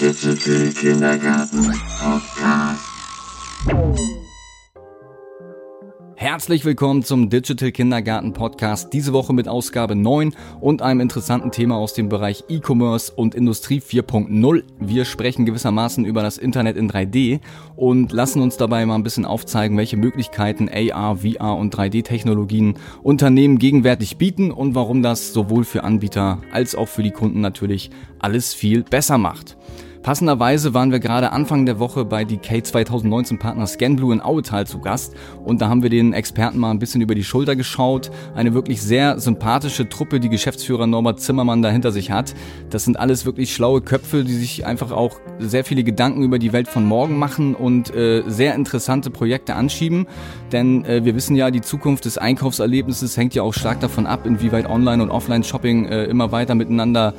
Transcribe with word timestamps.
Digital 0.00 0.68
Kindergarten 0.74 1.74
Podcast. 1.98 2.84
Herzlich 6.14 6.64
willkommen 6.64 7.02
zum 7.02 7.30
Digital 7.30 7.72
Kindergarten 7.72 8.32
Podcast. 8.32 8.92
Diese 8.92 9.12
Woche 9.12 9.32
mit 9.32 9.48
Ausgabe 9.48 9.96
9 9.96 10.36
und 10.60 10.82
einem 10.82 11.00
interessanten 11.00 11.50
Thema 11.50 11.76
aus 11.76 11.94
dem 11.94 12.08
Bereich 12.08 12.44
E-Commerce 12.48 13.12
und 13.12 13.34
Industrie 13.34 13.80
4.0. 13.80 14.62
Wir 14.78 15.04
sprechen 15.04 15.46
gewissermaßen 15.46 16.04
über 16.04 16.22
das 16.22 16.38
Internet 16.38 16.76
in 16.76 16.88
3D 16.88 17.40
und 17.74 18.12
lassen 18.12 18.40
uns 18.40 18.56
dabei 18.56 18.86
mal 18.86 18.94
ein 18.94 19.02
bisschen 19.02 19.24
aufzeigen, 19.24 19.76
welche 19.76 19.96
Möglichkeiten 19.96 20.68
AR, 20.68 21.16
VR 21.16 21.56
und 21.56 21.74
3D-Technologien 21.74 22.74
Unternehmen 23.02 23.58
gegenwärtig 23.58 24.16
bieten 24.16 24.52
und 24.52 24.76
warum 24.76 25.02
das 25.02 25.32
sowohl 25.32 25.64
für 25.64 25.82
Anbieter 25.82 26.38
als 26.52 26.76
auch 26.76 26.86
für 26.86 27.02
die 27.02 27.10
Kunden 27.10 27.40
natürlich 27.40 27.90
alles 28.20 28.54
viel 28.54 28.84
besser 28.84 29.18
macht. 29.18 29.56
Passenderweise 30.02 30.74
waren 30.74 30.92
wir 30.92 31.00
gerade 31.00 31.32
Anfang 31.32 31.66
der 31.66 31.78
Woche 31.78 32.04
bei 32.04 32.24
DK 32.24 32.64
2019 32.64 33.38
Partner 33.38 33.66
Scanblue 33.66 34.14
in 34.14 34.20
Auetal 34.20 34.66
zu 34.66 34.78
Gast 34.78 35.14
und 35.44 35.60
da 35.60 35.68
haben 35.68 35.82
wir 35.82 35.90
den 35.90 36.12
Experten 36.12 36.58
mal 36.58 36.70
ein 36.70 36.78
bisschen 36.78 37.00
über 37.00 37.14
die 37.14 37.24
Schulter 37.24 37.56
geschaut. 37.56 38.10
Eine 38.34 38.54
wirklich 38.54 38.80
sehr 38.80 39.18
sympathische 39.18 39.88
Truppe, 39.88 40.20
die 40.20 40.28
Geschäftsführer 40.28 40.86
Norbert 40.86 41.20
Zimmermann 41.20 41.62
dahinter 41.62 41.92
sich 41.92 42.10
hat. 42.10 42.34
Das 42.70 42.84
sind 42.84 42.98
alles 42.98 43.26
wirklich 43.26 43.52
schlaue 43.52 43.80
Köpfe, 43.80 44.24
die 44.24 44.34
sich 44.34 44.64
einfach 44.64 44.92
auch 44.92 45.18
sehr 45.38 45.64
viele 45.64 45.82
Gedanken 45.82 46.22
über 46.22 46.38
die 46.38 46.52
Welt 46.52 46.68
von 46.68 46.84
morgen 46.84 47.18
machen 47.18 47.54
und 47.54 47.94
äh, 47.94 48.22
sehr 48.26 48.54
interessante 48.54 49.10
Projekte 49.10 49.56
anschieben. 49.56 50.06
Denn 50.52 50.84
äh, 50.84 51.04
wir 51.04 51.14
wissen 51.16 51.36
ja, 51.36 51.50
die 51.50 51.60
Zukunft 51.60 52.04
des 52.04 52.18
Einkaufserlebnisses 52.18 53.16
hängt 53.16 53.34
ja 53.34 53.42
auch 53.42 53.54
stark 53.54 53.80
davon 53.80 54.06
ab, 54.06 54.26
inwieweit 54.26 54.68
Online- 54.68 55.02
und 55.02 55.10
Offline-Shopping 55.10 55.86
äh, 55.86 56.04
immer 56.04 56.32
weiter 56.32 56.54
miteinander 56.54 57.14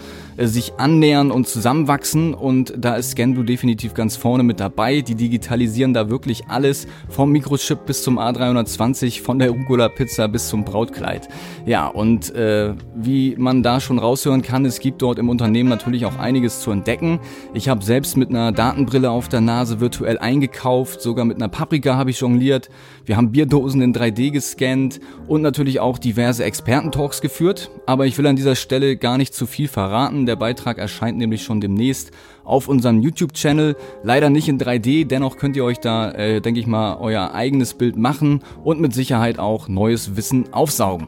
sich 0.47 0.73
annähern 0.77 1.31
und 1.31 1.47
zusammenwachsen 1.47 2.33
und 2.33 2.73
da 2.77 2.95
ist 2.95 3.11
Scanblue 3.11 3.45
definitiv 3.45 3.93
ganz 3.93 4.15
vorne 4.15 4.43
mit 4.43 4.59
dabei. 4.59 5.01
Die 5.01 5.15
digitalisieren 5.15 5.93
da 5.93 6.09
wirklich 6.09 6.47
alles 6.47 6.87
vom 7.09 7.31
Mikrochip 7.31 7.85
bis 7.85 8.03
zum 8.03 8.19
A320, 8.19 9.21
von 9.21 9.39
der 9.39 9.49
Rucola 9.49 9.89
Pizza 9.89 10.27
bis 10.27 10.47
zum 10.47 10.63
Brautkleid. 10.63 11.27
Ja, 11.65 11.87
und 11.87 12.33
äh, 12.35 12.73
wie 12.95 13.35
man 13.37 13.63
da 13.63 13.79
schon 13.79 13.99
raushören 13.99 14.41
kann, 14.41 14.65
es 14.65 14.79
gibt 14.79 15.01
dort 15.01 15.19
im 15.19 15.29
Unternehmen 15.29 15.69
natürlich 15.69 16.05
auch 16.05 16.17
einiges 16.17 16.61
zu 16.61 16.71
entdecken. 16.71 17.19
Ich 17.53 17.67
habe 17.67 17.83
selbst 17.83 18.15
mit 18.15 18.29
einer 18.29 18.51
Datenbrille 18.51 19.11
auf 19.11 19.27
der 19.27 19.41
Nase 19.41 19.79
virtuell 19.79 20.17
eingekauft, 20.17 21.01
sogar 21.01 21.25
mit 21.25 21.37
einer 21.37 21.49
Paprika 21.49 21.95
habe 21.95 22.11
ich 22.11 22.19
jongliert. 22.19 22.69
Wir 23.05 23.17
haben 23.17 23.31
Bierdosen 23.31 23.81
in 23.81 23.93
3D 23.93 24.31
gescannt 24.31 24.99
und 25.27 25.41
natürlich 25.41 25.79
auch 25.79 25.97
diverse 25.97 26.43
Expertentalks 26.43 27.21
geführt. 27.21 27.71
Aber 27.85 28.05
ich 28.05 28.17
will 28.17 28.27
an 28.27 28.35
dieser 28.35 28.55
Stelle 28.55 28.97
gar 28.97 29.17
nicht 29.17 29.33
zu 29.33 29.45
viel 29.45 29.67
verraten. 29.67 30.25
Der 30.29 30.35
Beitrag 30.35 30.77
erscheint 30.77 31.17
nämlich 31.17 31.41
schon 31.41 31.59
demnächst 31.59 32.11
auf 32.43 32.67
unserem 32.67 33.01
YouTube-Channel. 33.01 33.75
Leider 34.03 34.29
nicht 34.29 34.47
in 34.47 34.59
3D, 34.59 35.07
dennoch 35.07 35.37
könnt 35.37 35.55
ihr 35.55 35.65
euch 35.65 35.79
da, 35.79 36.11
äh, 36.11 36.39
denke 36.39 36.59
ich 36.59 36.67
mal, 36.67 36.97
euer 36.99 37.33
eigenes 37.33 37.73
Bild 37.73 37.97
machen 37.97 38.43
und 38.63 38.79
mit 38.79 38.93
Sicherheit 38.93 39.39
auch 39.39 39.67
neues 39.67 40.15
Wissen 40.17 40.53
aufsaugen. 40.53 41.07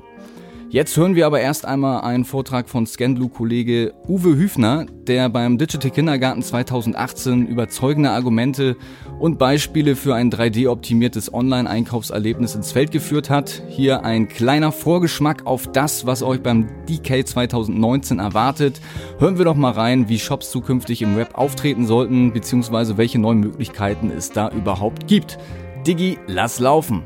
Jetzt 0.72 0.96
hören 0.96 1.16
wir 1.16 1.26
aber 1.26 1.42
erst 1.42 1.66
einmal 1.66 2.00
einen 2.00 2.24
Vortrag 2.24 2.70
von 2.70 2.88
Scanblue-Kollege 2.88 3.94
Uwe 4.08 4.38
Hüfner, 4.38 4.86
der 5.06 5.28
beim 5.28 5.58
Digital 5.58 5.92
Kindergarten 5.92 6.42
2018 6.42 7.46
überzeugende 7.46 8.12
Argumente 8.12 8.78
und 9.20 9.38
Beispiele 9.38 9.98
für 9.98 10.16
ein 10.16 10.32
3D-optimiertes 10.32 11.34
Online-Einkaufserlebnis 11.34 12.56
ins 12.56 12.72
Feld 12.72 12.92
geführt 12.92 13.30
hat. 13.30 13.64
Hier 13.68 14.06
ein 14.06 14.30
kleiner 14.30 14.72
Vorgeschmack 14.72 15.46
auf 15.46 15.70
das, 15.70 16.06
was 16.06 16.24
euch 16.24 16.42
beim 16.42 16.68
DK 16.88 17.28
2019 17.28 18.20
erwartet. 18.20 18.80
Hören 19.20 19.38
wir 19.38 19.44
doch 19.44 19.56
mal 19.56 19.74
rein, 19.74 20.08
wie 20.08 20.20
Shops 20.20 20.52
zukünftig 20.52 21.02
im 21.02 21.18
Web 21.18 21.32
auftreten 21.34 21.86
sollten, 21.86 22.32
beziehungsweise 22.32 22.96
welche 22.96 23.20
neuen 23.20 23.42
Möglichkeiten 23.42 24.10
es 24.10 24.32
da 24.32 24.48
überhaupt 24.48 25.08
gibt. 25.08 25.38
Digi, 25.86 26.18
lass 26.28 26.60
laufen! 26.60 27.06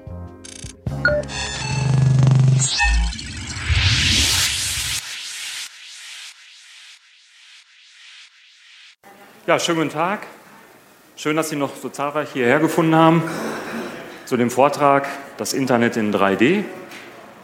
Ja, 9.48 9.60
schönen 9.60 9.78
guten 9.78 9.92
Tag. 9.92 10.26
Schön, 11.16 11.36
dass 11.36 11.50
Sie 11.50 11.56
noch 11.56 11.76
so 11.76 11.90
zahlreich 11.90 12.30
hierher 12.34 12.58
gefunden 12.58 12.96
haben 12.96 13.22
zu 14.26 14.38
dem 14.38 14.50
Vortrag 14.50 15.08
Das 15.38 15.54
Internet 15.54 15.98
in 15.98 16.12
3D. 16.12 16.64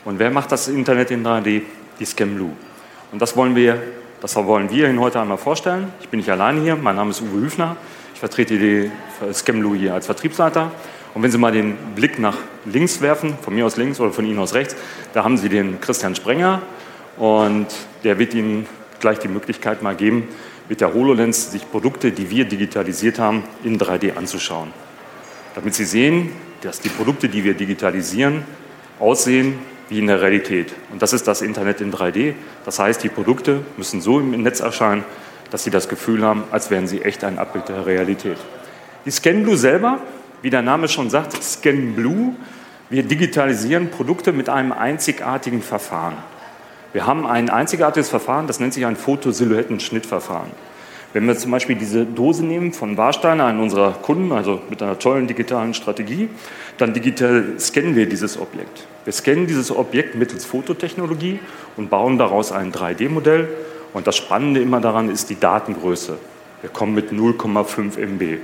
Und 0.03 0.17
wer 0.17 0.31
macht 0.31 0.51
das 0.51 0.67
Internet 0.67 1.11
in 1.11 1.23
3D? 1.23 1.61
Die 1.99 2.05
Scamblue. 2.05 2.53
Und 3.11 3.21
das 3.21 3.37
wollen 3.37 3.55
wir, 3.55 3.79
das 4.19 4.35
wollen 4.35 4.71
wir 4.71 4.89
Ihnen 4.89 4.99
heute 4.99 5.21
einmal 5.21 5.37
vorstellen. 5.37 5.93
Ich 6.01 6.09
bin 6.09 6.21
nicht 6.21 6.31
alleine 6.31 6.61
hier. 6.61 6.75
Mein 6.75 6.95
Name 6.95 7.11
ist 7.11 7.21
Uwe 7.21 7.39
Hüfner. 7.39 7.77
Ich 8.15 8.19
vertrete 8.19 8.57
die 8.57 8.91
Scamblue 9.31 9.77
hier 9.77 9.93
als 9.93 10.07
Vertriebsleiter. 10.07 10.71
Und 11.13 11.21
wenn 11.21 11.29
Sie 11.29 11.37
mal 11.37 11.51
den 11.51 11.77
Blick 11.93 12.17
nach 12.17 12.37
links 12.65 13.01
werfen, 13.01 13.37
von 13.43 13.53
mir 13.53 13.67
aus 13.67 13.77
links 13.77 13.99
oder 13.99 14.11
von 14.11 14.25
Ihnen 14.25 14.39
aus 14.39 14.55
rechts, 14.55 14.75
da 15.13 15.23
haben 15.23 15.37
Sie 15.37 15.49
den 15.49 15.79
Christian 15.79 16.15
Sprenger 16.15 16.63
und 17.17 17.67
der 18.03 18.17
wird 18.17 18.33
Ihnen 18.33 18.65
gleich 18.99 19.19
die 19.19 19.27
Möglichkeit 19.27 19.83
mal 19.83 19.95
geben, 19.95 20.27
mit 20.69 20.81
der 20.81 20.93
HoloLens 20.93 21.51
sich 21.51 21.69
Produkte, 21.69 22.11
die 22.11 22.29
wir 22.29 22.45
digitalisiert 22.45 23.19
haben, 23.19 23.43
in 23.63 23.77
3D 23.77 24.15
anzuschauen. 24.15 24.71
Damit 25.55 25.75
Sie 25.75 25.85
sehen, 25.85 26.31
dass 26.61 26.79
die 26.79 26.89
Produkte, 26.89 27.27
die 27.27 27.43
wir 27.43 27.53
digitalisieren, 27.53 28.43
aussehen 28.99 29.59
wie 29.89 29.99
in 29.99 30.07
der 30.07 30.21
Realität. 30.21 30.73
Und 30.91 31.01
das 31.01 31.11
ist 31.11 31.27
das 31.27 31.41
Internet 31.41 31.81
in 31.81 31.91
3D. 31.91 32.33
Das 32.63 32.79
heißt, 32.79 33.03
die 33.03 33.09
Produkte 33.09 33.61
müssen 33.75 33.99
so 34.01 34.19
im 34.19 34.41
Netz 34.41 34.61
erscheinen, 34.61 35.03
dass 35.49 35.65
Sie 35.65 35.69
das 35.69 35.89
Gefühl 35.89 36.23
haben, 36.23 36.45
als 36.51 36.71
wären 36.71 36.87
sie 36.87 37.01
echt 37.01 37.23
ein 37.25 37.37
Abbild 37.37 37.67
der 37.67 37.85
Realität. 37.85 38.37
Die 39.05 39.11
ScanBlue 39.11 39.57
selber, 39.57 39.99
wie 40.41 40.49
der 40.49 40.61
Name 40.61 40.87
schon 40.87 41.09
sagt, 41.09 41.43
ScanBlue, 41.43 42.35
wir 42.89 43.03
digitalisieren 43.03 43.89
Produkte 43.89 44.31
mit 44.31 44.47
einem 44.49 44.71
einzigartigen 44.71 45.61
Verfahren. 45.61 46.15
Wir 46.93 47.07
haben 47.07 47.25
ein 47.25 47.49
einzigartiges 47.49 48.09
Verfahren, 48.09 48.47
das 48.47 48.59
nennt 48.59 48.73
sich 48.73 48.85
ein 48.85 48.97
Fotosilhouettenschnittverfahren. 48.97 50.51
Wenn 51.13 51.27
wir 51.27 51.37
zum 51.37 51.51
Beispiel 51.51 51.75
diese 51.75 52.05
Dose 52.05 52.45
nehmen 52.45 52.71
von 52.71 52.95
Warsteiner, 52.95 53.45
einen 53.45 53.59
unserer 53.59 53.91
Kunden, 53.91 54.31
also 54.31 54.61
mit 54.69 54.81
einer 54.81 54.97
tollen 54.97 55.27
digitalen 55.27 55.73
Strategie, 55.73 56.29
dann 56.77 56.93
digital 56.93 57.59
scannen 57.59 57.95
wir 57.95 58.07
dieses 58.07 58.39
Objekt. 58.39 58.87
Wir 59.03 59.11
scannen 59.11 59.45
dieses 59.45 59.75
Objekt 59.75 60.15
mittels 60.15 60.45
Fototechnologie 60.45 61.39
und 61.75 61.89
bauen 61.89 62.17
daraus 62.17 62.53
ein 62.53 62.71
3D-Modell. 62.71 63.49
Und 63.93 64.07
das 64.07 64.15
Spannende 64.15 64.61
immer 64.61 64.79
daran 64.79 65.09
ist 65.09 65.29
die 65.29 65.39
Datengröße. 65.39 66.17
Wir 66.61 66.69
kommen 66.69 66.93
mit 66.93 67.11
0,5 67.11 67.97
MB. 67.97 68.39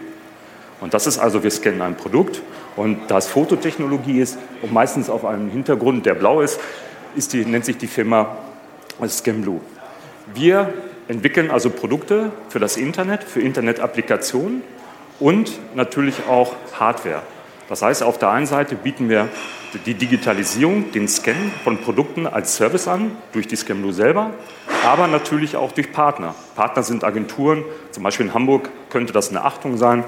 Und 0.81 0.93
das 0.93 1.07
ist 1.07 1.19
also, 1.19 1.43
wir 1.43 1.51
scannen 1.51 1.81
ein 1.81 1.95
Produkt 1.95 2.41
und 2.75 2.99
da 3.07 3.17
es 3.17 3.27
Fototechnologie 3.27 4.19
ist 4.19 4.37
und 4.61 4.73
meistens 4.73 5.09
auf 5.09 5.25
einem 5.25 5.49
Hintergrund, 5.49 6.05
der 6.05 6.13
blau 6.13 6.41
ist, 6.41 6.55
ist 6.55 6.61
die, 7.17 7.45
nennt 7.45 7.65
sich 7.65 7.77
die 7.77 7.87
Firma 7.87 8.37
Scamblue. 9.07 9.61
Wir 10.33 10.73
entwickeln 11.07 11.51
also 11.51 11.69
Produkte 11.69 12.31
für 12.49 12.59
das 12.59 12.77
Internet, 12.77 13.23
für 13.23 13.41
Internet-Applikationen 13.41 14.61
und 15.19 15.59
natürlich 15.75 16.27
auch 16.27 16.53
Hardware. 16.79 17.21
Das 17.69 17.81
heißt, 17.81 18.03
auf 18.03 18.17
der 18.17 18.29
einen 18.29 18.45
Seite 18.45 18.75
bieten 18.75 19.09
wir 19.09 19.27
die 19.85 19.93
Digitalisierung, 19.93 20.91
den 20.91 21.07
Scan 21.07 21.51
von 21.63 21.79
Produkten 21.79 22.25
als 22.25 22.55
Service 22.55 22.87
an, 22.87 23.11
durch 23.33 23.47
die 23.47 23.55
Scamblue 23.55 23.93
selber, 23.93 24.31
aber 24.85 25.07
natürlich 25.07 25.55
auch 25.55 25.71
durch 25.73 25.91
Partner. 25.91 26.35
Partner 26.55 26.83
sind 26.83 27.03
Agenturen, 27.03 27.63
zum 27.91 28.03
Beispiel 28.03 28.27
in 28.27 28.33
Hamburg 28.33 28.69
könnte 28.89 29.11
das 29.11 29.29
eine 29.29 29.43
Achtung 29.43 29.77
sein 29.77 30.05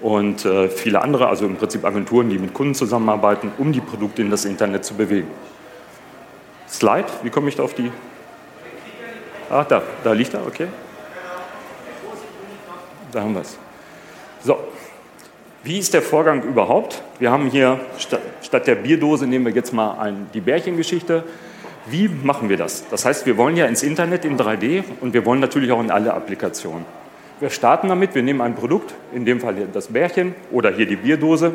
und 0.00 0.44
äh, 0.44 0.68
viele 0.68 1.02
andere, 1.02 1.28
also 1.28 1.44
im 1.44 1.56
Prinzip 1.56 1.84
Agenturen, 1.84 2.30
die 2.30 2.38
mit 2.38 2.54
Kunden 2.54 2.74
zusammenarbeiten, 2.74 3.52
um 3.58 3.72
die 3.72 3.80
Produkte 3.80 4.22
in 4.22 4.30
das 4.30 4.44
Internet 4.44 4.84
zu 4.84 4.94
bewegen. 4.94 5.28
Slide, 6.74 7.06
wie 7.22 7.30
komme 7.30 7.48
ich 7.48 7.56
da 7.56 7.62
auf 7.62 7.74
die? 7.74 7.90
Ach, 9.48 9.64
da, 9.66 9.82
da 10.02 10.12
liegt 10.12 10.34
er, 10.34 10.44
okay. 10.44 10.66
Da 13.12 13.20
haben 13.20 13.34
wir 13.34 13.42
es. 13.42 13.56
So, 14.42 14.58
wie 15.62 15.78
ist 15.78 15.94
der 15.94 16.02
Vorgang 16.02 16.42
überhaupt? 16.42 17.00
Wir 17.20 17.30
haben 17.30 17.48
hier 17.48 17.78
statt, 17.98 18.20
statt 18.42 18.66
der 18.66 18.74
Bierdose 18.74 19.28
nehmen 19.28 19.46
wir 19.46 19.52
jetzt 19.52 19.72
mal 19.72 19.98
ein, 20.00 20.26
die 20.34 20.40
Bärchengeschichte. 20.40 21.22
Wie 21.86 22.08
machen 22.08 22.48
wir 22.48 22.56
das? 22.56 22.88
Das 22.88 23.04
heißt, 23.04 23.24
wir 23.24 23.36
wollen 23.36 23.56
ja 23.56 23.66
ins 23.66 23.84
Internet 23.84 24.24
in 24.24 24.36
3D 24.36 24.82
und 25.00 25.14
wir 25.14 25.24
wollen 25.24 25.40
natürlich 25.40 25.70
auch 25.70 25.80
in 25.80 25.92
alle 25.92 26.12
Applikationen. 26.12 26.84
Wir 27.38 27.50
starten 27.50 27.88
damit, 27.88 28.16
wir 28.16 28.22
nehmen 28.22 28.40
ein 28.40 28.56
Produkt, 28.56 28.94
in 29.14 29.24
dem 29.24 29.38
Fall 29.38 29.54
das 29.72 29.88
Bärchen 29.88 30.34
oder 30.50 30.72
hier 30.72 30.86
die 30.86 30.96
Bierdose 30.96 31.52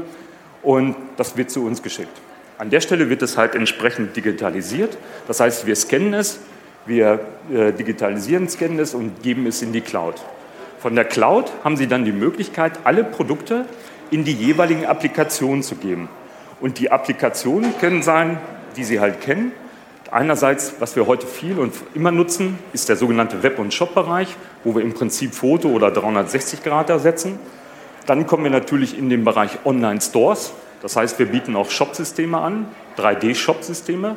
und 0.63 0.95
das 1.17 1.35
wird 1.35 1.51
zu 1.51 1.65
uns 1.65 1.83
geschickt. 1.83 2.21
An 2.59 2.69
der 2.69 2.81
Stelle 2.81 3.09
wird 3.09 3.21
es 3.21 3.37
halt 3.37 3.55
entsprechend 3.55 4.15
digitalisiert. 4.15 4.97
Das 5.27 5.39
heißt, 5.39 5.65
wir 5.65 5.75
scannen 5.75 6.13
es, 6.13 6.39
wir 6.85 7.21
äh, 7.51 7.71
digitalisieren, 7.71 8.47
scannen 8.49 8.77
es 8.79 8.93
und 8.93 9.23
geben 9.23 9.47
es 9.47 9.61
in 9.61 9.73
die 9.73 9.81
Cloud. 9.81 10.15
Von 10.77 10.93
der 10.93 11.05
Cloud 11.05 11.51
haben 11.63 11.77
Sie 11.77 11.87
dann 11.87 12.05
die 12.05 12.11
Möglichkeit, 12.11 12.73
alle 12.83 13.03
Produkte 13.03 13.65
in 14.11 14.25
die 14.25 14.33
jeweiligen 14.33 14.85
Applikationen 14.85 15.63
zu 15.63 15.75
geben. 15.75 16.09
Und 16.59 16.79
die 16.79 16.91
Applikationen 16.91 17.77
können 17.79 18.03
sein, 18.03 18.37
die 18.75 18.83
Sie 18.83 18.99
halt 18.99 19.21
kennen, 19.21 19.53
Einerseits, 20.11 20.73
was 20.79 20.95
wir 20.95 21.05
heute 21.05 21.27
viel 21.27 21.59
und 21.59 21.71
immer 21.93 22.09
nutzen, 22.09 22.57
ist 22.73 22.89
der 22.89 22.95
sogenannte 22.95 23.43
Web- 23.43 23.59
und 23.59 23.71
Shop-Bereich, 23.75 24.35
wo 24.63 24.73
wir 24.73 24.81
im 24.81 24.95
Prinzip 24.95 25.35
Foto 25.35 25.69
oder 25.69 25.91
360 25.91 26.63
Grad 26.63 26.89
ersetzen. 26.89 27.37
Dann 28.07 28.25
kommen 28.25 28.43
wir 28.43 28.49
natürlich 28.49 28.97
in 28.97 29.11
den 29.11 29.23
Bereich 29.23 29.59
Online-Stores. 29.65 30.53
Das 30.81 30.95
heißt, 30.95 31.19
wir 31.19 31.27
bieten 31.27 31.55
auch 31.55 31.69
Shop-Systeme 31.69 32.39
an, 32.39 32.67
3D-Shop-Systeme. 32.97 34.15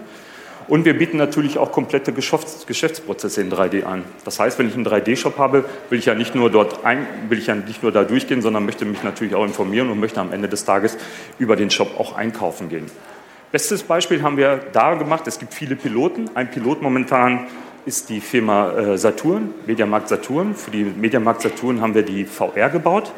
Und 0.69 0.85
wir 0.85 0.97
bieten 0.97 1.17
natürlich 1.17 1.59
auch 1.59 1.73
komplette 1.73 2.13
Geschäftsprozesse 2.13 3.41
in 3.41 3.51
3D 3.51 3.83
an. 3.85 4.05
Das 4.25 4.39
heißt, 4.39 4.59
wenn 4.59 4.69
ich 4.69 4.75
einen 4.75 4.87
3D-Shop 4.87 5.37
habe, 5.37 5.65
will 5.91 5.99
ich 5.99 6.07
ja 6.07 6.15
nicht 6.15 6.35
nur 6.35 6.51
dort 6.51 6.85
ein, 6.85 7.07
will 7.29 7.39
ich 7.39 7.49
ja 7.49 7.55
nicht 7.55 7.83
nur 7.83 7.91
da 7.91 8.05
durchgehen, 8.05 8.43
sondern 8.43 8.65
möchte 8.65 8.85
mich 8.85 9.03
natürlich 9.03 9.35
auch 9.35 9.45
informieren 9.45 9.91
und 9.91 9.99
möchte 9.99 10.21
am 10.21 10.33
Ende 10.33 10.49
des 10.49 10.65
Tages 10.65 10.97
über 11.39 11.57
den 11.57 11.71
Shop 11.71 11.99
auch 11.99 12.15
einkaufen 12.17 12.69
gehen. 12.69 12.87
Bestes 13.51 13.83
Beispiel 13.83 14.23
haben 14.23 14.37
wir 14.37 14.61
da 14.73 14.95
gemacht. 14.95 15.27
Es 15.27 15.39
gibt 15.39 15.53
viele 15.53 15.77
Piloten. 15.77 16.31
Ein 16.35 16.51
Pilot 16.51 16.81
momentan 16.81 17.49
ist 17.85 18.09
die 18.09 18.21
Firma 18.21 18.73
äh, 18.73 18.99
Saturn, 18.99 19.53
Mediamarkt 19.67 20.09
Saturn. 20.09 20.55
Für 20.55 20.71
die 20.71 20.85
Mediamarkt 20.85 21.43
Saturn 21.43 21.81
haben 21.81 21.95
wir 21.95 22.03
die 22.03 22.25
VR 22.25 22.71
gebaut. 22.71 23.13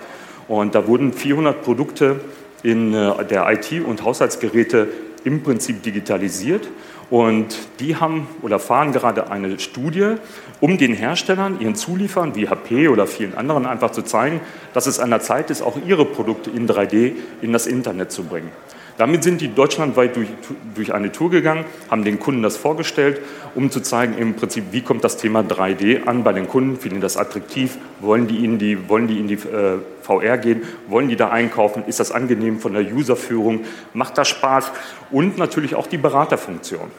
Und 0.49 0.75
da 0.75 0.87
wurden 0.87 1.13
400 1.13 1.63
Produkte 1.63 2.21
in 2.65 2.93
äh, 2.93 3.25
der 3.25 3.49
IT- 3.49 3.85
und 3.85 4.03
Haushaltsgeräte 4.03 4.89
im 5.23 5.43
Prinzip 5.45 5.83
digitalisiert. 5.85 6.69
Und 7.11 7.57
die 7.81 7.97
haben 7.97 8.27
oder 8.43 8.59
fahren 8.59 8.93
gerade 8.93 9.31
eine 9.31 9.61
Studie, 9.61 10.15
um 10.61 10.79
den 10.79 10.95
Herstellern, 10.95 11.61
ihren 11.61 11.77
Zulieferern 11.77 12.35
wie 12.35 12.49
HP 12.49 12.89
oder 12.89 13.07
vielen 13.07 13.35
anderen 13.35 13.67
einfach 13.67 13.91
zu 13.91 14.03
zeigen, 14.03 14.41
dass 14.73 14.87
es 14.87 14.99
an 14.99 15.11
der 15.11 15.21
Zeit 15.21 15.51
ist, 15.51 15.63
auch 15.63 15.77
ihre 15.87 16.07
Produkte 16.07 16.51
in 16.51 16.67
3D 16.67 17.13
in 17.43 17.53
das 17.53 17.67
Internet 17.67 18.11
zu 18.11 18.25
bringen. 18.25 18.51
Damit 18.97 19.25
sind 19.25 19.41
die 19.41 19.53
deutschlandweit 19.53 20.15
durch, 20.15 20.29
durch 20.75 20.95
eine 20.95 21.11
Tour 21.11 21.29
gegangen, 21.31 21.65
haben 21.91 22.05
den 22.05 22.21
Kunden 22.21 22.43
das 22.43 22.57
vorgestellt, 22.57 23.21
um 23.57 23.71
zu 23.71 23.81
zeigen, 23.81 24.17
im 24.17 24.35
Prinzip, 24.35 24.67
wie 24.71 24.83
kommt 24.83 25.03
das 25.03 25.17
Thema 25.17 25.41
3D 25.41 26.07
an 26.07 26.23
bei 26.23 26.33
den 26.33 26.47
Kunden, 26.47 26.77
finden 26.77 26.97
die 26.97 27.03
das 27.03 27.17
attraktiv, 27.17 27.77
wollen 28.01 28.29
die 28.29 28.45
in 28.45 28.59
die, 28.59 28.89
wollen 28.89 29.09
die, 29.09 29.19
in 29.19 29.27
die 29.27 29.35
äh, 29.35 29.79
VR 30.03 30.39
gehen, 30.39 30.63
wollen 30.87 31.09
die 31.09 31.17
da 31.17 31.31
einkaufen, 31.31 31.83
ist 31.87 31.99
das 31.99 32.13
angenehm 32.13 32.61
von 32.61 32.73
der 32.73 32.85
Userführung, 32.85 33.65
macht 33.95 34.17
das 34.17 34.29
Spaß 34.29 34.71
und 35.11 35.39
natürlich 35.39 35.75
auch 35.75 35.89
die 35.89 35.99
Beraterfunktion. 35.99 36.91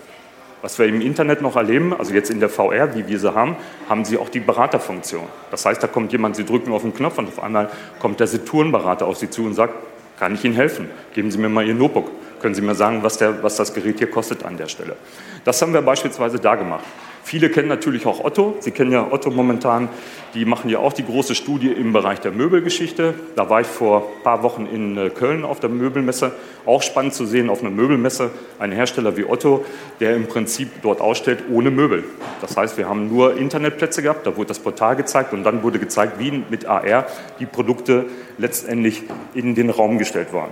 Was 0.61 0.79
wir 0.79 0.87
im 0.87 0.99
Internet 0.99 1.41
noch 1.41 1.55
erleben, 1.55 1.93
also 1.93 2.13
jetzt 2.13 2.29
in 2.29 2.39
der 2.39 2.49
VR, 2.49 2.95
wie 2.95 3.07
wir 3.07 3.19
sie 3.19 3.33
haben, 3.33 3.55
haben 3.87 4.03
sie 4.03 4.17
auch 4.17 4.29
die 4.29 4.39
Beraterfunktion. 4.39 5.25
Das 5.51 5.65
heißt, 5.65 5.81
da 5.81 5.87
kommt 5.87 6.11
jemand, 6.11 6.35
Sie 6.35 6.43
drücken 6.43 6.71
auf 6.71 6.81
den 6.81 6.93
Knopf 6.93 7.19
und 7.19 7.27
auf 7.27 7.41
einmal 7.41 7.69
kommt 7.99 8.19
der 8.19 8.25
Saturn-Berater 8.25 9.05
auf 9.05 9.17
Sie 9.17 9.29
zu 9.29 9.43
und 9.43 9.53
sagt, 9.53 9.75
kann 10.19 10.35
ich 10.35 10.43
Ihnen 10.43 10.55
helfen? 10.55 10.89
Geben 11.13 11.31
Sie 11.31 11.37
mir 11.37 11.49
mal 11.49 11.65
Ihr 11.65 11.73
Notebook. 11.73 12.11
Können 12.41 12.55
Sie 12.55 12.61
mir 12.61 12.75
sagen, 12.75 13.03
was, 13.03 13.17
der, 13.17 13.41
was 13.43 13.55
das 13.55 13.73
Gerät 13.73 13.97
hier 13.97 14.09
kostet 14.09 14.43
an 14.43 14.57
der 14.57 14.67
Stelle? 14.67 14.95
Das 15.43 15.61
haben 15.61 15.73
wir 15.73 15.81
beispielsweise 15.81 16.39
da 16.39 16.55
gemacht. 16.55 16.85
Viele 17.25 17.49
kennen 17.49 17.69
natürlich 17.69 18.05
auch 18.05 18.23
Otto. 18.23 18.55
Sie 18.59 18.69
kennen 18.69 18.91
ja 18.91 19.11
Otto 19.11 19.31
momentan. 19.31 19.89
Die 20.35 20.45
machen 20.45 20.69
ja 20.69 20.77
auch 20.77 20.93
die 20.93 21.03
große 21.03 21.33
Studie 21.33 21.71
im 21.71 21.91
Bereich 21.91 22.19
der 22.19 22.31
Möbelgeschichte. 22.31 23.15
Da 23.35 23.49
war 23.49 23.61
ich 23.61 23.67
vor 23.67 24.11
ein 24.17 24.23
paar 24.23 24.43
Wochen 24.43 24.67
in 24.67 24.95
äh, 24.95 25.09
Köln 25.09 25.43
auf 25.43 25.59
der 25.59 25.71
Möbelmesse. 25.71 26.33
Auch 26.67 26.83
spannend 26.83 27.15
zu 27.15 27.25
sehen 27.25 27.49
auf 27.49 27.61
einer 27.61 27.71
Möbelmesse 27.71 28.29
einen 28.59 28.73
Hersteller 28.73 29.17
wie 29.17 29.25
Otto, 29.25 29.65
der 29.99 30.15
im 30.15 30.27
Prinzip 30.27 30.69
dort 30.83 31.01
ausstellt 31.01 31.45
ohne 31.51 31.71
Möbel. 31.71 32.03
Das 32.41 32.55
heißt, 32.57 32.77
wir 32.77 32.87
haben 32.87 33.09
nur 33.09 33.35
Internetplätze 33.35 34.03
gehabt. 34.03 34.27
Da 34.27 34.37
wurde 34.37 34.49
das 34.49 34.59
Portal 34.59 34.95
gezeigt 34.95 35.33
und 35.33 35.43
dann 35.43 35.63
wurde 35.63 35.79
gezeigt, 35.79 36.19
wie 36.19 36.43
mit 36.51 36.67
AR 36.67 37.07
die 37.39 37.47
Produkte 37.47 38.05
letztendlich 38.37 39.01
in 39.33 39.55
den 39.55 39.71
Raum 39.71 39.97
gestellt 39.97 40.31
waren. 40.31 40.51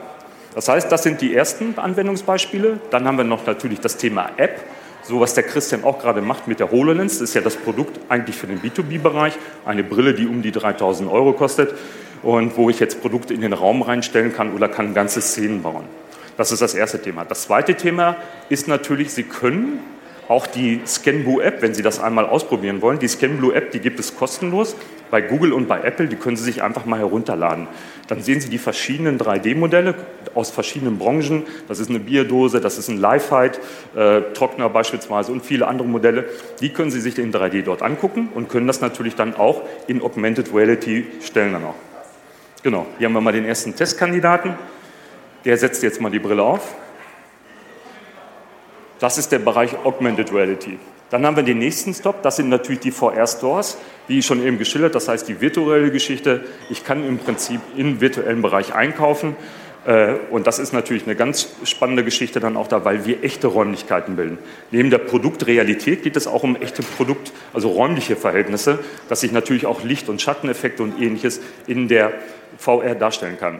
Das 0.55 0.67
heißt, 0.69 0.91
das 0.91 1.03
sind 1.03 1.21
die 1.21 1.35
ersten 1.35 1.77
Anwendungsbeispiele. 1.77 2.79
Dann 2.89 3.05
haben 3.05 3.17
wir 3.17 3.25
noch 3.25 3.45
natürlich 3.45 3.79
das 3.79 3.97
Thema 3.97 4.31
App. 4.37 4.59
So 5.05 5.19
was 5.19 5.33
der 5.33 5.43
Christian 5.43 5.83
auch 5.83 5.99
gerade 5.99 6.21
macht 6.21 6.47
mit 6.47 6.59
der 6.59 6.71
HoloLens, 6.71 7.19
ist 7.19 7.33
ja 7.33 7.41
das 7.41 7.57
Produkt 7.57 7.99
eigentlich 8.07 8.37
für 8.37 8.47
den 8.47 8.61
B2B-Bereich. 8.61 9.33
Eine 9.65 9.83
Brille, 9.83 10.13
die 10.13 10.27
um 10.27 10.41
die 10.41 10.51
3000 10.51 11.11
Euro 11.11 11.33
kostet 11.33 11.73
und 12.21 12.55
wo 12.55 12.69
ich 12.69 12.79
jetzt 12.79 13.01
Produkte 13.01 13.33
in 13.33 13.41
den 13.41 13.53
Raum 13.53 13.81
reinstellen 13.81 14.33
kann 14.33 14.53
oder 14.53 14.69
kann 14.69 14.93
ganze 14.93 15.21
Szenen 15.21 15.61
bauen. 15.61 15.83
Das 16.37 16.51
ist 16.51 16.61
das 16.61 16.73
erste 16.73 17.01
Thema. 17.01 17.25
Das 17.25 17.43
zweite 17.43 17.75
Thema 17.75 18.15
ist 18.49 18.67
natürlich, 18.67 19.11
Sie 19.11 19.23
können 19.23 19.79
auch 20.27 20.47
die 20.47 20.81
Scanblue 20.85 21.43
App, 21.43 21.61
wenn 21.61 21.73
Sie 21.73 21.83
das 21.83 21.99
einmal 21.99 22.25
ausprobieren 22.25 22.81
wollen, 22.81 22.99
die 22.99 23.07
Scanblue 23.07 23.53
App, 23.53 23.71
die 23.71 23.79
gibt 23.79 23.99
es 23.99 24.15
kostenlos 24.15 24.75
bei 25.11 25.21
Google 25.21 25.53
und 25.53 25.67
bei 25.67 25.81
Apple, 25.81 26.07
die 26.07 26.15
können 26.15 26.37
Sie 26.37 26.43
sich 26.43 26.63
einfach 26.63 26.85
mal 26.85 26.97
herunterladen. 26.97 27.67
Dann 28.07 28.21
sehen 28.21 28.41
Sie 28.41 28.49
die 28.49 28.57
verschiedenen 28.57 29.19
3D-Modelle 29.19 29.95
aus 30.33 30.49
verschiedenen 30.49 30.97
Branchen. 30.97 31.43
Das 31.67 31.79
ist 31.79 31.89
eine 31.89 31.99
Bierdose, 31.99 32.59
das 32.59 32.77
ist 32.77 32.87
ein 32.87 32.97
Lifehide, 32.97 33.59
äh, 33.95 34.21
Trockner 34.33 34.69
beispielsweise 34.69 35.31
und 35.31 35.45
viele 35.45 35.67
andere 35.67 35.87
Modelle. 35.87 36.25
Die 36.61 36.69
können 36.69 36.89
Sie 36.89 36.99
sich 36.99 37.19
in 37.19 37.31
3D 37.31 37.61
dort 37.61 37.83
angucken 37.83 38.29
und 38.33 38.49
können 38.49 38.65
das 38.65 38.81
natürlich 38.81 39.15
dann 39.15 39.35
auch 39.35 39.61
in 39.87 40.01
Augmented 40.01 40.53
Reality 40.53 41.05
stellen 41.21 41.53
dann 41.53 41.65
auch. 41.65 41.75
Genau, 42.63 42.87
hier 42.97 43.07
haben 43.07 43.13
wir 43.13 43.21
mal 43.21 43.33
den 43.33 43.45
ersten 43.45 43.75
Testkandidaten. 43.75 44.55
Der 45.45 45.57
setzt 45.57 45.83
jetzt 45.83 46.01
mal 46.01 46.09
die 46.09 46.19
Brille 46.19 46.41
auf. 46.41 46.75
Das 49.03 49.17
ist 49.17 49.33
der 49.33 49.39
Bereich 49.39 49.75
Augmented 49.83 50.31
Reality. 50.31 50.79
Dann 51.09 51.25
haben 51.25 51.35
wir 51.35 51.43
den 51.43 51.57
nächsten 51.59 51.93
Stop, 51.93 52.23
das 52.23 52.37
sind 52.37 52.47
natürlich 52.47 52.79
die 52.79 52.91
VR-Stores, 52.91 53.77
wie 54.07 54.23
schon 54.23 54.41
eben 54.41 54.57
geschildert, 54.57 54.95
das 54.95 55.09
heißt 55.09 55.27
die 55.27 55.41
virtuelle 55.41 55.91
Geschichte. 55.91 56.45
Ich 56.69 56.85
kann 56.85 57.05
im 57.05 57.17
Prinzip 57.17 57.59
im 57.75 57.99
virtuellen 57.99 58.41
Bereich 58.41 58.73
einkaufen 58.73 59.35
äh, 59.85 60.13
und 60.31 60.47
das 60.47 60.57
ist 60.57 60.71
natürlich 60.71 61.03
eine 61.03 61.17
ganz 61.17 61.49
spannende 61.65 62.05
Geschichte 62.05 62.39
dann 62.39 62.55
auch 62.55 62.69
da, 62.69 62.85
weil 62.85 63.05
wir 63.05 63.25
echte 63.25 63.47
Räumlichkeiten 63.47 64.15
bilden. 64.15 64.37
Neben 64.71 64.89
der 64.89 64.99
Produktrealität 64.99 66.03
geht 66.03 66.15
es 66.15 66.25
auch 66.25 66.43
um 66.43 66.55
echte 66.55 66.81
Produkt, 66.81 67.33
also 67.53 67.71
räumliche 67.71 68.15
Verhältnisse, 68.15 68.79
dass 69.09 69.21
ich 69.21 69.33
natürlich 69.33 69.65
auch 69.65 69.83
Licht- 69.83 70.07
und 70.07 70.21
Schatteneffekte 70.21 70.81
und 70.81 71.01
ähnliches 71.01 71.41
in 71.67 71.89
der 71.89 72.13
VR 72.57 72.95
darstellen 72.95 73.37
kann. 73.37 73.59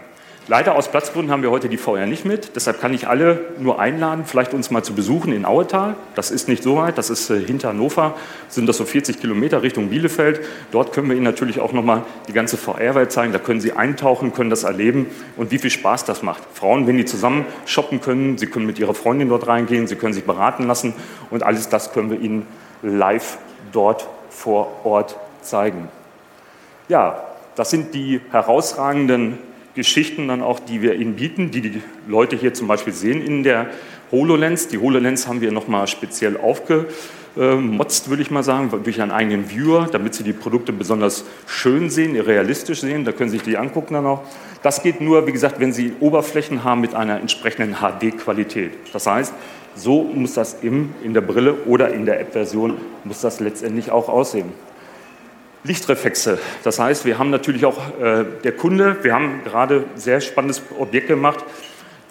Leider 0.50 0.76
aus 0.76 0.90
Platzgründen 0.90 1.32
haben 1.32 1.42
wir 1.42 1.52
heute 1.52 1.70
die 1.70 1.78
VR 1.78 2.06
nicht 2.06 2.26
mit. 2.26 2.58
Deshalb 2.58 2.82
kann 2.82 2.94
ich 2.94 3.08
alle 3.08 3.40
nur 3.60 3.80
einladen, 3.80 4.26
vielleicht 4.26 4.54
uns 4.54 4.72
mal 4.72 4.84
zu 4.84 4.94
besuchen 4.94 5.32
in 5.32 5.46
Auetal. 5.46 5.96
Das 6.16 6.32
ist 6.32 6.50
nicht 6.50 6.64
so 6.64 6.76
weit, 6.76 6.98
das 6.98 7.10
ist 7.10 7.30
äh, 7.30 7.40
hinter 7.40 7.70
Hannover, 7.70 8.16
sind 8.50 8.68
das 8.68 8.76
so 8.76 8.84
40 8.84 9.22
Kilometer 9.22 9.64
Richtung 9.64 9.88
Bielefeld. 9.88 10.42
Dort 10.74 10.92
können 10.92 11.08
wir 11.08 11.16
Ihnen 11.16 11.24
natürlich 11.24 11.62
auch 11.62 11.72
nochmal 11.72 12.04
die 12.28 12.34
ganze 12.34 12.58
VR-Welt 12.58 13.14
zeigen. 13.14 13.32
Da 13.32 13.40
können 13.40 13.62
Sie 13.62 13.72
eintauchen, 13.72 14.34
können 14.34 14.50
das 14.50 14.64
erleben 14.64 15.06
und 15.38 15.52
wie 15.52 15.60
viel 15.60 15.70
Spaß 15.70 16.04
das 16.04 16.24
macht. 16.24 16.44
Frauen, 16.54 16.88
wenn 16.88 16.98
die 16.98 17.06
zusammen 17.06 17.46
shoppen 17.66 18.02
können, 18.02 18.38
sie 18.38 18.48
können 18.48 18.66
mit 18.66 18.78
ihrer 18.80 18.94
Freundin 18.94 19.30
dort 19.30 19.48
reingehen, 19.48 19.88
sie 19.88 19.96
können 19.96 20.14
sich 20.14 20.26
beraten 20.26 20.68
lassen 20.68 20.94
und 21.30 21.44
alles 21.44 21.70
das 21.70 21.94
können 21.94 22.10
wir 22.10 22.20
Ihnen 22.20 22.46
live 22.82 23.38
dort 23.72 24.10
vor 24.30 24.82
Ort 24.84 25.16
zeigen. 25.42 25.88
Ja, 26.90 27.24
das 27.56 27.70
sind 27.70 27.94
die 27.94 28.20
herausragenden 28.32 29.38
Geschichten 29.76 30.28
dann 30.28 30.42
auch, 30.42 30.60
die 30.60 30.82
wir 30.82 30.96
Ihnen 30.96 31.16
bieten, 31.16 31.52
die 31.52 31.62
die 31.62 31.82
Leute 32.08 32.36
hier 32.36 32.54
zum 32.54 32.68
Beispiel 32.68 32.94
sehen 32.94 33.22
in 33.22 33.44
der 33.44 33.68
HoloLens. 34.12 34.68
Die 34.68 34.78
HoloLens 34.78 35.28
haben 35.28 35.42
wir 35.42 35.52
nochmal 35.52 35.88
speziell 35.88 36.38
aufgemotzt, 36.38 38.10
würde 38.10 38.22
ich 38.22 38.30
mal 38.30 38.44
sagen, 38.44 38.72
durch 38.84 39.02
einen 39.02 39.12
eigenen 39.12 39.50
Viewer, 39.50 39.88
damit 39.92 40.14
Sie 40.14 40.24
die 40.24 40.34
Produkte 40.34 40.74
besonders 40.74 41.26
schön 41.48 41.90
sehen, 41.90 42.16
realistisch 42.20 42.82
sehen. 42.82 43.04
Da 43.04 43.12
können 43.12 43.32
Sie 43.32 43.38
sich 43.38 43.46
die 43.46 43.58
angucken 43.58 43.96
dann 43.96 44.06
auch. 44.06 44.22
Das 44.62 44.84
geht 44.84 45.02
nur, 45.02 45.26
wie 45.26 45.32
gesagt, 45.32 45.60
wenn 45.60 45.74
Sie 45.74 45.94
Oberflächen 46.00 46.64
haben 46.64 46.82
mit 46.82 46.94
einer 46.94 47.20
entsprechenden 47.20 47.78
HD-Qualität. 47.78 48.72
Das 48.94 49.08
heißt, 49.08 49.34
so 49.76 50.04
muss 50.04 50.36
das 50.36 50.58
im, 50.62 50.94
in 51.04 51.16
der 51.16 51.22
Brille 51.22 51.56
oder 51.66 51.92
in 51.92 52.06
der 52.06 52.20
App-Version 52.20 52.78
muss 53.04 53.22
das 53.22 53.40
letztendlich 53.40 53.90
auch 53.90 54.08
aussehen. 54.08 54.52
Lichtreflexe. 55.64 56.40
Das 56.64 56.80
heißt, 56.80 57.06
wir 57.06 57.18
haben 57.18 57.30
natürlich 57.30 57.66
auch 57.66 57.78
äh, 58.00 58.26
der 58.44 58.52
Kunde, 58.52 58.98
wir 59.04 59.14
haben 59.14 59.42
gerade 59.44 59.86
sehr 59.96 60.22
spannendes 60.22 60.62
Objekt 60.78 61.08
gemacht. 61.08 61.44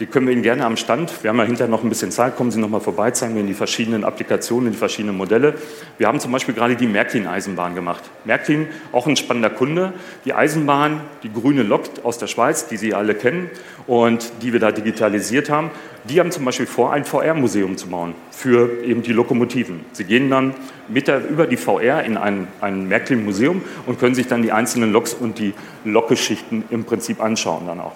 Die 0.02 0.06
können 0.06 0.26
wir 0.26 0.32
Ihnen 0.32 0.42
gerne 0.42 0.66
am 0.66 0.76
Stand, 0.76 1.23
wir 1.23 1.30
haben 1.30 1.38
ja 1.38 1.44
hinterher 1.44 1.71
noch 1.71 1.85
ein 1.85 1.88
bisschen 1.88 2.11
Zeit, 2.11 2.35
kommen 2.35 2.50
Sie 2.50 2.59
noch 2.59 2.68
mal 2.68 2.80
vorbei, 2.80 3.12
zeigen 3.12 3.35
wir 3.35 3.40
Ihnen 3.40 3.47
die 3.47 3.54
verschiedenen 3.54 4.02
Applikationen, 4.02 4.73
die 4.73 4.76
verschiedenen 4.76 5.16
Modelle. 5.16 5.54
Wir 5.97 6.09
haben 6.09 6.18
zum 6.18 6.32
Beispiel 6.32 6.56
gerade 6.56 6.75
die 6.75 6.88
Märklin-Eisenbahn 6.88 7.76
gemacht. 7.76 8.02
Märklin, 8.25 8.66
auch 8.90 9.06
ein 9.06 9.14
spannender 9.14 9.50
Kunde. 9.50 9.92
Die 10.25 10.35
Eisenbahn, 10.35 11.02
die 11.23 11.32
grüne 11.32 11.62
Lok 11.62 11.85
aus 12.02 12.18
der 12.18 12.26
Schweiz, 12.26 12.66
die 12.66 12.78
Sie 12.78 12.94
alle 12.94 13.14
kennen 13.14 13.49
und 13.87 14.32
die 14.42 14.52
wir 14.52 14.59
da 14.59 14.73
digitalisiert 14.73 15.49
haben, 15.49 15.71
die 16.02 16.18
haben 16.18 16.32
zum 16.32 16.44
Beispiel 16.47 16.66
vor, 16.66 16.92
ein 16.92 17.04
VR-Museum 17.04 17.76
zu 17.76 17.87
bauen 17.87 18.14
für 18.32 18.82
eben 18.82 19.04
die 19.04 19.12
Lokomotiven. 19.12 19.85
Sie 19.92 20.02
gehen 20.02 20.28
dann 20.30 20.52
mit 20.88 21.06
der, 21.06 21.28
über 21.28 21.47
die 21.47 21.56
VR 21.56 22.02
in 22.02 22.16
ein, 22.16 22.49
ein 22.61 22.88
Märklin-Museum 22.88 23.62
und 23.87 24.00
können 24.00 24.16
sich 24.16 24.26
dann 24.26 24.42
die 24.42 24.50
einzelnen 24.50 24.92
Loks 24.92 25.14
und 25.14 25.38
die 25.38 25.54
Lokgeschichten 25.85 26.64
im 26.71 26.82
Prinzip 26.82 27.23
anschauen 27.23 27.68
dann 27.68 27.78
auch. 27.78 27.94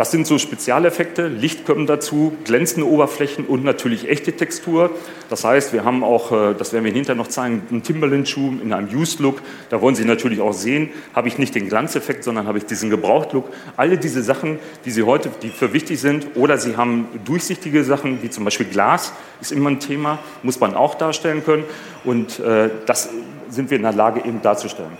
Das 0.00 0.10
sind 0.10 0.26
so 0.26 0.38
Spezialeffekte, 0.38 1.28
Licht 1.28 1.66
kommt 1.66 1.90
dazu, 1.90 2.34
glänzende 2.44 2.88
Oberflächen 2.88 3.44
und 3.44 3.64
natürlich 3.64 4.08
echte 4.08 4.32
Textur. 4.32 4.92
Das 5.28 5.44
heißt, 5.44 5.74
wir 5.74 5.84
haben 5.84 6.02
auch, 6.02 6.32
äh, 6.32 6.54
das 6.54 6.72
werden 6.72 6.86
wir 6.86 6.92
hinterher 6.92 7.16
noch 7.16 7.28
zeigen, 7.28 7.64
einen 7.70 7.82
Timberland-Schuh 7.82 8.60
in 8.62 8.72
einem 8.72 8.88
Used-Look. 8.88 9.42
Da 9.68 9.82
wollen 9.82 9.94
Sie 9.94 10.06
natürlich 10.06 10.40
auch 10.40 10.54
sehen, 10.54 10.88
habe 11.14 11.28
ich 11.28 11.36
nicht 11.36 11.54
den 11.54 11.68
Glanzeffekt, 11.68 12.24
sondern 12.24 12.46
habe 12.46 12.56
ich 12.56 12.64
diesen 12.64 12.88
Gebraucht-Look. 12.88 13.50
Alle 13.76 13.98
diese 13.98 14.22
Sachen, 14.22 14.58
die 14.86 14.90
Sie 14.90 15.02
heute, 15.02 15.28
die 15.42 15.50
für 15.50 15.74
wichtig 15.74 16.00
sind, 16.00 16.28
oder 16.34 16.56
Sie 16.56 16.78
haben 16.78 17.06
durchsichtige 17.26 17.84
Sachen, 17.84 18.22
wie 18.22 18.30
zum 18.30 18.44
Beispiel 18.44 18.68
Glas, 18.68 19.12
ist 19.42 19.52
immer 19.52 19.68
ein 19.68 19.80
Thema, 19.80 20.18
muss 20.42 20.60
man 20.60 20.72
auch 20.72 20.94
darstellen 20.94 21.44
können. 21.44 21.64
Und 22.04 22.40
äh, 22.40 22.70
das 22.86 23.10
sind 23.50 23.68
wir 23.68 23.76
in 23.76 23.82
der 23.82 23.92
Lage 23.92 24.20
eben 24.20 24.40
darzustellen. 24.40 24.96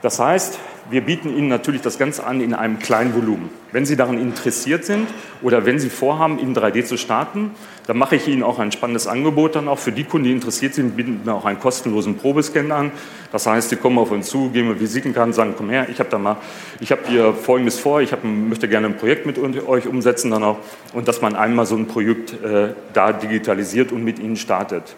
Das 0.00 0.18
heißt, 0.18 0.58
wir 0.90 1.00
bieten 1.02 1.36
Ihnen 1.36 1.48
natürlich 1.48 1.80
das 1.80 1.98
Ganze 1.98 2.24
an 2.24 2.40
in 2.40 2.54
einem 2.54 2.78
kleinen 2.78 3.14
Volumen. 3.14 3.50
Wenn 3.70 3.86
Sie 3.86 3.96
daran 3.96 4.18
interessiert 4.18 4.84
sind 4.84 5.08
oder 5.40 5.64
wenn 5.64 5.78
Sie 5.78 5.88
vorhaben, 5.88 6.38
in 6.38 6.54
3D 6.54 6.84
zu 6.84 6.96
starten, 6.96 7.52
dann 7.86 7.96
mache 7.96 8.16
ich 8.16 8.28
Ihnen 8.28 8.42
auch 8.42 8.58
ein 8.58 8.72
spannendes 8.72 9.06
Angebot 9.06 9.56
dann 9.56 9.68
auch 9.68 9.78
für 9.78 9.92
die 9.92 10.04
Kunden, 10.04 10.26
die 10.26 10.32
interessiert 10.32 10.74
sind, 10.74 10.96
bieten 10.96 11.20
wir 11.24 11.34
auch 11.34 11.44
einen 11.44 11.58
kostenlosen 11.58 12.16
Probescan 12.16 12.70
an. 12.72 12.92
Das 13.30 13.46
heißt, 13.46 13.70
Sie 13.70 13.76
kommen 13.76 13.98
auf 13.98 14.10
uns 14.10 14.28
zu, 14.28 14.50
geben 14.50 14.68
mir 14.68 14.80
Visitenkarten, 14.80 15.32
sagen, 15.32 15.54
komm 15.56 15.70
her, 15.70 15.86
ich 15.88 15.98
habe 15.98 16.10
da 16.10 16.18
mal, 16.18 16.36
ich 16.80 16.90
habe 16.90 17.02
hier 17.06 17.32
Folgendes 17.32 17.78
vor, 17.78 18.00
ich 18.00 18.12
hab, 18.12 18.24
möchte 18.24 18.68
gerne 18.68 18.88
ein 18.88 18.96
Projekt 18.96 19.24
mit 19.24 19.38
euch 19.38 19.86
umsetzen 19.86 20.30
dann 20.30 20.42
auch 20.42 20.58
und 20.92 21.08
dass 21.08 21.22
man 21.22 21.34
einmal 21.34 21.66
so 21.66 21.76
ein 21.76 21.86
Projekt 21.86 22.32
äh, 22.42 22.74
da 22.92 23.12
digitalisiert 23.12 23.92
und 23.92 24.04
mit 24.04 24.18
Ihnen 24.18 24.36
startet. 24.36 24.96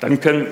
Dann 0.00 0.20
können 0.20 0.46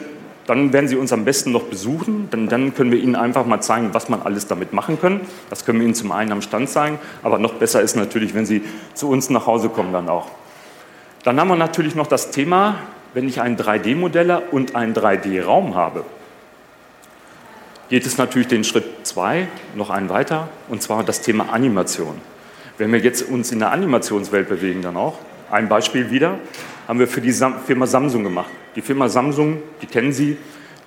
dann 0.46 0.72
werden 0.72 0.88
Sie 0.88 0.96
uns 0.96 1.12
am 1.12 1.24
besten 1.24 1.52
noch 1.52 1.64
besuchen, 1.64 2.30
denn 2.30 2.48
dann 2.48 2.74
können 2.74 2.92
wir 2.92 2.98
Ihnen 2.98 3.16
einfach 3.16 3.46
mal 3.46 3.60
zeigen, 3.60 3.90
was 3.92 4.08
man 4.08 4.22
alles 4.22 4.46
damit 4.46 4.72
machen 4.72 5.00
kann. 5.00 5.20
Das 5.50 5.64
können 5.64 5.80
wir 5.80 5.84
Ihnen 5.84 5.94
zum 5.94 6.12
einen 6.12 6.32
am 6.32 6.42
Stand 6.42 6.68
zeigen, 6.68 6.98
aber 7.22 7.38
noch 7.38 7.54
besser 7.54 7.82
ist 7.82 7.96
natürlich, 7.96 8.34
wenn 8.34 8.46
Sie 8.46 8.62
zu 8.94 9.08
uns 9.08 9.28
nach 9.30 9.46
Hause 9.46 9.68
kommen 9.68 9.92
dann 9.92 10.08
auch. 10.08 10.28
Dann 11.24 11.40
haben 11.40 11.48
wir 11.48 11.56
natürlich 11.56 11.96
noch 11.96 12.06
das 12.06 12.30
Thema, 12.30 12.76
wenn 13.12 13.26
ich 13.26 13.40
einen 13.40 13.56
3D-Modeller 13.56 14.52
und 14.52 14.76
einen 14.76 14.94
3D-Raum 14.94 15.74
habe, 15.74 16.04
geht 17.88 18.06
es 18.06 18.18
natürlich 18.18 18.48
den 18.48 18.62
Schritt 18.62 18.84
2 19.04 19.48
noch 19.74 19.90
einen 19.90 20.08
weiter, 20.08 20.48
und 20.68 20.82
zwar 20.82 21.02
das 21.02 21.22
Thema 21.22 21.52
Animation. 21.52 22.20
Wenn 22.78 22.92
wir 22.92 23.00
jetzt 23.00 23.22
uns 23.22 23.52
in 23.52 23.58
der 23.58 23.72
Animationswelt 23.72 24.48
bewegen 24.48 24.82
dann 24.82 24.96
auch, 24.96 25.18
ein 25.50 25.68
Beispiel 25.68 26.10
wieder, 26.10 26.38
haben 26.86 26.98
wir 26.98 27.08
für 27.08 27.20
die 27.20 27.32
Firma 27.32 27.86
Samsung 27.86 28.22
gemacht. 28.22 28.50
Die 28.74 28.82
Firma 28.82 29.08
Samsung, 29.08 29.58
die 29.82 29.86
kennen 29.86 30.12
Sie, 30.12 30.36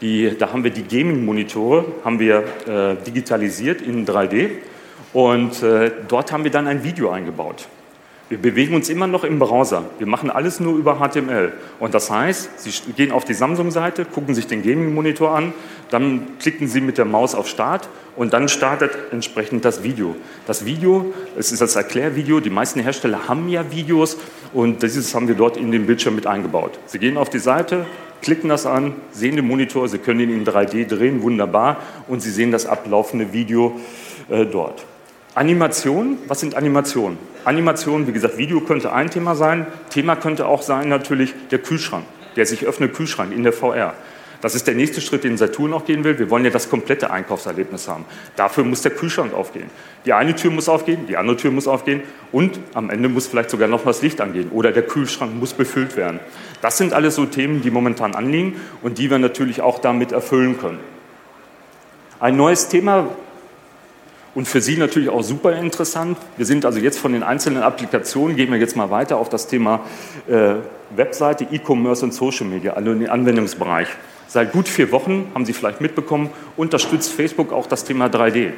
die, 0.01 0.37
da 0.37 0.53
haben 0.53 0.63
wir 0.63 0.71
die 0.71 0.83
Gaming-Monitore, 0.83 1.85
haben 2.05 2.19
wir 2.19 2.43
äh, 2.67 2.95
digitalisiert 3.05 3.81
in 3.81 4.05
3D 4.05 4.49
und 5.11 5.61
äh, 5.61 5.91
dort 6.07 6.31
haben 6.31 6.43
wir 6.43 6.51
dann 6.51 6.67
ein 6.67 6.83
Video 6.83 7.09
eingebaut. 7.09 7.67
Wir 8.29 8.37
bewegen 8.37 8.75
uns 8.75 8.89
immer 8.89 9.07
noch 9.07 9.23
im 9.23 9.39
Browser. 9.39 9.85
Wir 9.97 10.05
machen 10.05 10.29
alles 10.29 10.59
nur 10.59 10.77
über 10.77 10.99
HTML. 10.99 11.51
Und 11.79 11.95
das 11.95 12.11
heißt, 12.11 12.59
Sie 12.59 12.91
gehen 12.93 13.11
auf 13.11 13.25
die 13.25 13.33
Samsung-Seite, 13.33 14.05
gucken 14.05 14.35
sich 14.35 14.45
den 14.45 14.61
Gaming-Monitor 14.61 15.35
an, 15.35 15.51
dann 15.89 16.37
klicken 16.39 16.67
Sie 16.67 16.81
mit 16.81 16.97
der 16.97 17.05
Maus 17.05 17.35
auf 17.35 17.47
Start 17.47 17.89
und 18.15 18.33
dann 18.33 18.49
startet 18.49 18.91
entsprechend 19.11 19.65
das 19.65 19.83
Video. 19.83 20.15
Das 20.45 20.65
Video, 20.65 21.13
es 21.37 21.51
ist 21.51 21.61
das 21.61 21.75
Erklärvideo, 21.75 22.39
die 22.39 22.49
meisten 22.49 22.79
Hersteller 22.79 23.27
haben 23.27 23.49
ja 23.49 23.71
Videos 23.71 24.17
und 24.53 24.83
dieses 24.83 25.13
haben 25.15 25.27
wir 25.27 25.35
dort 25.35 25.57
in 25.57 25.71
den 25.71 25.85
Bildschirm 25.85 26.15
mit 26.15 26.27
eingebaut. 26.27 26.79
Sie 26.85 26.99
gehen 26.99 27.17
auf 27.17 27.29
die 27.29 27.39
Seite, 27.39 27.85
klicken 28.21 28.49
das 28.49 28.65
an, 28.65 28.93
sehen 29.11 29.35
den 29.35 29.47
Monitor, 29.47 29.87
Sie 29.87 29.99
können 29.99 30.19
ihn 30.19 30.31
in 30.31 30.45
3D 30.45 30.87
drehen, 30.87 31.21
wunderbar, 31.21 31.77
und 32.07 32.21
Sie 32.21 32.31
sehen 32.31 32.51
das 32.51 32.65
ablaufende 32.65 33.33
Video 33.33 33.79
äh, 34.29 34.45
dort. 34.45 34.85
Animation, 35.35 36.17
was 36.27 36.39
sind 36.39 36.55
Animationen? 36.55 37.17
Animation, 37.45 38.07
wie 38.07 38.11
gesagt, 38.11 38.37
Video 38.37 38.59
könnte 38.61 38.91
ein 38.91 39.09
Thema 39.09 39.35
sein. 39.35 39.67
Thema 39.89 40.15
könnte 40.15 40.47
auch 40.47 40.61
sein 40.61 40.89
natürlich 40.89 41.33
der 41.51 41.59
Kühlschrank, 41.59 42.03
der 42.35 42.45
sich 42.45 42.65
öffnet 42.65 42.93
Kühlschrank 42.93 43.31
in 43.31 43.43
der 43.43 43.53
VR. 43.53 43.93
Das 44.41 44.55
ist 44.55 44.67
der 44.67 44.75
nächste 44.75 45.01
Schritt, 45.01 45.25
den 45.25 45.37
Saturn 45.37 45.73
auch 45.73 45.85
gehen 45.85 46.03
will. 46.03 46.17
Wir 46.17 46.29
wollen 46.29 46.45
ja 46.45 46.51
das 46.51 46.69
komplette 46.69 47.11
Einkaufserlebnis 47.11 47.87
haben. 47.89 48.05
Dafür 48.37 48.63
muss 48.63 48.81
der 48.81 48.91
Kühlschrank 48.91 49.33
aufgehen. 49.33 49.69
Die 50.05 50.13
eine 50.13 50.35
Tür 50.35 50.51
muss 50.51 50.69
aufgehen, 50.69 51.07
die 51.07 51.17
andere 51.17 51.35
Tür 51.35 51.51
muss 51.51 51.67
aufgehen 51.67 52.01
und 52.31 52.59
am 52.73 52.89
Ende 52.89 53.09
muss 53.09 53.27
vielleicht 53.27 53.49
sogar 53.49 53.67
noch 53.67 53.83
das 53.83 54.01
Licht 54.01 54.21
angehen 54.21 54.49
oder 54.51 54.71
der 54.71 54.83
Kühlschrank 54.83 55.35
muss 55.35 55.53
befüllt 55.53 55.97
werden. 55.97 56.19
Das 56.61 56.77
sind 56.77 56.93
alles 56.93 57.15
so 57.15 57.25
Themen, 57.25 57.61
die 57.61 57.71
momentan 57.71 58.15
anliegen 58.15 58.55
und 58.81 58.97
die 58.97 59.09
wir 59.09 59.19
natürlich 59.19 59.61
auch 59.61 59.79
damit 59.79 60.13
erfüllen 60.13 60.57
können. 60.57 60.79
Ein 62.21 62.37
neues 62.37 62.69
Thema, 62.69 63.09
und 64.35 64.47
für 64.47 64.61
Sie 64.61 64.77
natürlich 64.77 65.09
auch 65.09 65.23
super 65.23 65.53
interessant. 65.57 66.17
Wir 66.37 66.45
sind 66.45 66.65
also 66.65 66.79
jetzt 66.79 66.99
von 66.99 67.13
den 67.13 67.23
einzelnen 67.23 67.63
Applikationen, 67.63 68.37
gehen 68.37 68.51
wir 68.51 68.59
jetzt 68.59 68.75
mal 68.75 68.91
weiter 68.91 69.17
auf 69.17 69.27
das 69.27 69.47
Thema 69.47 69.81
äh, 70.27 70.55
Webseite, 70.95 71.47
E-Commerce 71.51 72.05
und 72.05 72.13
Social 72.13 72.45
Media, 72.45 72.73
also 72.73 72.91
in 72.91 72.99
den 72.99 73.09
Anwendungsbereich. 73.09 73.87
Seit 74.31 74.51
gut 74.51 74.69
vier 74.69 74.91
Wochen, 74.91 75.31
haben 75.33 75.43
Sie 75.43 75.53
vielleicht 75.53 75.81
mitbekommen, 75.81 76.29
unterstützt 76.55 77.11
Facebook 77.11 77.51
auch 77.51 77.65
das 77.65 77.83
Thema 77.83 78.05
3D. 78.05 78.51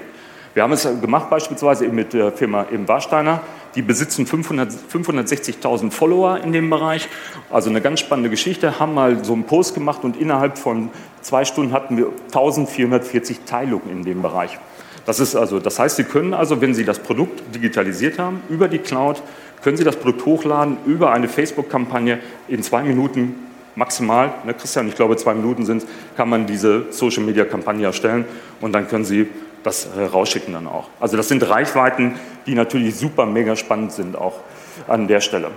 Wir 0.54 0.64
haben 0.64 0.74
es 0.74 0.84
gemacht 0.84 1.30
beispielsweise 1.30 1.88
mit 1.88 2.12
der 2.12 2.34
Firma 2.34 2.66
eben 2.70 2.90
Warsteiner. 2.90 3.40
Die 3.76 3.82
besitzen 3.82 4.26
560.000 4.26 5.92
Follower 5.92 6.42
in 6.44 6.52
dem 6.52 6.70
Bereich. 6.70 7.08
Also 7.50 7.70
eine 7.70 7.80
ganz 7.80 8.02
spannende 8.02 8.30
Geschichte. 8.30 8.82
Haben 8.82 8.96
mal 8.96 9.24
so 9.24 9.32
einen 9.32 9.46
Post 9.46 9.74
gemacht 9.74 10.04
und 10.04 10.18
innerhalb 10.18 10.58
von 10.58 10.90
zwei 11.22 11.46
Stunden 11.46 11.72
hatten 11.72 11.96
wir 11.96 12.08
1440 12.08 13.46
Teilungen 13.46 13.90
in 13.90 14.04
dem 14.04 14.22
Bereich. 14.22 14.60
Das, 15.06 15.22
ist 15.22 15.38
also, 15.38 15.60
das 15.60 15.80
heißt, 15.80 15.96
Sie 15.96 16.04
können 16.04 16.34
also, 16.34 16.60
wenn 16.60 16.74
Sie 16.74 16.84
das 16.84 17.00
Produkt 17.00 17.56
digitalisiert 17.56 18.20
haben, 18.20 18.42
über 18.50 18.68
die 18.68 18.80
Cloud, 18.80 19.24
können 19.64 19.78
Sie 19.78 19.86
das 19.86 19.96
Produkt 19.96 20.26
hochladen 20.26 20.80
über 20.86 21.14
eine 21.14 21.30
Facebook-Kampagne 21.30 22.20
in 22.50 22.62
zwei 22.62 22.84
Minuten 22.84 23.51
maximal, 23.76 24.34
ne, 24.46 24.54
Christian, 24.54 24.88
ich 24.88 24.96
glaube 24.96 25.16
zwei 25.18 25.34
Minuten 25.34 25.66
sind 25.66 25.86
kann 26.18 26.30
man 26.30 26.46
diese 26.46 26.92
Social-Media-Kampagne 26.92 27.86
erstellen 27.86 28.26
und 28.60 28.74
dann 28.74 28.88
können 28.88 29.06
Sie 29.06 29.30
das 29.64 29.86
äh, 29.86 30.04
rausschicken 30.04 30.54
dann 30.54 30.68
auch. 30.68 30.90
Also 31.00 31.18
das 31.18 31.28
sind 31.28 31.48
Reichweiten, 31.48 32.20
die 32.46 32.56
natürlich 32.56 32.96
super 32.96 33.26
mega 33.26 33.56
spannend 33.56 33.92
sind 33.92 34.16
auch 34.16 34.40
an 34.88 35.08
der 35.08 35.22
Stelle. 35.22 35.52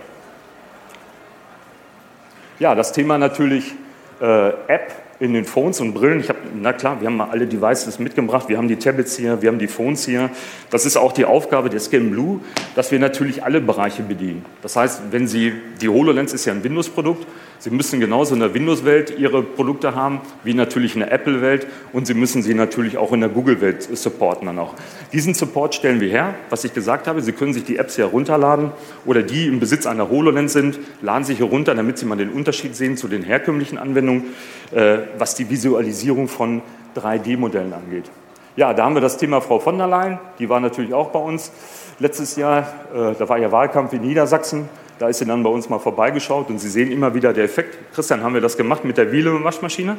Ja, 2.58 2.74
das 2.74 2.92
Thema 2.92 3.18
natürlich 3.18 3.74
äh, 4.20 4.48
App 4.68 4.92
in 5.20 5.32
den 5.32 5.44
Phones 5.44 5.80
und 5.80 5.94
Brillen. 5.94 6.20
Ich 6.20 6.28
habe, 6.28 6.38
na 6.60 6.72
klar, 6.72 7.00
wir 7.00 7.06
haben 7.06 7.16
mal 7.16 7.30
alle 7.30 7.46
Devices 7.46 7.98
mitgebracht, 7.98 8.48
wir 8.48 8.58
haben 8.58 8.68
die 8.68 8.76
Tablets 8.76 9.16
hier, 9.16 9.40
wir 9.42 9.48
haben 9.48 9.58
die 9.58 9.68
Phones 9.68 10.04
hier. 10.04 10.30
Das 10.70 10.86
ist 10.86 10.96
auch 10.96 11.12
die 11.12 11.24
Aufgabe 11.24 11.70
der 11.70 11.80
Scan 11.80 12.10
Blue, 12.10 12.40
dass 12.74 12.90
wir 12.90 12.98
natürlich 12.98 13.44
alle 13.44 13.60
Bereiche 13.60 14.02
bedienen. 14.02 14.44
Das 14.62 14.76
heißt, 14.76 15.02
wenn 15.10 15.26
Sie, 15.26 15.52
die 15.80 15.88
HoloLens 15.88 16.32
ist 16.32 16.44
ja 16.44 16.52
ein 16.52 16.64
Windows-Produkt, 16.64 17.26
Sie 17.60 17.70
müssen 17.70 17.98
genauso 17.98 18.34
in 18.34 18.40
der 18.40 18.52
Windows-Welt 18.52 19.16
Ihre 19.18 19.42
Produkte 19.42 19.94
haben, 19.94 20.20
wie 20.42 20.52
natürlich 20.52 20.94
in 20.94 21.00
der 21.00 21.12
Apple-Welt 21.12 21.66
und 21.92 22.06
Sie 22.06 22.12
müssen 22.12 22.42
sie 22.42 22.52
natürlich 22.52 22.98
auch 22.98 23.12
in 23.12 23.20
der 23.20 23.30
Google-Welt 23.30 23.82
supporten 23.96 24.46
dann 24.46 24.58
auch. 24.58 24.74
Diesen 25.12 25.32
Support 25.32 25.74
stellen 25.74 26.00
wir 26.00 26.10
her, 26.10 26.34
was 26.50 26.64
ich 26.64 26.74
gesagt 26.74 27.06
habe. 27.06 27.22
Sie 27.22 27.32
können 27.32 27.54
sich 27.54 27.64
die 27.64 27.78
Apps 27.78 27.96
hier 27.96 28.06
runterladen 28.06 28.72
oder 29.06 29.22
die 29.22 29.46
im 29.46 29.60
Besitz 29.60 29.86
einer 29.86 30.10
HoloLens 30.10 30.52
sind, 30.52 30.78
laden 31.00 31.24
sich 31.24 31.38
hier 31.38 31.46
runter, 31.46 31.74
damit 31.74 31.96
Sie 31.96 32.04
mal 32.04 32.16
den 32.16 32.30
Unterschied 32.30 32.76
sehen 32.76 32.96
zu 32.96 33.08
den 33.08 33.22
herkömmlichen 33.22 33.78
Anwendungen, 33.78 34.24
äh, 34.72 34.98
was 35.18 35.34
die 35.34 35.48
Visualisierung 35.48 36.28
von 36.28 36.62
3D-Modellen 36.96 37.72
angeht. 37.72 38.10
Ja, 38.56 38.72
da 38.72 38.84
haben 38.84 38.94
wir 38.94 39.00
das 39.00 39.16
Thema 39.16 39.40
Frau 39.40 39.58
von 39.58 39.78
der 39.78 39.88
Leyen, 39.88 40.18
die 40.38 40.48
war 40.48 40.60
natürlich 40.60 40.94
auch 40.94 41.10
bei 41.10 41.18
uns 41.18 41.50
letztes 41.98 42.36
Jahr, 42.36 42.60
äh, 42.94 43.14
da 43.18 43.28
war 43.28 43.38
ja 43.38 43.50
Wahlkampf 43.50 43.92
in 43.92 44.02
Niedersachsen, 44.02 44.68
da 44.98 45.08
ist 45.08 45.18
sie 45.18 45.24
dann 45.24 45.42
bei 45.42 45.50
uns 45.50 45.68
mal 45.68 45.80
vorbeigeschaut 45.80 46.50
und 46.50 46.58
Sie 46.58 46.68
sehen 46.68 46.92
immer 46.92 47.14
wieder 47.14 47.32
der 47.32 47.44
Effekt. 47.44 47.76
Christian, 47.94 48.22
haben 48.22 48.34
wir 48.34 48.40
das 48.40 48.56
gemacht 48.56 48.84
mit 48.84 48.96
der 48.96 49.10
Wiele-Waschmaschine? 49.10 49.96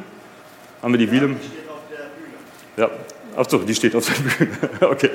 Haben 0.82 0.92
wir 0.92 0.98
die 0.98 1.10
Wiele? 1.10 1.36
Ja, 2.76 2.90
Ach 3.38 3.44
so, 3.48 3.58
die 3.58 3.74
steht 3.74 3.94
auf 3.94 4.06
der 4.06 4.14
Bühne. 4.14 4.58
okay. 4.90 5.10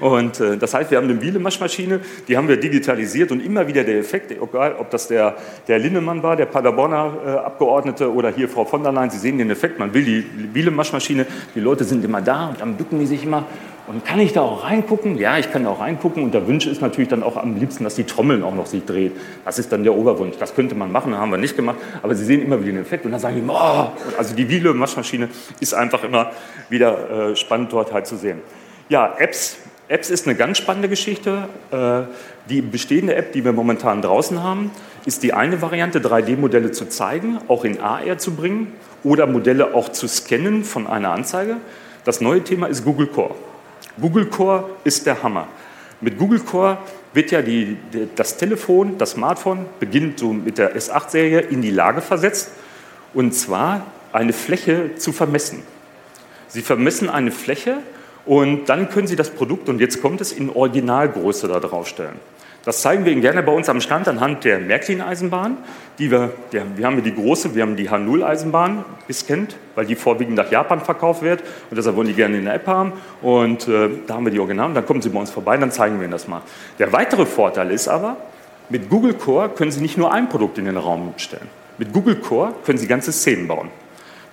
Und 0.00 0.40
äh, 0.40 0.56
das 0.56 0.72
heißt, 0.72 0.90
wir 0.90 0.98
haben 0.98 1.10
eine 1.10 1.20
Wiele-Maschmaschine, 1.20 2.00
die 2.26 2.36
haben 2.36 2.48
wir 2.48 2.56
digitalisiert 2.56 3.30
und 3.32 3.44
immer 3.44 3.66
wieder 3.66 3.84
der 3.84 3.98
Effekt, 3.98 4.30
egal 4.30 4.76
ob 4.78 4.90
das 4.90 5.08
der, 5.08 5.36
der 5.68 5.78
Linnemann 5.78 6.22
war, 6.22 6.36
der 6.36 6.46
Paderborner 6.46 7.12
äh, 7.24 7.30
Abgeordnete 7.30 8.12
oder 8.12 8.30
hier 8.30 8.48
Frau 8.48 8.64
von 8.64 8.82
der 8.82 8.92
Leyen, 8.92 9.10
Sie 9.10 9.18
sehen 9.18 9.36
den 9.36 9.50
Effekt, 9.50 9.78
man 9.78 9.92
will 9.92 10.04
die 10.04 10.24
Wiele-Maschmaschine, 10.54 11.26
die 11.54 11.60
Leute 11.60 11.84
sind 11.84 12.04
immer 12.04 12.22
da 12.22 12.48
und 12.48 12.60
dann 12.60 12.76
bücken 12.76 12.98
die 12.98 13.06
sich 13.06 13.24
immer 13.24 13.44
und 13.90 14.04
kann 14.04 14.20
ich 14.20 14.32
da 14.32 14.42
auch 14.42 14.62
reingucken? 14.62 15.18
Ja, 15.18 15.36
ich 15.36 15.50
kann 15.50 15.64
da 15.64 15.70
auch 15.70 15.80
reingucken. 15.80 16.22
Und 16.22 16.32
der 16.32 16.46
Wunsch 16.46 16.64
ist 16.64 16.80
natürlich 16.80 17.08
dann 17.08 17.24
auch 17.24 17.36
am 17.36 17.56
liebsten, 17.56 17.82
dass 17.82 17.96
die 17.96 18.04
Trommeln 18.04 18.44
auch 18.44 18.54
noch 18.54 18.66
sich 18.66 18.84
dreht. 18.84 19.12
Das 19.44 19.58
ist 19.58 19.72
dann 19.72 19.82
der 19.82 19.96
Oberwunsch. 19.96 20.36
Das 20.38 20.54
könnte 20.54 20.76
man 20.76 20.92
machen, 20.92 21.16
haben 21.18 21.32
wir 21.32 21.38
nicht 21.38 21.56
gemacht. 21.56 21.76
Aber 22.00 22.14
Sie 22.14 22.24
sehen 22.24 22.40
immer 22.40 22.60
wieder 22.60 22.74
den 22.74 22.82
Effekt 22.82 23.04
und 23.04 23.10
dann 23.10 23.20
sagen 23.20 23.34
die, 23.34 23.50
oh! 23.50 23.88
also 24.16 24.36
die 24.36 24.48
Wiele-Waschmaschine 24.48 25.28
ist 25.58 25.74
einfach 25.74 26.04
immer 26.04 26.30
wieder 26.68 27.30
äh, 27.30 27.36
spannend 27.36 27.72
dort 27.72 27.92
halt 27.92 28.06
zu 28.06 28.16
sehen. 28.16 28.38
Ja, 28.88 29.12
Apps. 29.18 29.56
Apps 29.88 30.08
ist 30.08 30.28
eine 30.28 30.36
ganz 30.36 30.58
spannende 30.58 30.88
Geschichte. 30.88 31.48
Äh, 31.72 32.02
die 32.48 32.62
bestehende 32.62 33.16
App, 33.16 33.32
die 33.32 33.44
wir 33.44 33.52
momentan 33.52 34.02
draußen 34.02 34.40
haben, 34.40 34.70
ist 35.04 35.24
die 35.24 35.32
eine 35.32 35.62
Variante, 35.62 35.98
3D-Modelle 35.98 36.70
zu 36.70 36.88
zeigen, 36.88 37.38
auch 37.48 37.64
in 37.64 37.80
AR 37.80 38.18
zu 38.18 38.36
bringen 38.36 38.72
oder 39.02 39.26
Modelle 39.26 39.74
auch 39.74 39.88
zu 39.88 40.06
scannen 40.06 40.62
von 40.62 40.86
einer 40.86 41.10
Anzeige. 41.10 41.56
Das 42.04 42.20
neue 42.20 42.44
Thema 42.44 42.68
ist 42.68 42.84
Google 42.84 43.08
Core. 43.08 43.34
Google 44.00 44.26
Core 44.26 44.70
ist 44.84 45.06
der 45.06 45.22
Hammer. 45.22 45.48
Mit 46.00 46.18
Google 46.18 46.40
Core 46.40 46.78
wird 47.12 47.30
ja 47.30 47.42
die, 47.42 47.76
das 48.14 48.36
Telefon, 48.36 48.96
das 48.98 49.12
Smartphone, 49.12 49.66
beginnt 49.78 50.18
so 50.18 50.32
mit 50.32 50.58
der 50.58 50.76
S8-Serie 50.76 51.40
in 51.40 51.60
die 51.62 51.70
Lage 51.70 52.00
versetzt, 52.00 52.50
und 53.12 53.34
zwar 53.34 53.86
eine 54.12 54.32
Fläche 54.32 54.96
zu 54.96 55.12
vermessen. 55.12 55.62
Sie 56.48 56.62
vermessen 56.62 57.10
eine 57.10 57.30
Fläche 57.30 57.78
und 58.26 58.66
dann 58.68 58.90
können 58.90 59.06
Sie 59.06 59.16
das 59.16 59.30
Produkt, 59.30 59.68
und 59.68 59.80
jetzt 59.80 60.00
kommt 60.00 60.20
es, 60.20 60.32
in 60.32 60.50
Originalgröße 60.50 61.48
da 61.48 61.60
draufstellen. 61.60 62.16
Das 62.64 62.82
zeigen 62.82 63.06
wir 63.06 63.12
Ihnen 63.12 63.22
gerne 63.22 63.42
bei 63.42 63.52
uns 63.52 63.70
am 63.70 63.80
Stand 63.80 64.06
anhand 64.06 64.44
der 64.44 64.58
Märklin-Eisenbahn. 64.58 65.56
Wir, 65.96 66.30
wir 66.50 66.86
haben 66.86 67.02
die 67.02 67.14
große, 67.14 67.54
wir 67.54 67.62
haben 67.62 67.74
die 67.74 67.88
H0-Eisenbahn, 67.88 68.84
bis 69.06 69.26
kennt, 69.26 69.56
weil 69.74 69.86
die 69.86 69.94
vorwiegend 69.94 70.36
nach 70.36 70.50
Japan 70.50 70.80
verkauft 70.80 71.22
wird 71.22 71.40
und 71.70 71.76
deshalb 71.76 71.96
wollen 71.96 72.08
die 72.08 72.14
gerne 72.14 72.36
in 72.36 72.44
der 72.44 72.54
App 72.54 72.66
haben. 72.66 72.92
Und 73.22 73.66
äh, 73.66 73.88
da 74.06 74.14
haben 74.14 74.26
wir 74.26 74.32
die 74.32 74.38
Originalen, 74.38 74.74
dann 74.74 74.84
kommen 74.84 75.00
Sie 75.00 75.08
bei 75.08 75.18
uns 75.18 75.30
vorbei, 75.30 75.56
dann 75.56 75.72
zeigen 75.72 75.96
wir 75.96 76.04
Ihnen 76.04 76.12
das 76.12 76.28
mal. 76.28 76.42
Der 76.78 76.92
weitere 76.92 77.24
Vorteil 77.24 77.70
ist 77.70 77.88
aber, 77.88 78.18
mit 78.68 78.90
Google 78.90 79.14
Core 79.14 79.48
können 79.48 79.70
Sie 79.70 79.80
nicht 79.80 79.96
nur 79.96 80.12
ein 80.12 80.28
Produkt 80.28 80.58
in 80.58 80.66
den 80.66 80.76
Raum 80.76 81.14
stellen. 81.16 81.48
Mit 81.78 81.94
Google 81.94 82.16
Core 82.16 82.52
können 82.66 82.76
Sie 82.76 82.86
ganze 82.86 83.10
Szenen 83.10 83.48
bauen. 83.48 83.70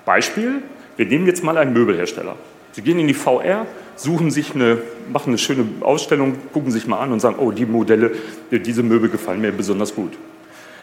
Beispiel, 0.06 0.62
wir 0.98 1.06
nehmen 1.06 1.28
jetzt 1.28 1.44
mal 1.44 1.58
einen 1.58 1.72
Möbelhersteller. 1.72 2.36
Sie 2.74 2.82
gehen 2.82 3.00
in 3.00 3.08
die 3.08 3.14
VR, 3.14 3.66
suchen 3.96 4.32
sich 4.32 4.54
eine, 4.54 4.80
machen 5.12 5.30
eine 5.30 5.38
schöne 5.38 5.66
Ausstellung, 5.82 6.36
gucken 6.54 6.72
sich 6.72 6.88
mal 6.88 7.00
an 7.00 7.12
und 7.12 7.20
sagen, 7.20 7.38
oh, 7.40 7.52
die 7.52 7.66
Modelle, 7.66 8.12
diese 8.52 8.84
Möbel 8.84 9.10
gefallen 9.10 9.42
mir 9.42 9.52
besonders 9.52 9.96
gut. 9.96 10.14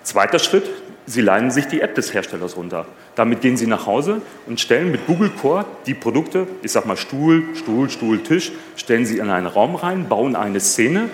Zweiter 0.03 0.39
Schritt, 0.39 0.65
Sie 1.07 1.21
leihen 1.21 1.51
sich 1.51 1.67
die 1.67 1.83
App 1.83 1.95
des 1.95 2.15
Herstellers 2.15 2.57
runter. 2.57 2.87
Damit 3.15 3.43
gehen 3.43 3.59
Sie 3.59 3.67
nach 3.67 3.87
Hause 3.87 4.23
und 4.47 4.59
stellen 4.59 4.91
mit 4.91 5.07
Google 5.07 5.31
Core 5.31 5.67
die 5.87 5.93
Produkte, 5.93 6.47
ich 6.63 6.73
sag 6.73 6.87
mal 6.87 6.97
Stuhl, 6.97 7.43
Stuhl, 7.55 7.91
Stuhl, 7.91 8.23
Tisch, 8.23 8.53
stellen 8.77 9.05
Sie 9.05 9.19
in 9.19 9.29
einen 9.29 9.47
Raum 9.47 9.75
rein, 9.75 10.09
bauen 10.09 10.35
eine 10.35 10.61
Szene 10.61 11.11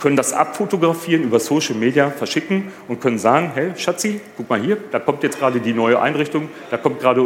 können 0.00 0.16
das 0.16 0.32
abfotografieren, 0.32 1.22
über 1.22 1.40
Social 1.40 1.74
Media 1.74 2.10
verschicken 2.10 2.72
und 2.88 3.00
können 3.00 3.18
sagen, 3.18 3.52
hey 3.54 3.72
Schatzi, 3.76 4.20
guck 4.36 4.50
mal 4.50 4.60
hier, 4.60 4.76
da 4.90 4.98
kommt 4.98 5.22
jetzt 5.22 5.38
gerade 5.38 5.60
die 5.60 5.72
neue 5.72 6.00
Einrichtung, 6.00 6.48
da 6.70 6.76
kommt 6.76 7.00
gerade 7.00 7.20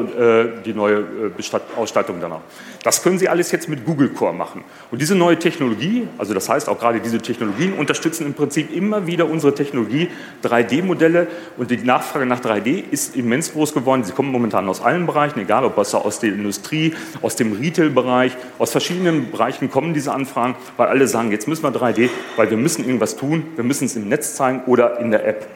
äh, 0.59 0.63
die 0.65 0.75
neue 0.75 0.99
äh, 0.99 1.77
Ausstattung 1.77 2.19
danach. 2.21 2.41
Das 2.85 3.03
können 3.03 3.19
Sie 3.19 3.29
alles 3.29 3.51
jetzt 3.51 3.69
mit 3.69 3.85
Google 3.85 4.11
Core 4.11 4.33
machen. 4.33 4.65
Und 4.91 5.01
diese 5.01 5.15
neue 5.15 5.39
Technologie, 5.39 6.07
also 6.19 6.35
das 6.35 6.49
heißt 6.49 6.69
auch 6.69 6.79
gerade 6.79 7.01
diese 7.01 7.19
Technologien, 7.19 7.75
unterstützen 7.75 8.27
im 8.27 8.35
Prinzip 8.35 8.75
immer 8.75 9.07
wieder 9.07 9.29
unsere 9.29 9.55
Technologie, 9.55 10.09
3D-Modelle 10.45 11.27
und 11.57 11.71
die 11.71 11.79
Nachfrage 11.79 12.27
nach 12.27 12.41
3D 12.41 12.85
ist 12.91 13.17
immens 13.17 13.53
groß 13.53 13.75
geworden. 13.75 14.05
Sie 14.05 14.13
kommen 14.13 14.31
momentan 14.31 14.69
aus 14.69 14.81
allen 14.81 15.07
Bereichen, 15.07 15.41
egal 15.41 15.65
ob 15.65 15.77
was 15.77 15.95
aus 15.95 16.21
der 16.21 16.31
Industrie, 16.31 16.95
aus 17.23 17.37
dem 17.37 17.53
Retail-Bereich, 17.53 18.37
aus 18.59 18.71
verschiedenen 18.71 19.31
Bereichen 19.31 19.71
kommen 19.71 19.95
diese 19.95 20.13
Anfragen, 20.13 20.55
weil 20.77 20.89
alle 20.89 21.09
sagen, 21.09 21.33
jetzt 21.33 21.49
müssen 21.49 21.63
wir 21.63 21.71
3D, 21.71 22.11
weil 22.37 22.51
wir 22.51 22.57
müssen 22.59 22.79
müssen 22.79 22.85
irgendwas 22.85 23.17
tun, 23.17 23.45
wir 23.57 23.65
müssen 23.65 23.87
es 23.87 23.97
im 23.97 24.09
Netz 24.09 24.35
zeigen 24.35 24.63
oder 24.67 25.01
in 25.01 25.11
der 25.11 25.27
App. 25.27 25.47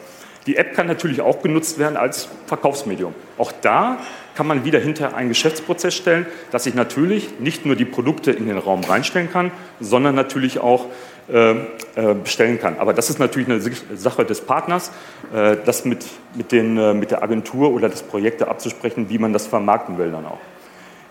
Die 0.47 0.57
App 0.57 0.75
kann 0.75 0.89
natürlich 0.89 1.21
auch 1.21 1.41
genutzt 1.41 1.79
werden 1.79 1.97
als 1.97 2.29
Verkaufsmedium. 2.47 3.15
Auch 3.39 3.53
da 3.61 3.99
kann 4.35 4.47
man 4.47 4.65
wieder 4.65 4.81
hinter 4.81 5.15
einen 5.15 5.29
Geschäftsprozess 5.29 5.95
stellen, 5.95 6.27
dass 6.51 6.67
ich 6.67 6.75
natürlich 6.75 7.39
nicht 7.39 7.65
nur 7.65 7.77
die 7.77 7.85
Produkte 7.85 8.33
in 8.33 8.47
den 8.47 8.59
Raum 8.59 8.83
reinstellen 8.83 9.31
kann, 9.31 9.53
sondern 9.79 10.17
natürlich 10.17 10.59
auch 10.59 10.87
äh, 11.31 11.53
äh, 11.53 12.15
bestellen 12.25 12.59
kann. 12.59 12.79
Aber 12.79 12.93
das 12.93 13.09
ist 13.09 13.21
natürlich 13.21 13.49
eine 13.49 13.61
Sache 13.95 14.25
des 14.25 14.41
Partners, 14.41 14.91
äh, 15.33 15.59
das 15.65 15.85
mit, 15.85 16.05
mit, 16.35 16.51
den, 16.51 16.99
mit 16.99 17.13
der 17.13 17.23
Agentur 17.23 17.73
oder 17.73 17.89
des 17.89 18.03
Projekte 18.03 18.49
abzusprechen, 18.49 19.11
wie 19.11 19.19
man 19.19 19.33
das 19.33 19.47
vermarkten 19.47 19.99
will 19.99 20.11
dann 20.11 20.27
auch. 20.27 20.41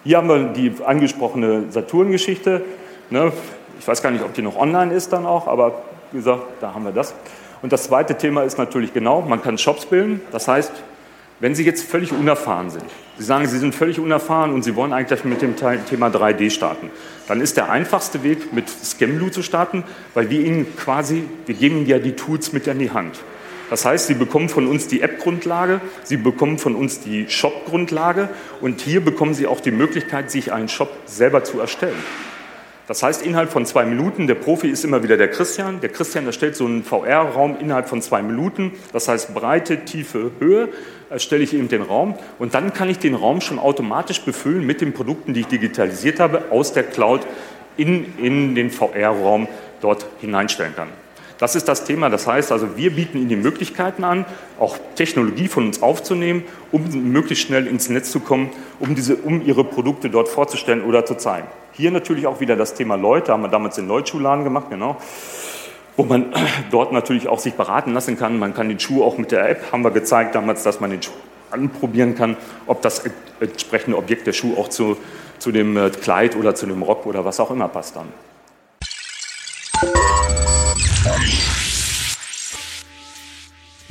Hier 0.03 0.17
haben 0.17 0.27
wir 0.27 0.45
die 0.45 0.73
angesprochene 0.83 1.65
Saturn-Geschichte. 1.69 2.63
Ne? 3.11 3.31
Ich 3.81 3.87
weiß 3.87 4.03
gar 4.03 4.11
nicht, 4.11 4.23
ob 4.23 4.35
die 4.35 4.43
noch 4.43 4.57
online 4.57 4.93
ist 4.93 5.11
dann 5.11 5.25
auch, 5.25 5.47
aber 5.47 5.81
wie 6.11 6.17
gesagt, 6.17 6.43
da 6.61 6.75
haben 6.75 6.85
wir 6.85 6.91
das. 6.91 7.15
Und 7.63 7.73
das 7.73 7.85
zweite 7.85 8.15
Thema 8.15 8.43
ist 8.43 8.59
natürlich 8.59 8.93
genau, 8.93 9.21
man 9.21 9.41
kann 9.41 9.57
Shops 9.57 9.87
bilden. 9.87 10.21
Das 10.31 10.47
heißt, 10.47 10.71
wenn 11.39 11.55
Sie 11.55 11.65
jetzt 11.65 11.89
völlig 11.89 12.13
unerfahren 12.13 12.69
sind, 12.69 12.85
Sie 13.17 13.23
sagen, 13.23 13.47
Sie 13.47 13.57
sind 13.57 13.73
völlig 13.73 13.99
unerfahren 13.99 14.53
und 14.53 14.61
Sie 14.61 14.75
wollen 14.75 14.93
eigentlich 14.93 15.23
mit 15.23 15.41
dem 15.41 15.55
Thema 15.55 16.09
3D 16.09 16.51
starten, 16.51 16.91
dann 17.27 17.41
ist 17.41 17.57
der 17.57 17.71
einfachste 17.71 18.21
Weg, 18.21 18.53
mit 18.53 18.69
Scamblue 18.69 19.31
zu 19.31 19.41
starten, 19.41 19.83
weil 20.13 20.29
wir 20.29 20.41
Ihnen 20.41 20.75
quasi, 20.77 21.23
wir 21.47 21.55
geben 21.55 21.77
Ihnen 21.77 21.87
ja 21.87 21.97
die 21.97 22.15
Tools 22.15 22.53
mit 22.53 22.67
in 22.67 22.77
die 22.77 22.91
Hand. 22.91 23.19
Das 23.71 23.83
heißt, 23.83 24.05
Sie 24.05 24.13
bekommen 24.13 24.49
von 24.49 24.67
uns 24.67 24.89
die 24.89 25.01
App-Grundlage, 25.01 25.81
Sie 26.03 26.17
bekommen 26.17 26.59
von 26.59 26.75
uns 26.75 26.99
die 26.99 27.27
Shop-Grundlage 27.27 28.29
und 28.59 28.81
hier 28.81 29.03
bekommen 29.03 29.33
Sie 29.33 29.47
auch 29.47 29.59
die 29.59 29.71
Möglichkeit, 29.71 30.29
sich 30.29 30.53
einen 30.53 30.69
Shop 30.69 30.91
selber 31.05 31.43
zu 31.43 31.59
erstellen. 31.59 31.97
Das 32.91 33.03
heißt, 33.03 33.21
innerhalb 33.21 33.53
von 33.53 33.65
zwei 33.65 33.85
Minuten, 33.85 34.27
der 34.27 34.35
Profi 34.35 34.67
ist 34.67 34.83
immer 34.83 35.01
wieder 35.01 35.15
der 35.15 35.29
Christian. 35.29 35.79
Der 35.79 35.87
Christian 35.87 36.25
erstellt 36.25 36.57
so 36.57 36.65
einen 36.65 36.83
VR-Raum 36.83 37.55
innerhalb 37.57 37.87
von 37.87 38.01
zwei 38.01 38.21
Minuten. 38.21 38.73
Das 38.91 39.07
heißt, 39.07 39.33
Breite, 39.33 39.85
Tiefe, 39.85 40.31
Höhe 40.39 40.67
erstelle 41.09 41.41
ich 41.41 41.53
eben 41.53 41.69
den 41.69 41.83
Raum. 41.83 42.15
Und 42.37 42.53
dann 42.53 42.73
kann 42.73 42.89
ich 42.89 42.99
den 42.99 43.15
Raum 43.15 43.39
schon 43.39 43.59
automatisch 43.59 44.19
befüllen 44.23 44.65
mit 44.65 44.81
den 44.81 44.91
Produkten, 44.91 45.33
die 45.33 45.39
ich 45.39 45.47
digitalisiert 45.47 46.19
habe, 46.19 46.51
aus 46.51 46.73
der 46.73 46.83
Cloud 46.83 47.21
in, 47.77 48.17
in 48.17 48.55
den 48.55 48.69
VR-Raum 48.69 49.47
dort 49.79 50.05
hineinstellen 50.19 50.75
kann. 50.75 50.89
Das 51.37 51.55
ist 51.55 51.69
das 51.69 51.85
Thema. 51.85 52.09
Das 52.09 52.27
heißt 52.27 52.51
also, 52.51 52.75
wir 52.75 52.93
bieten 52.93 53.17
Ihnen 53.19 53.29
die 53.29 53.37
Möglichkeiten 53.37 54.03
an, 54.03 54.25
auch 54.59 54.77
Technologie 54.95 55.47
von 55.47 55.67
uns 55.67 55.81
aufzunehmen, 55.81 56.43
um 56.73 56.83
möglichst 57.09 57.47
schnell 57.47 57.67
ins 57.67 57.87
Netz 57.87 58.11
zu 58.11 58.19
kommen, 58.19 58.49
um, 58.81 58.95
diese, 58.95 59.15
um 59.15 59.43
Ihre 59.45 59.63
Produkte 59.63 60.09
dort 60.09 60.27
vorzustellen 60.27 60.83
oder 60.83 61.05
zu 61.05 61.15
zeigen. 61.15 61.47
Hier 61.81 61.89
natürlich 61.89 62.27
auch 62.27 62.39
wieder 62.39 62.55
das 62.55 62.75
Thema 62.75 62.93
Leute, 62.93 63.31
haben 63.31 63.41
wir 63.41 63.47
damals 63.47 63.75
in 63.79 63.87
Leutschuladen 63.87 64.43
gemacht, 64.43 64.67
genau 64.69 64.97
wo 65.97 66.03
man 66.03 66.31
dort 66.71 66.91
natürlich 66.91 67.27
auch 67.27 67.39
sich 67.39 67.55
beraten 67.55 67.91
lassen 67.91 68.19
kann. 68.19 68.37
Man 68.37 68.53
kann 68.53 68.69
den 68.69 68.79
Schuh 68.79 69.03
auch 69.03 69.17
mit 69.17 69.31
der 69.31 69.49
App, 69.49 69.71
haben 69.71 69.83
wir 69.83 69.89
gezeigt 69.89 70.35
damals, 70.35 70.61
dass 70.61 70.79
man 70.79 70.91
den 70.91 71.01
Schuh 71.01 71.11
anprobieren 71.49 72.13
kann, 72.13 72.37
ob 72.67 72.83
das 72.83 73.01
entsprechende 73.39 73.97
Objekt 73.97 74.27
der 74.27 74.33
Schuh 74.33 74.55
auch 74.59 74.67
zu, 74.69 74.95
zu 75.39 75.51
dem 75.51 75.75
äh, 75.75 75.89
Kleid 75.89 76.35
oder 76.35 76.53
zu 76.53 76.67
dem 76.67 76.83
Rock 76.83 77.07
oder 77.07 77.25
was 77.25 77.39
auch 77.39 77.49
immer 77.49 77.67
passt 77.67 77.95
dann. 77.95 78.09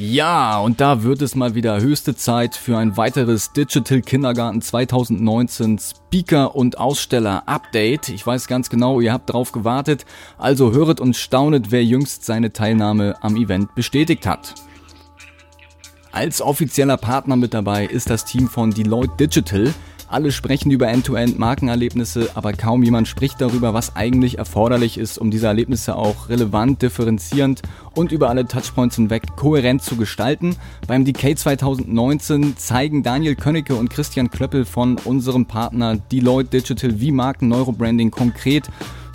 Ja, 0.03 0.59
und 0.61 0.81
da 0.81 1.03
wird 1.03 1.21
es 1.21 1.35
mal 1.35 1.55
wieder 1.55 1.79
höchste 1.79 2.17
Zeit 2.17 2.57
für 2.57 2.79
ein 2.79 2.97
weiteres 2.97 3.53
Digital 3.53 4.01
Kindergarten 4.01 4.63
2019 4.63 5.79
Speaker 5.79 6.57
und 6.57 6.79
Aussteller 6.79 7.43
Update. 7.45 8.09
Ich 8.09 8.27
weiß 8.27 8.47
ganz 8.47 8.71
genau, 8.71 9.03
ihr 9.03 9.13
habt 9.13 9.31
drauf 9.31 9.53
gewartet, 9.53 10.07
also 10.39 10.73
höret 10.73 11.01
und 11.01 11.17
staunet, 11.17 11.71
wer 11.71 11.85
jüngst 11.85 12.25
seine 12.25 12.51
Teilnahme 12.51 13.17
am 13.21 13.37
Event 13.37 13.75
bestätigt 13.75 14.27
hat. 14.27 14.55
Als 16.13 16.41
offizieller 16.41 16.97
Partner 16.97 17.37
mit 17.37 17.53
dabei 17.53 17.85
ist 17.85 18.09
das 18.09 18.25
Team 18.25 18.49
von 18.49 18.71
Deloitte 18.71 19.17
Digital, 19.19 19.75
alle 20.11 20.33
sprechen 20.33 20.71
über 20.71 20.89
End-to-End-Markenerlebnisse, 20.89 22.31
aber 22.35 22.53
kaum 22.53 22.83
jemand 22.83 23.09
spricht 23.09 23.41
darüber, 23.41 23.75
was 23.75 23.95
eigentlich 23.97 24.39
erforderlich 24.39 24.99
ist, 24.99 25.19
um 25.19 25.31
diese 25.31 25.47
Erlebnisse 25.47 25.97
auch 25.97 26.29
relevant, 26.29 26.83
differenzierend 26.83 27.63
und 27.95 28.13
über 28.13 28.29
alle 28.29 28.47
Touchpoints 28.47 28.97
hinweg 28.97 29.37
kohärent 29.37 29.83
zu 29.83 29.97
gestalten. 29.97 30.57
Beim 30.87 31.05
Decay 31.05 31.37
2019 31.37 32.57
zeigen 32.57 33.03
Daniel 33.03 33.37
Könnecke 33.37 33.75
und 33.75 33.91
Christian 33.91 34.31
Klöppel 34.31 34.65
von 34.65 34.99
unserem 35.05 35.47
Partner 35.47 35.97
Deloitte 35.97 36.51
Digital, 36.51 37.01
wie 37.01 37.13
Marken 37.13 37.49
Neurobranding 37.49 38.11
konkret 38.11 38.69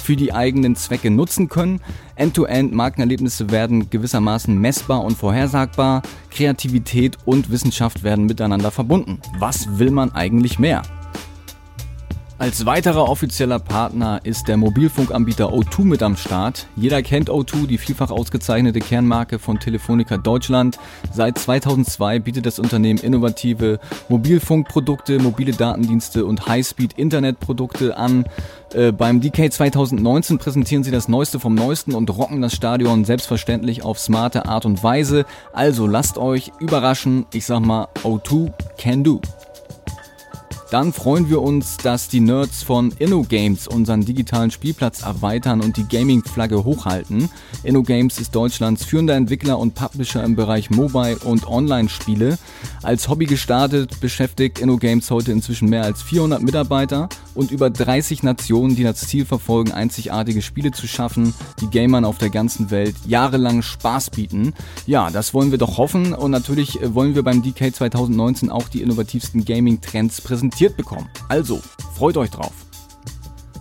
für 0.05 0.15
die 0.15 0.33
eigenen 0.33 0.75
Zwecke 0.75 1.09
nutzen 1.09 1.49
können. 1.49 1.81
End-to-End-Markenerlebnisse 2.15 3.49
werden 3.49 3.89
gewissermaßen 3.89 4.55
messbar 4.57 5.03
und 5.03 5.17
vorhersagbar. 5.17 6.03
Kreativität 6.29 7.17
und 7.25 7.49
Wissenschaft 7.49 8.03
werden 8.03 8.25
miteinander 8.27 8.69
verbunden. 8.69 9.19
Was 9.39 9.79
will 9.79 9.89
man 9.89 10.13
eigentlich 10.13 10.59
mehr? 10.59 10.83
Als 12.37 12.65
weiterer 12.65 13.07
offizieller 13.07 13.59
Partner 13.59 14.19
ist 14.25 14.49
der 14.49 14.57
Mobilfunkanbieter 14.57 15.53
O2 15.53 15.85
mit 15.85 16.03
am 16.03 16.17
Start. 16.17 16.67
Jeder 16.75 17.01
kennt 17.01 17.29
O2, 17.29 17.65
die 17.65 17.77
vielfach 17.77 18.11
ausgezeichnete 18.11 18.81
Kernmarke 18.81 19.39
von 19.39 19.57
Telefonica 19.57 20.17
Deutschland. 20.17 20.77
Seit 21.13 21.37
2002 21.37 22.19
bietet 22.19 22.45
das 22.45 22.59
Unternehmen 22.59 22.99
innovative 22.99 23.79
Mobilfunkprodukte, 24.09 25.19
mobile 25.19 25.53
Datendienste 25.53 26.25
und 26.25 26.45
Highspeed-Internetprodukte 26.45 27.95
an. 27.95 28.25
Äh, 28.73 28.91
beim 28.91 29.21
DK 29.21 29.53
2019 29.53 30.37
präsentieren 30.37 30.83
sie 30.83 30.91
das 30.91 31.07
Neueste 31.07 31.39
vom 31.39 31.55
Neuesten 31.55 31.95
und 31.95 32.09
rocken 32.09 32.41
das 32.41 32.53
Stadion 32.53 33.05
selbstverständlich 33.05 33.83
auf 33.83 33.97
smarte 33.97 34.45
Art 34.45 34.65
und 34.65 34.83
Weise. 34.83 35.25
Also 35.53 35.87
lasst 35.87 36.17
euch 36.17 36.51
überraschen. 36.59 37.25
Ich 37.31 37.45
sag 37.45 37.61
mal, 37.61 37.87
O2 38.03 38.51
can 38.77 39.05
do. 39.05 39.21
Dann 40.71 40.93
freuen 40.93 41.29
wir 41.29 41.43
uns, 41.43 41.77
dass 41.77 42.07
die 42.07 42.19
Nerds 42.19 42.63
von 42.63 42.91
InnoGames 42.97 43.67
unseren 43.67 44.03
digitalen 44.03 44.49
Spielplatz 44.49 45.03
erweitern 45.03 45.61
und 45.61 45.77
die 45.77 45.87
Gaming-Flagge 45.87 46.63
hochhalten. 46.63 47.29
InnoGames 47.63 48.19
ist 48.19 48.33
Deutschlands 48.33 48.83
führender 48.83 49.13
Entwickler 49.13 49.59
und 49.59 49.75
Publisher 49.75 50.23
im 50.23 50.35
Bereich 50.35 50.71
Mobile- 50.71 51.19
und 51.19 51.47
Online-Spiele. 51.47 52.39
Als 52.81 53.07
Hobby 53.09 53.25
gestartet 53.25 53.99
beschäftigt 53.99 54.59
InnoGames 54.59 55.11
heute 55.11 55.31
inzwischen 55.31 55.69
mehr 55.69 55.83
als 55.83 56.01
400 56.01 56.41
Mitarbeiter 56.41 57.09
und 57.35 57.51
über 57.51 57.69
30 57.69 58.23
Nationen, 58.23 58.75
die 58.75 58.83
das 58.83 59.01
Ziel 59.01 59.25
verfolgen, 59.25 59.71
einzigartige 59.71 60.41
Spiele 60.41 60.71
zu 60.71 60.87
schaffen, 60.87 61.33
die 61.61 61.69
Gamern 61.69 62.05
auf 62.05 62.17
der 62.17 62.29
ganzen 62.29 62.71
Welt 62.71 62.95
jahrelang 63.05 63.61
Spaß 63.61 64.09
bieten. 64.11 64.53
Ja, 64.87 65.11
das 65.11 65.33
wollen 65.33 65.51
wir 65.51 65.57
doch 65.57 65.77
hoffen 65.77 66.13
und 66.13 66.31
natürlich 66.31 66.79
wollen 66.81 67.13
wir 67.13 67.23
beim 67.23 67.43
DK 67.43 67.73
2019 67.75 68.49
auch 68.49 68.67
die 68.69 68.81
innovativsten 68.81 69.45
Gaming-Trends 69.45 70.21
präsentiert 70.55 70.77
bekommen. 70.77 71.09
Also, 71.27 71.59
freut 71.95 72.15
euch 72.17 72.29
drauf. 72.29 72.64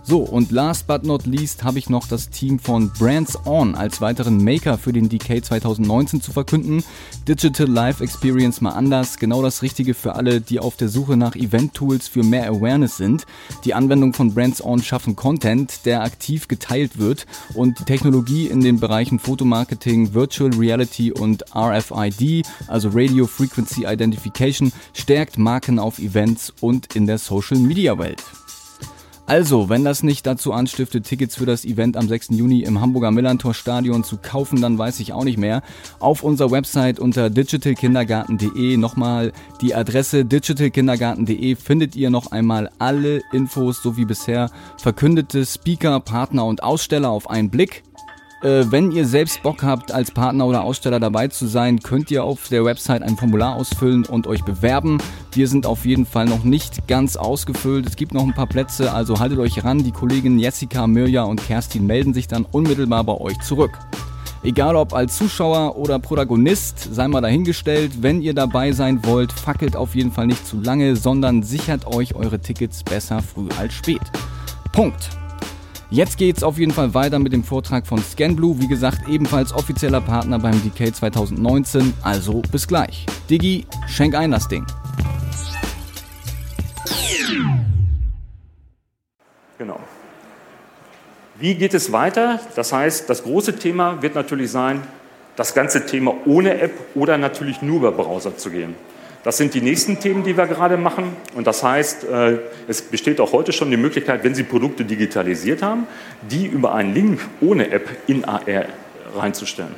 So, 0.06 0.18
und 0.18 0.50
last 0.52 0.86
but 0.86 1.02
not 1.06 1.24
least 1.24 1.64
habe 1.64 1.78
ich 1.78 1.88
noch 1.88 2.06
das 2.06 2.28
Team 2.28 2.58
von 2.58 2.90
Brands 2.90 3.38
On 3.46 3.74
als 3.74 4.02
weiteren 4.02 4.36
Maker 4.44 4.76
für 4.76 4.92
den 4.92 5.08
DK 5.08 5.42
2019 5.42 6.20
zu 6.20 6.30
verkünden. 6.30 6.84
Digital 7.26 7.66
Life 7.66 8.04
Experience 8.04 8.60
mal 8.60 8.72
anders, 8.72 9.16
genau 9.16 9.40
das 9.40 9.62
Richtige 9.62 9.94
für 9.94 10.14
alle, 10.14 10.42
die 10.42 10.60
auf 10.60 10.76
der 10.76 10.90
Suche 10.90 11.16
nach 11.16 11.36
Event-Tools 11.36 12.08
für 12.08 12.22
mehr 12.22 12.50
Awareness 12.50 12.98
sind. 12.98 13.24
Die 13.64 13.72
Anwendung 13.72 14.12
von 14.12 14.34
Brands 14.34 14.62
On 14.62 14.82
schaffen 14.82 15.16
Content, 15.16 15.86
der 15.86 16.02
aktiv 16.02 16.48
geteilt 16.48 16.98
wird 16.98 17.24
und 17.54 17.78
die 17.78 17.84
Technologie 17.84 18.48
in 18.48 18.60
den 18.60 18.80
Bereichen 18.80 19.18
Fotomarketing, 19.18 20.12
Virtual 20.12 20.50
Reality 20.52 21.12
und 21.12 21.44
RFID, 21.56 22.46
also 22.68 22.90
Radio 22.92 23.26
Frequency 23.26 23.86
Identification, 23.86 24.70
stärkt 24.92 25.38
Marken 25.38 25.78
auf 25.78 25.98
Events 25.98 26.52
und 26.60 26.94
in 26.94 27.06
der 27.06 27.16
Social 27.16 27.58
Media 27.58 27.96
Welt. 27.98 28.22
Also, 29.26 29.70
wenn 29.70 29.84
das 29.84 30.02
nicht 30.02 30.26
dazu 30.26 30.52
anstiftet, 30.52 31.06
Tickets 31.06 31.36
für 31.36 31.46
das 31.46 31.64
Event 31.64 31.96
am 31.96 32.08
6. 32.08 32.28
Juni 32.32 32.60
im 32.60 32.82
Hamburger 32.82 33.10
Millantor 33.10 33.54
Stadion 33.54 34.04
zu 34.04 34.18
kaufen, 34.18 34.60
dann 34.60 34.76
weiß 34.76 35.00
ich 35.00 35.14
auch 35.14 35.24
nicht 35.24 35.38
mehr. 35.38 35.62
Auf 35.98 36.22
unserer 36.22 36.50
Website 36.50 37.00
unter 37.00 37.30
digitalkindergarten.de 37.30 38.76
nochmal 38.76 39.32
die 39.62 39.74
Adresse 39.74 40.26
digitalkindergarten.de 40.26 41.56
findet 41.56 41.96
ihr 41.96 42.10
noch 42.10 42.32
einmal 42.32 42.70
alle 42.78 43.22
Infos 43.32 43.82
sowie 43.82 44.04
bisher 44.04 44.50
verkündete 44.76 45.46
Speaker, 45.46 46.00
Partner 46.00 46.44
und 46.44 46.62
Aussteller 46.62 47.08
auf 47.08 47.30
einen 47.30 47.48
Blick. 47.48 47.82
Äh, 48.44 48.70
wenn 48.70 48.92
ihr 48.92 49.06
selbst 49.06 49.42
Bock 49.42 49.62
habt, 49.62 49.90
als 49.90 50.10
Partner 50.10 50.46
oder 50.46 50.64
Aussteller 50.64 51.00
dabei 51.00 51.28
zu 51.28 51.46
sein, 51.46 51.80
könnt 51.80 52.10
ihr 52.10 52.24
auf 52.24 52.48
der 52.48 52.62
Website 52.62 53.02
ein 53.02 53.16
Formular 53.16 53.56
ausfüllen 53.56 54.04
und 54.04 54.26
euch 54.26 54.44
bewerben. 54.44 54.98
Wir 55.32 55.48
sind 55.48 55.64
auf 55.64 55.86
jeden 55.86 56.04
Fall 56.04 56.26
noch 56.26 56.44
nicht 56.44 56.86
ganz 56.86 57.16
ausgefüllt. 57.16 57.86
Es 57.86 57.96
gibt 57.96 58.12
noch 58.12 58.22
ein 58.22 58.34
paar 58.34 58.46
Plätze, 58.46 58.92
also 58.92 59.18
haltet 59.18 59.38
euch 59.38 59.64
ran. 59.64 59.82
Die 59.82 59.92
Kolleginnen 59.92 60.38
Jessica, 60.38 60.86
Mirja 60.86 61.22
und 61.22 61.42
Kerstin 61.42 61.86
melden 61.86 62.12
sich 62.12 62.28
dann 62.28 62.44
unmittelbar 62.44 63.02
bei 63.04 63.18
euch 63.18 63.38
zurück. 63.40 63.78
Egal 64.42 64.76
ob 64.76 64.92
als 64.92 65.16
Zuschauer 65.16 65.78
oder 65.78 65.98
Protagonist, 65.98 66.94
sei 66.94 67.08
mal 67.08 67.22
dahingestellt. 67.22 68.02
Wenn 68.02 68.20
ihr 68.20 68.34
dabei 68.34 68.72
sein 68.72 69.02
wollt, 69.06 69.32
fackelt 69.32 69.74
auf 69.74 69.94
jeden 69.94 70.12
Fall 70.12 70.26
nicht 70.26 70.46
zu 70.46 70.60
lange, 70.60 70.96
sondern 70.96 71.42
sichert 71.42 71.86
euch 71.86 72.14
eure 72.14 72.38
Tickets 72.38 72.84
besser 72.84 73.22
früh 73.22 73.48
als 73.58 73.72
spät. 73.72 74.02
Punkt. 74.70 75.08
Jetzt 75.94 76.18
geht's 76.18 76.42
auf 76.42 76.58
jeden 76.58 76.72
Fall 76.72 76.92
weiter 76.92 77.20
mit 77.20 77.32
dem 77.32 77.44
Vortrag 77.44 77.86
von 77.86 78.02
ScanBlue, 78.02 78.58
wie 78.58 78.66
gesagt, 78.66 79.08
ebenfalls 79.08 79.52
offizieller 79.52 80.00
Partner 80.00 80.40
beim 80.40 80.60
DK 80.60 80.92
2019. 80.92 81.94
Also 82.02 82.42
bis 82.50 82.66
gleich. 82.66 83.06
Digi, 83.30 83.64
schenk 83.86 84.16
ein 84.16 84.32
das 84.32 84.48
Ding. 84.48 84.66
Genau. 89.56 89.78
Wie 91.36 91.54
geht 91.54 91.74
es 91.74 91.92
weiter? 91.92 92.40
Das 92.56 92.72
heißt, 92.72 93.08
das 93.08 93.22
große 93.22 93.54
Thema 93.54 94.02
wird 94.02 94.16
natürlich 94.16 94.50
sein, 94.50 94.82
das 95.36 95.54
ganze 95.54 95.86
Thema 95.86 96.12
ohne 96.26 96.60
App 96.60 96.72
oder 96.96 97.18
natürlich 97.18 97.62
nur 97.62 97.76
über 97.76 97.92
Browser 97.92 98.36
zu 98.36 98.50
gehen. 98.50 98.74
Das 99.24 99.38
sind 99.38 99.54
die 99.54 99.62
nächsten 99.62 99.98
Themen, 99.98 100.22
die 100.22 100.36
wir 100.36 100.46
gerade 100.46 100.76
machen. 100.76 101.16
Und 101.34 101.46
das 101.46 101.62
heißt, 101.62 102.04
äh, 102.04 102.38
es 102.68 102.82
besteht 102.82 103.20
auch 103.20 103.32
heute 103.32 103.54
schon 103.54 103.70
die 103.70 103.78
Möglichkeit, 103.78 104.22
wenn 104.22 104.34
Sie 104.34 104.42
Produkte 104.42 104.84
digitalisiert 104.84 105.62
haben, 105.62 105.86
die 106.30 106.44
über 106.44 106.74
einen 106.74 106.92
Link 106.92 107.20
ohne 107.40 107.70
App 107.70 107.88
in 108.06 108.26
AR 108.26 108.66
reinzustellen. 109.16 109.74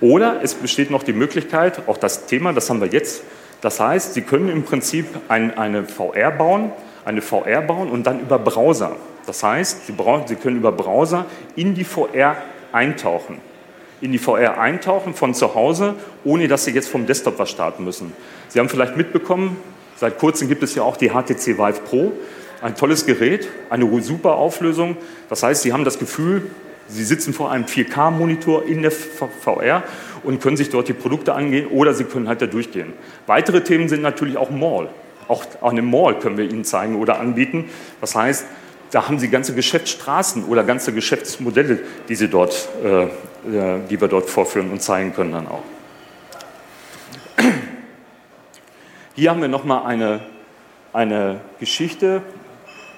Oder 0.00 0.40
es 0.44 0.54
besteht 0.54 0.92
noch 0.92 1.02
die 1.02 1.12
Möglichkeit, 1.12 1.88
auch 1.88 1.96
das 1.96 2.26
Thema, 2.26 2.52
das 2.52 2.70
haben 2.70 2.80
wir 2.80 2.88
jetzt, 2.88 3.24
das 3.60 3.80
heißt, 3.80 4.14
Sie 4.14 4.22
können 4.22 4.48
im 4.48 4.62
Prinzip 4.62 5.06
ein, 5.28 5.58
eine 5.58 5.84
VR 5.84 6.30
bauen, 6.30 6.70
eine 7.04 7.20
VR 7.20 7.62
bauen 7.62 7.90
und 7.90 8.06
dann 8.06 8.20
über 8.20 8.38
Browser. 8.38 8.94
Das 9.26 9.42
heißt, 9.42 9.86
Sie, 9.86 9.92
brauchen, 9.92 10.28
Sie 10.28 10.36
können 10.36 10.56
über 10.56 10.70
Browser 10.70 11.26
in 11.56 11.74
die 11.74 11.84
VR 11.84 12.36
eintauchen 12.70 13.40
in 14.04 14.12
die 14.12 14.18
VR 14.18 14.60
eintauchen 14.60 15.14
von 15.14 15.32
zu 15.32 15.54
Hause, 15.54 15.94
ohne 16.24 16.46
dass 16.46 16.66
Sie 16.66 16.72
jetzt 16.72 16.88
vom 16.88 17.06
Desktop 17.06 17.38
was 17.38 17.50
starten 17.50 17.84
müssen. 17.84 18.12
Sie 18.48 18.60
haben 18.60 18.68
vielleicht 18.68 18.98
mitbekommen, 18.98 19.56
seit 19.96 20.18
kurzem 20.18 20.48
gibt 20.48 20.62
es 20.62 20.74
ja 20.74 20.82
auch 20.82 20.98
die 20.98 21.08
HTC 21.08 21.58
Vive 21.58 21.80
Pro, 21.80 22.12
ein 22.60 22.76
tolles 22.76 23.06
Gerät, 23.06 23.48
eine 23.70 23.88
super 24.02 24.34
Auflösung. 24.34 24.98
Das 25.30 25.42
heißt, 25.42 25.62
Sie 25.62 25.72
haben 25.72 25.84
das 25.84 25.98
Gefühl, 25.98 26.50
Sie 26.86 27.02
sitzen 27.02 27.32
vor 27.32 27.50
einem 27.50 27.64
4K-Monitor 27.64 28.66
in 28.66 28.82
der 28.82 28.90
VR 28.90 29.84
und 30.22 30.42
können 30.42 30.58
sich 30.58 30.68
dort 30.68 30.86
die 30.88 30.92
Produkte 30.92 31.32
angehen 31.32 31.68
oder 31.68 31.94
Sie 31.94 32.04
können 32.04 32.28
halt 32.28 32.42
da 32.42 32.46
durchgehen. 32.46 32.92
Weitere 33.26 33.64
Themen 33.64 33.88
sind 33.88 34.02
natürlich 34.02 34.36
auch 34.36 34.50
Mall. 34.50 34.90
Auch 35.28 35.46
eine 35.62 35.80
Mall 35.80 36.18
können 36.18 36.36
wir 36.36 36.44
Ihnen 36.44 36.64
zeigen 36.64 36.96
oder 36.96 37.20
anbieten. 37.20 37.70
Das 38.02 38.14
heißt, 38.14 38.44
da 38.90 39.08
haben 39.08 39.18
Sie 39.18 39.28
ganze 39.28 39.54
Geschäftsstraßen 39.54 40.44
oder 40.44 40.62
ganze 40.62 40.92
Geschäftsmodelle, 40.92 41.80
die, 42.08 42.14
Sie 42.14 42.28
dort, 42.28 42.68
äh, 42.84 43.06
die 43.44 44.00
wir 44.00 44.08
dort 44.08 44.28
vorführen 44.28 44.70
und 44.70 44.82
zeigen 44.82 45.14
können 45.14 45.32
dann 45.32 45.48
auch. 45.48 45.62
Hier 49.14 49.30
haben 49.30 49.40
wir 49.40 49.48
nochmal 49.48 49.86
eine, 49.86 50.20
eine 50.92 51.40
Geschichte. 51.60 52.22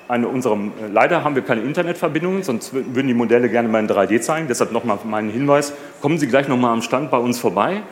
Eine 0.09 0.28
unserem, 0.28 0.72
leider 0.92 1.24
haben 1.24 1.35
wir 1.35 1.42
keine 1.42 1.62
Internetverbindungen, 1.62 2.44
sonst 2.44 2.72
würden 2.72 3.09
die 3.09 3.14
Modelle 3.14 3.48
gerne 3.48 3.68
mal 3.68 3.80
in 3.80 3.88
3D 3.88 4.20
zeigen. 4.20 4.46
Deshalb 4.46 4.70
nochmal 4.70 4.98
mein 5.02 5.28
Hinweis, 5.28 5.72
kommen 6.00 6.16
Sie 6.16 6.28
gleich 6.28 6.46
nochmal 6.46 6.72
am 6.72 6.80
Stand 6.80 7.11
bei 7.11 7.18
uns 7.18 7.40
vorbei. 7.40 7.82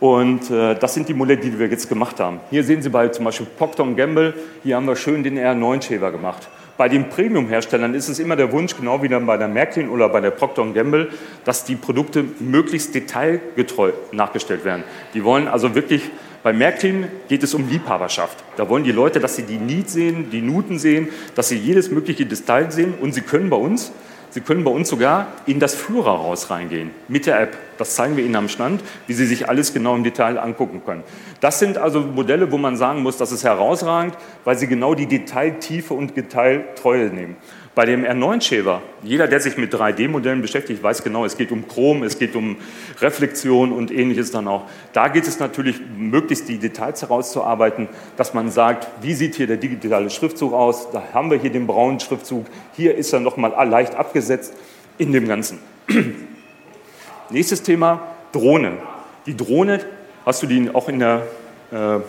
Und 0.00 0.50
äh, 0.50 0.74
das 0.74 0.94
sind 0.94 1.08
die 1.08 1.14
Modelle, 1.14 1.40
die 1.40 1.58
wir 1.58 1.68
jetzt 1.68 1.88
gemacht 1.88 2.20
haben. 2.20 2.40
Hier 2.50 2.62
sehen 2.62 2.82
Sie 2.82 2.90
bei 2.90 3.08
zum 3.08 3.24
Beispiel 3.24 3.46
Procter 3.46 3.86
Gamble, 3.86 4.34
hier 4.62 4.76
haben 4.76 4.86
wir 4.86 4.96
schön 4.96 5.22
den 5.22 5.38
R9-Shaver 5.38 6.12
gemacht. 6.12 6.48
Bei 6.80 6.88
den 6.88 7.10
Premium-Herstellern 7.10 7.92
ist 7.92 8.08
es 8.08 8.18
immer 8.20 8.36
der 8.36 8.52
Wunsch, 8.52 8.74
genau 8.74 9.02
wie 9.02 9.08
dann 9.08 9.26
bei 9.26 9.36
der 9.36 9.48
Märklin 9.48 9.90
oder 9.90 10.08
bei 10.08 10.22
der 10.22 10.30
Procter 10.30 10.64
Gamble, 10.72 11.10
dass 11.44 11.66
die 11.66 11.76
Produkte 11.76 12.24
möglichst 12.38 12.94
detailgetreu 12.94 13.92
nachgestellt 14.12 14.64
werden. 14.64 14.84
Die 15.12 15.22
wollen 15.22 15.46
also 15.46 15.74
wirklich, 15.74 16.08
bei 16.42 16.54
Märklin 16.54 17.08
geht 17.28 17.42
es 17.42 17.52
um 17.52 17.68
Liebhaberschaft. 17.68 18.42
Da 18.56 18.70
wollen 18.70 18.82
die 18.82 18.92
Leute, 18.92 19.20
dass 19.20 19.36
sie 19.36 19.42
die 19.42 19.58
Niet 19.58 19.90
sehen, 19.90 20.30
die 20.30 20.40
Nuten 20.40 20.78
sehen, 20.78 21.10
dass 21.34 21.50
sie 21.50 21.58
jedes 21.58 21.90
mögliche 21.90 22.24
Detail 22.24 22.72
sehen 22.72 22.94
und 22.98 23.12
sie 23.12 23.20
können 23.20 23.50
bei 23.50 23.58
uns 23.58 23.92
Sie 24.30 24.40
können 24.40 24.62
bei 24.62 24.70
uns 24.70 24.88
sogar 24.88 25.26
in 25.46 25.58
das 25.58 25.74
Führerhaus 25.74 26.50
reingehen 26.50 26.92
mit 27.08 27.26
der 27.26 27.40
App. 27.40 27.56
Das 27.78 27.96
zeigen 27.96 28.16
wir 28.16 28.24
Ihnen 28.24 28.36
am 28.36 28.48
Stand, 28.48 28.80
wie 29.08 29.12
Sie 29.12 29.26
sich 29.26 29.48
alles 29.48 29.74
genau 29.74 29.96
im 29.96 30.04
Detail 30.04 30.38
angucken 30.38 30.82
können. 30.84 31.02
Das 31.40 31.58
sind 31.58 31.78
also 31.78 32.00
Modelle, 32.00 32.52
wo 32.52 32.58
man 32.58 32.76
sagen 32.76 33.02
muss, 33.02 33.16
das 33.16 33.32
ist 33.32 33.42
herausragend, 33.42 34.14
weil 34.44 34.56
sie 34.56 34.66
genau 34.66 34.94
die 34.94 35.06
Detailtiefe 35.06 35.94
und 35.94 36.16
Detailtreue 36.16 37.06
nehmen. 37.06 37.36
Bei 37.72 37.86
dem 37.86 38.04
R9-Shaver, 38.04 38.82
jeder, 39.04 39.28
der 39.28 39.38
sich 39.38 39.56
mit 39.56 39.72
3D-Modellen 39.72 40.42
beschäftigt, 40.42 40.82
weiß 40.82 41.04
genau, 41.04 41.24
es 41.24 41.36
geht 41.36 41.52
um 41.52 41.68
Chrom, 41.68 42.02
es 42.02 42.18
geht 42.18 42.34
um 42.34 42.56
Reflexion 43.00 43.70
und 43.70 43.92
ähnliches 43.92 44.32
dann 44.32 44.48
auch. 44.48 44.64
Da 44.92 45.06
geht 45.06 45.28
es 45.28 45.38
natürlich, 45.38 45.76
möglichst 45.96 46.48
die 46.48 46.58
Details 46.58 47.00
herauszuarbeiten, 47.00 47.88
dass 48.16 48.34
man 48.34 48.50
sagt, 48.50 48.88
wie 49.02 49.14
sieht 49.14 49.36
hier 49.36 49.46
der 49.46 49.56
digitale 49.56 50.10
Schriftzug 50.10 50.52
aus? 50.52 50.90
Da 50.90 51.04
haben 51.14 51.30
wir 51.30 51.38
hier 51.38 51.50
den 51.50 51.68
braunen 51.68 52.00
Schriftzug, 52.00 52.46
hier 52.74 52.96
ist 52.96 53.12
er 53.12 53.20
nochmal 53.20 53.52
leicht 53.68 53.94
abgesetzt 53.94 54.52
in 54.98 55.12
dem 55.12 55.28
Ganzen. 55.28 55.60
Nächstes 57.30 57.62
Thema, 57.62 58.02
Drohne. 58.32 58.78
Die 59.26 59.36
Drohne, 59.36 59.78
hast 60.26 60.42
du 60.42 60.48
die 60.48 60.70
auch 60.74 60.88
in 60.88 60.98
der, 60.98 61.22
äh, 61.70 62.00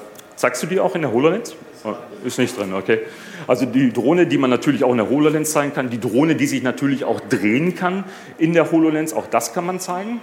zeigst 0.42 0.62
du 0.64 0.68
die 0.68 0.80
auch 0.80 0.96
in 0.96 1.04
der 1.04 1.14
HoloLens? 1.14 1.56
Oh, 1.84 1.94
ist 2.26 2.40
nicht 2.40 2.58
drin, 2.58 2.74
okay. 2.74 3.00
Also 3.48 3.66
die 3.66 3.94
Drohne, 3.94 4.26
die 4.26 4.38
man 4.38 4.50
natürlich 4.50 4.84
auch 4.84 4.92
in 4.92 4.98
der 4.98 5.10
HoloLens 5.10 5.52
zeigen 5.52 5.74
kann, 5.74 5.90
die 5.90 6.00
Drohne, 6.00 6.36
die 6.36 6.48
sich 6.48 6.64
natürlich 6.64 7.06
auch 7.06 7.20
drehen 7.20 7.76
kann 7.76 8.04
in 8.38 8.54
der 8.54 8.72
HoloLens, 8.72 9.14
auch 9.14 9.28
das 9.28 9.54
kann 9.54 9.66
man 9.66 9.80
zeigen. 9.80 10.20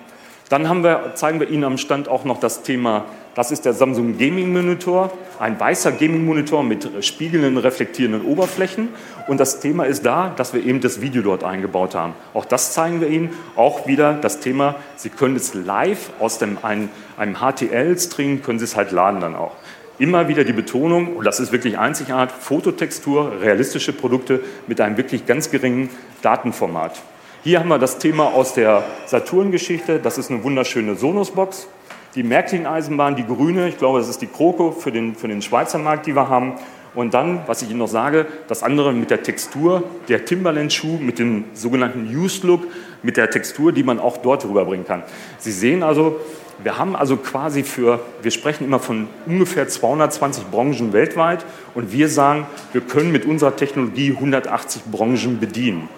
Dann 0.48 0.82
wir, 0.82 1.12
zeigen 1.14 1.40
wir 1.40 1.50
Ihnen 1.50 1.64
am 1.64 1.76
Stand 1.76 2.08
auch 2.08 2.24
noch 2.24 2.40
das 2.40 2.62
Thema, 2.62 3.04
das 3.34 3.50
ist 3.50 3.66
der 3.66 3.74
Samsung 3.74 4.16
Gaming 4.16 4.52
Monitor, 4.52 5.12
ein 5.38 5.60
weißer 5.60 5.92
Gaming 5.92 6.24
Monitor 6.24 6.62
mit 6.62 6.88
spiegelnden, 7.04 7.58
reflektierenden 7.58 8.22
Oberflächen. 8.22 8.88
Und 9.26 9.38
das 9.38 9.60
Thema 9.60 9.84
ist 9.84 10.06
da, 10.06 10.32
dass 10.34 10.54
wir 10.54 10.64
eben 10.64 10.80
das 10.80 11.02
Video 11.02 11.20
dort 11.22 11.44
eingebaut 11.44 11.94
haben. 11.94 12.14
Auch 12.32 12.46
das 12.46 12.72
zeigen 12.72 13.02
wir 13.02 13.08
Ihnen. 13.08 13.30
Auch 13.56 13.86
wieder 13.86 14.14
das 14.14 14.40
Thema, 14.40 14.76
Sie 14.96 15.10
können 15.10 15.36
es 15.36 15.52
live 15.52 16.10
aus 16.18 16.38
dem, 16.38 16.58
einem, 16.62 16.88
einem 17.18 17.36
HTL-String, 17.36 18.42
können 18.42 18.58
Sie 18.58 18.64
es 18.64 18.74
halt 18.74 18.90
laden 18.90 19.20
dann 19.20 19.36
auch. 19.36 19.52
Immer 19.98 20.28
wieder 20.28 20.44
die 20.44 20.52
Betonung, 20.52 21.16
und 21.16 21.24
das 21.24 21.40
ist 21.40 21.52
wirklich 21.52 21.78
einzigartig, 21.78 22.36
Fototextur, 22.38 23.40
realistische 23.40 23.92
Produkte 23.92 24.40
mit 24.66 24.80
einem 24.80 24.96
wirklich 24.96 25.26
ganz 25.26 25.50
geringen 25.50 25.90
Datenformat. 26.22 27.00
Hier 27.44 27.60
haben 27.60 27.68
wir 27.68 27.78
das 27.78 27.98
Thema 27.98 28.34
aus 28.34 28.54
der 28.54 28.84
Saturn-Geschichte. 29.06 30.00
Das 30.00 30.18
ist 30.18 30.30
eine 30.30 30.42
wunderschöne 30.42 30.96
Sonos-Box. 30.96 31.68
Die 32.14 32.22
Märklin-Eisenbahn, 32.22 33.16
die 33.16 33.24
grüne, 33.24 33.68
ich 33.68 33.78
glaube, 33.78 34.00
das 34.00 34.08
ist 34.08 34.20
die 34.20 34.26
Kroko 34.26 34.72
für 34.72 34.90
den, 34.90 35.14
für 35.14 35.28
den 35.28 35.40
Schweizer 35.40 35.78
Markt, 35.78 36.06
die 36.06 36.16
wir 36.16 36.28
haben. 36.28 36.54
Und 36.94 37.14
dann, 37.14 37.42
was 37.46 37.62
ich 37.62 37.70
Ihnen 37.70 37.78
noch 37.78 37.88
sage, 37.88 38.26
das 38.48 38.62
andere 38.62 38.92
mit 38.92 39.10
der 39.10 39.22
Textur, 39.22 39.84
der 40.08 40.24
Timberland-Schuh 40.24 40.98
mit 40.98 41.18
dem 41.18 41.44
sogenannten 41.54 42.08
Used 42.14 42.42
Look, 42.44 42.66
mit 43.02 43.16
der 43.16 43.30
Textur, 43.30 43.72
die 43.72 43.84
man 43.84 44.00
auch 44.00 44.16
dort 44.16 44.44
rüberbringen 44.44 44.86
kann. 44.86 45.04
Sie 45.38 45.52
sehen 45.52 45.82
also, 45.82 46.20
wir 46.62 46.76
haben 46.76 46.96
also 46.96 47.16
quasi 47.16 47.62
für, 47.62 48.00
wir 48.22 48.30
sprechen 48.30 48.64
immer 48.64 48.80
von 48.80 49.08
ungefähr 49.26 49.68
220 49.68 50.50
Branchen 50.50 50.92
weltweit 50.92 51.44
und 51.74 51.92
wir 51.92 52.08
sagen, 52.08 52.46
wir 52.72 52.80
können 52.80 53.12
mit 53.12 53.24
unserer 53.24 53.54
Technologie 53.54 54.10
180 54.10 54.82
Branchen 54.84 55.38
bedienen. 55.38 55.88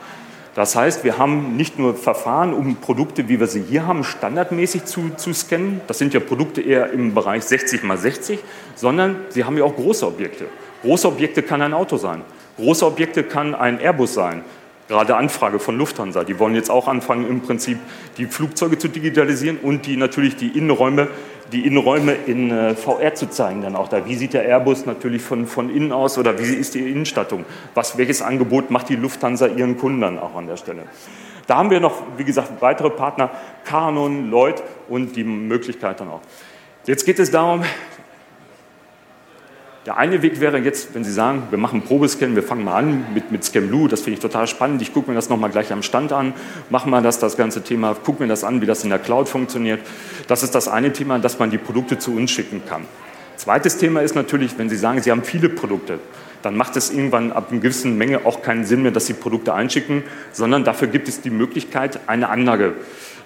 Das 0.55 0.75
heißt, 0.75 1.05
wir 1.05 1.16
haben 1.16 1.57
nicht 1.57 1.79
nur 1.79 1.94
Verfahren, 1.94 2.53
um 2.53 2.77
Produkte, 2.77 3.29
wie 3.29 3.38
wir 3.38 3.46
sie 3.46 3.62
hier 3.62 3.87
haben, 3.87 4.03
standardmäßig 4.03 4.85
zu, 4.85 5.11
zu 5.16 5.33
scannen. 5.33 5.81
Das 5.87 5.99
sind 5.99 6.12
ja 6.12 6.20
Produkte 6.20 6.61
eher 6.61 6.90
im 6.90 7.14
Bereich 7.14 7.44
60 7.44 7.85
mal 7.85 7.96
60, 7.96 8.40
sondern 8.75 9.16
sie 9.29 9.44
haben 9.44 9.57
ja 9.57 9.64
auch 9.64 9.77
große 9.77 10.07
Objekte. 10.07 10.46
Große 10.83 11.07
Objekte 11.07 11.42
kann 11.42 11.62
ein 11.62 11.73
Auto 11.73 11.96
sein. 11.96 12.23
Große 12.57 12.85
Objekte 12.85 13.23
kann 13.23 13.55
ein 13.55 13.79
Airbus 13.79 14.14
sein. 14.14 14.42
Gerade 14.90 15.14
Anfrage 15.14 15.61
von 15.61 15.79
Lufthansa. 15.79 16.24
Die 16.24 16.40
wollen 16.40 16.57
jetzt 16.57 16.68
auch 16.68 16.88
anfangen, 16.88 17.24
im 17.29 17.42
Prinzip 17.42 17.79
die 18.16 18.26
Flugzeuge 18.26 18.76
zu 18.76 18.88
digitalisieren 18.88 19.57
und 19.57 19.87
die 19.87 19.96
natürlich 19.96 20.35
die 20.35 20.48
Innenräume, 20.48 21.07
die 21.53 21.64
Innenräume 21.64 22.16
in 22.26 22.50
äh, 22.50 22.74
VR 22.74 23.14
zu 23.14 23.31
zeigen 23.31 23.62
dann 23.62 23.76
auch 23.76 23.87
da. 23.87 24.05
Wie 24.07 24.16
sieht 24.16 24.33
der 24.33 24.42
Airbus 24.42 24.87
natürlich 24.87 25.22
von, 25.22 25.46
von 25.46 25.70
innen 25.70 25.92
aus 25.92 26.18
oder 26.18 26.40
wie 26.40 26.55
ist 26.57 26.74
die 26.74 26.81
Innenstattung? 26.90 27.44
Was, 27.72 27.98
welches 27.98 28.20
Angebot 28.20 28.72
macht 28.72 28.88
die 28.88 28.96
Lufthansa 28.96 29.46
ihren 29.46 29.79
Kunden 29.79 30.00
dann 30.00 30.18
auch 30.18 30.35
an 30.35 30.48
der 30.48 30.57
Stelle? 30.57 30.83
Da 31.46 31.59
haben 31.59 31.70
wir 31.70 31.79
noch, 31.79 32.03
wie 32.16 32.24
gesagt, 32.24 32.61
weitere 32.61 32.90
Partner, 32.90 33.31
Canon, 33.64 34.29
Lloyd 34.29 34.61
und 34.88 35.14
die 35.14 35.22
Möglichkeit 35.22 36.00
dann 36.00 36.09
auch. 36.09 36.20
Jetzt 36.87 37.07
geht 37.07 37.20
es 37.20 37.31
darum, 37.31 37.62
der 39.86 39.96
eine 39.96 40.20
Weg 40.20 40.40
wäre 40.40 40.58
jetzt, 40.58 40.94
wenn 40.94 41.04
Sie 41.04 41.12
sagen, 41.12 41.44
wir 41.48 41.56
machen 41.56 41.80
Probescan, 41.82 42.36
wir 42.36 42.42
fangen 42.42 42.64
mal 42.64 42.76
an 42.76 43.06
mit, 43.14 43.32
mit 43.32 43.44
ScamBlue, 43.44 43.88
das 43.88 44.02
finde 44.02 44.14
ich 44.14 44.20
total 44.20 44.46
spannend, 44.46 44.82
ich 44.82 44.92
gucke 44.92 45.10
mir 45.10 45.14
das 45.14 45.30
nochmal 45.30 45.48
gleich 45.48 45.72
am 45.72 45.82
Stand 45.82 46.12
an, 46.12 46.34
machen 46.68 46.90
wir 46.90 47.00
das, 47.00 47.18
das 47.18 47.38
ganze 47.38 47.62
Thema, 47.62 47.94
gucke 47.94 48.22
mir 48.22 48.28
das 48.28 48.44
an, 48.44 48.60
wie 48.60 48.66
das 48.66 48.84
in 48.84 48.90
der 48.90 48.98
Cloud 48.98 49.28
funktioniert. 49.28 49.80
Das 50.28 50.42
ist 50.42 50.54
das 50.54 50.68
eine 50.68 50.92
Thema, 50.92 51.18
dass 51.18 51.38
man 51.38 51.50
die 51.50 51.56
Produkte 51.56 51.98
zu 51.98 52.14
uns 52.14 52.30
schicken 52.30 52.60
kann. 52.68 52.82
Zweites 53.36 53.78
Thema 53.78 54.02
ist 54.02 54.14
natürlich, 54.14 54.58
wenn 54.58 54.68
Sie 54.68 54.76
sagen, 54.76 55.00
Sie 55.00 55.10
haben 55.10 55.24
viele 55.24 55.48
Produkte, 55.48 55.98
dann 56.42 56.58
macht 56.58 56.76
es 56.76 56.90
irgendwann 56.90 57.32
ab 57.32 57.50
einer 57.50 57.60
gewissen 57.60 57.96
Menge 57.96 58.26
auch 58.26 58.42
keinen 58.42 58.66
Sinn 58.66 58.82
mehr, 58.82 58.92
dass 58.92 59.06
Sie 59.06 59.14
Produkte 59.14 59.54
einschicken, 59.54 60.02
sondern 60.32 60.62
dafür 60.64 60.88
gibt 60.88 61.08
es 61.08 61.22
die 61.22 61.30
Möglichkeit, 61.30 62.00
eine 62.06 62.28
Anlage 62.28 62.74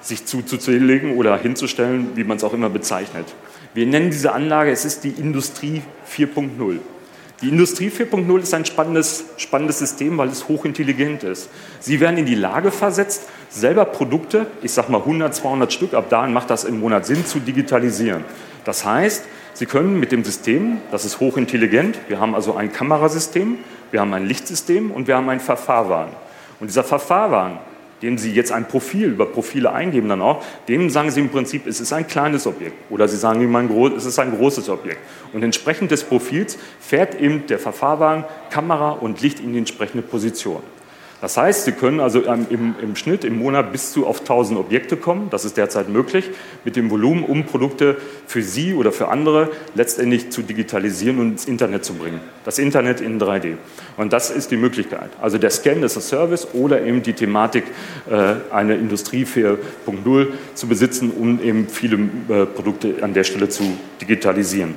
sich 0.00 0.24
zuzulegen 0.26 1.16
oder 1.16 1.36
hinzustellen, 1.36 2.10
wie 2.14 2.22
man 2.22 2.36
es 2.36 2.44
auch 2.44 2.52
immer 2.52 2.68
bezeichnet. 2.68 3.26
Wir 3.74 3.87
nennen 3.87 4.10
diese 4.10 4.32
Anlage, 4.32 4.70
es 4.70 4.84
ist 4.84 5.02
die 5.02 5.10
Industrie 5.10 5.82
4.0. 6.08 6.78
Die 7.42 7.48
Industrie 7.48 7.90
4.0 7.90 8.40
ist 8.40 8.54
ein 8.54 8.64
spannendes, 8.64 9.24
spannendes 9.37 9.80
System, 9.80 10.16
weil 10.16 10.28
es 10.28 10.46
hochintelligent 10.48 11.24
ist. 11.24 11.50
Sie 11.80 11.98
werden 11.98 12.16
in 12.16 12.24
die 12.24 12.37
Lage 12.37 12.70
versetzt, 12.70 13.24
selber 13.50 13.84
Produkte, 13.84 14.46
ich 14.62 14.70
sage 14.70 14.92
mal 14.92 14.98
100, 14.98 15.34
200 15.34 15.72
Stück, 15.72 15.92
ab 15.94 16.08
dahin 16.08 16.32
macht 16.32 16.50
das 16.50 16.62
im 16.62 16.78
Monat 16.78 17.04
Sinn, 17.04 17.26
zu 17.26 17.40
digitalisieren. 17.40 18.24
Das 18.64 18.84
heißt, 18.84 19.24
Sie 19.56 19.66
können 19.66 20.00
mit 20.00 20.10
dem 20.10 20.24
System, 20.24 20.78
das 20.90 21.04
ist 21.04 21.20
hochintelligent, 21.20 21.98
wir 22.08 22.18
haben 22.18 22.34
also 22.34 22.54
ein 22.56 22.72
Kamerasystem, 22.72 23.58
wir 23.92 24.00
haben 24.00 24.12
ein 24.12 24.26
Lichtsystem 24.26 24.90
und 24.90 25.06
wir 25.06 25.16
haben 25.16 25.28
ein 25.28 25.38
Verfahrwaren. 25.38 26.10
Und 26.58 26.68
dieser 26.68 26.82
Verfahrwaren 26.82 27.58
dem 28.04 28.18
Sie 28.18 28.32
jetzt 28.32 28.52
ein 28.52 28.68
Profil 28.68 29.08
über 29.08 29.24
Profile 29.26 29.72
eingeben 29.72 30.10
dann 30.10 30.20
auch, 30.20 30.44
dem 30.68 30.90
sagen 30.90 31.10
Sie 31.10 31.20
im 31.20 31.30
Prinzip, 31.30 31.66
es 31.66 31.80
ist 31.80 31.92
ein 31.92 32.06
kleines 32.06 32.46
Objekt 32.46 32.74
oder 32.90 33.08
Sie 33.08 33.16
sagen 33.16 33.40
ihm, 33.40 33.54
es 33.96 34.04
ist 34.04 34.18
ein 34.18 34.36
großes 34.36 34.68
Objekt. 34.68 34.98
Und 35.32 35.42
entsprechend 35.42 35.90
des 35.90 36.04
Profils 36.04 36.58
fährt 36.80 37.18
eben 37.18 37.46
der 37.46 37.58
Verfahrwagen 37.58 38.24
Kamera 38.50 38.90
und 38.90 39.22
Licht 39.22 39.40
in 39.40 39.52
die 39.52 39.58
entsprechende 39.58 40.02
Position. 40.02 40.62
Das 41.24 41.38
heißt, 41.38 41.64
Sie 41.64 41.72
können 41.72 42.00
also 42.00 42.20
im, 42.20 42.74
im, 42.82 42.96
Schnitt 42.96 43.24
im 43.24 43.38
Monat 43.38 43.72
bis 43.72 43.92
zu 43.92 44.06
auf 44.06 44.20
1000 44.20 44.58
Objekte 44.58 44.98
kommen. 44.98 45.28
Das 45.30 45.46
ist 45.46 45.56
derzeit 45.56 45.88
möglich, 45.88 46.28
mit 46.66 46.76
dem 46.76 46.90
Volumen, 46.90 47.24
um 47.24 47.44
Produkte 47.44 47.96
für 48.26 48.42
Sie 48.42 48.74
oder 48.74 48.92
für 48.92 49.08
andere 49.08 49.50
letztendlich 49.74 50.28
zu 50.28 50.42
digitalisieren 50.42 51.18
und 51.18 51.30
ins 51.30 51.46
Internet 51.46 51.82
zu 51.82 51.94
bringen. 51.94 52.20
Das 52.44 52.58
Internet 52.58 53.00
in 53.00 53.18
3D. 53.18 53.54
Und 53.96 54.12
das 54.12 54.30
ist 54.30 54.50
die 54.50 54.58
Möglichkeit. 54.58 55.08
Also 55.18 55.38
der 55.38 55.48
Scan 55.48 55.82
ist 55.82 55.96
ein 55.96 56.02
Service 56.02 56.48
oder 56.52 56.82
eben 56.82 57.02
die 57.02 57.14
Thematik, 57.14 57.64
äh, 58.10 58.34
eine 58.52 58.74
Industrie 58.74 59.24
4.0 59.24 60.26
zu 60.52 60.66
besitzen, 60.66 61.10
um 61.10 61.42
eben 61.42 61.68
viele 61.68 61.96
äh, 62.28 62.44
Produkte 62.44 62.96
an 63.00 63.14
der 63.14 63.24
Stelle 63.24 63.48
zu 63.48 63.64
digitalisieren. 63.98 64.74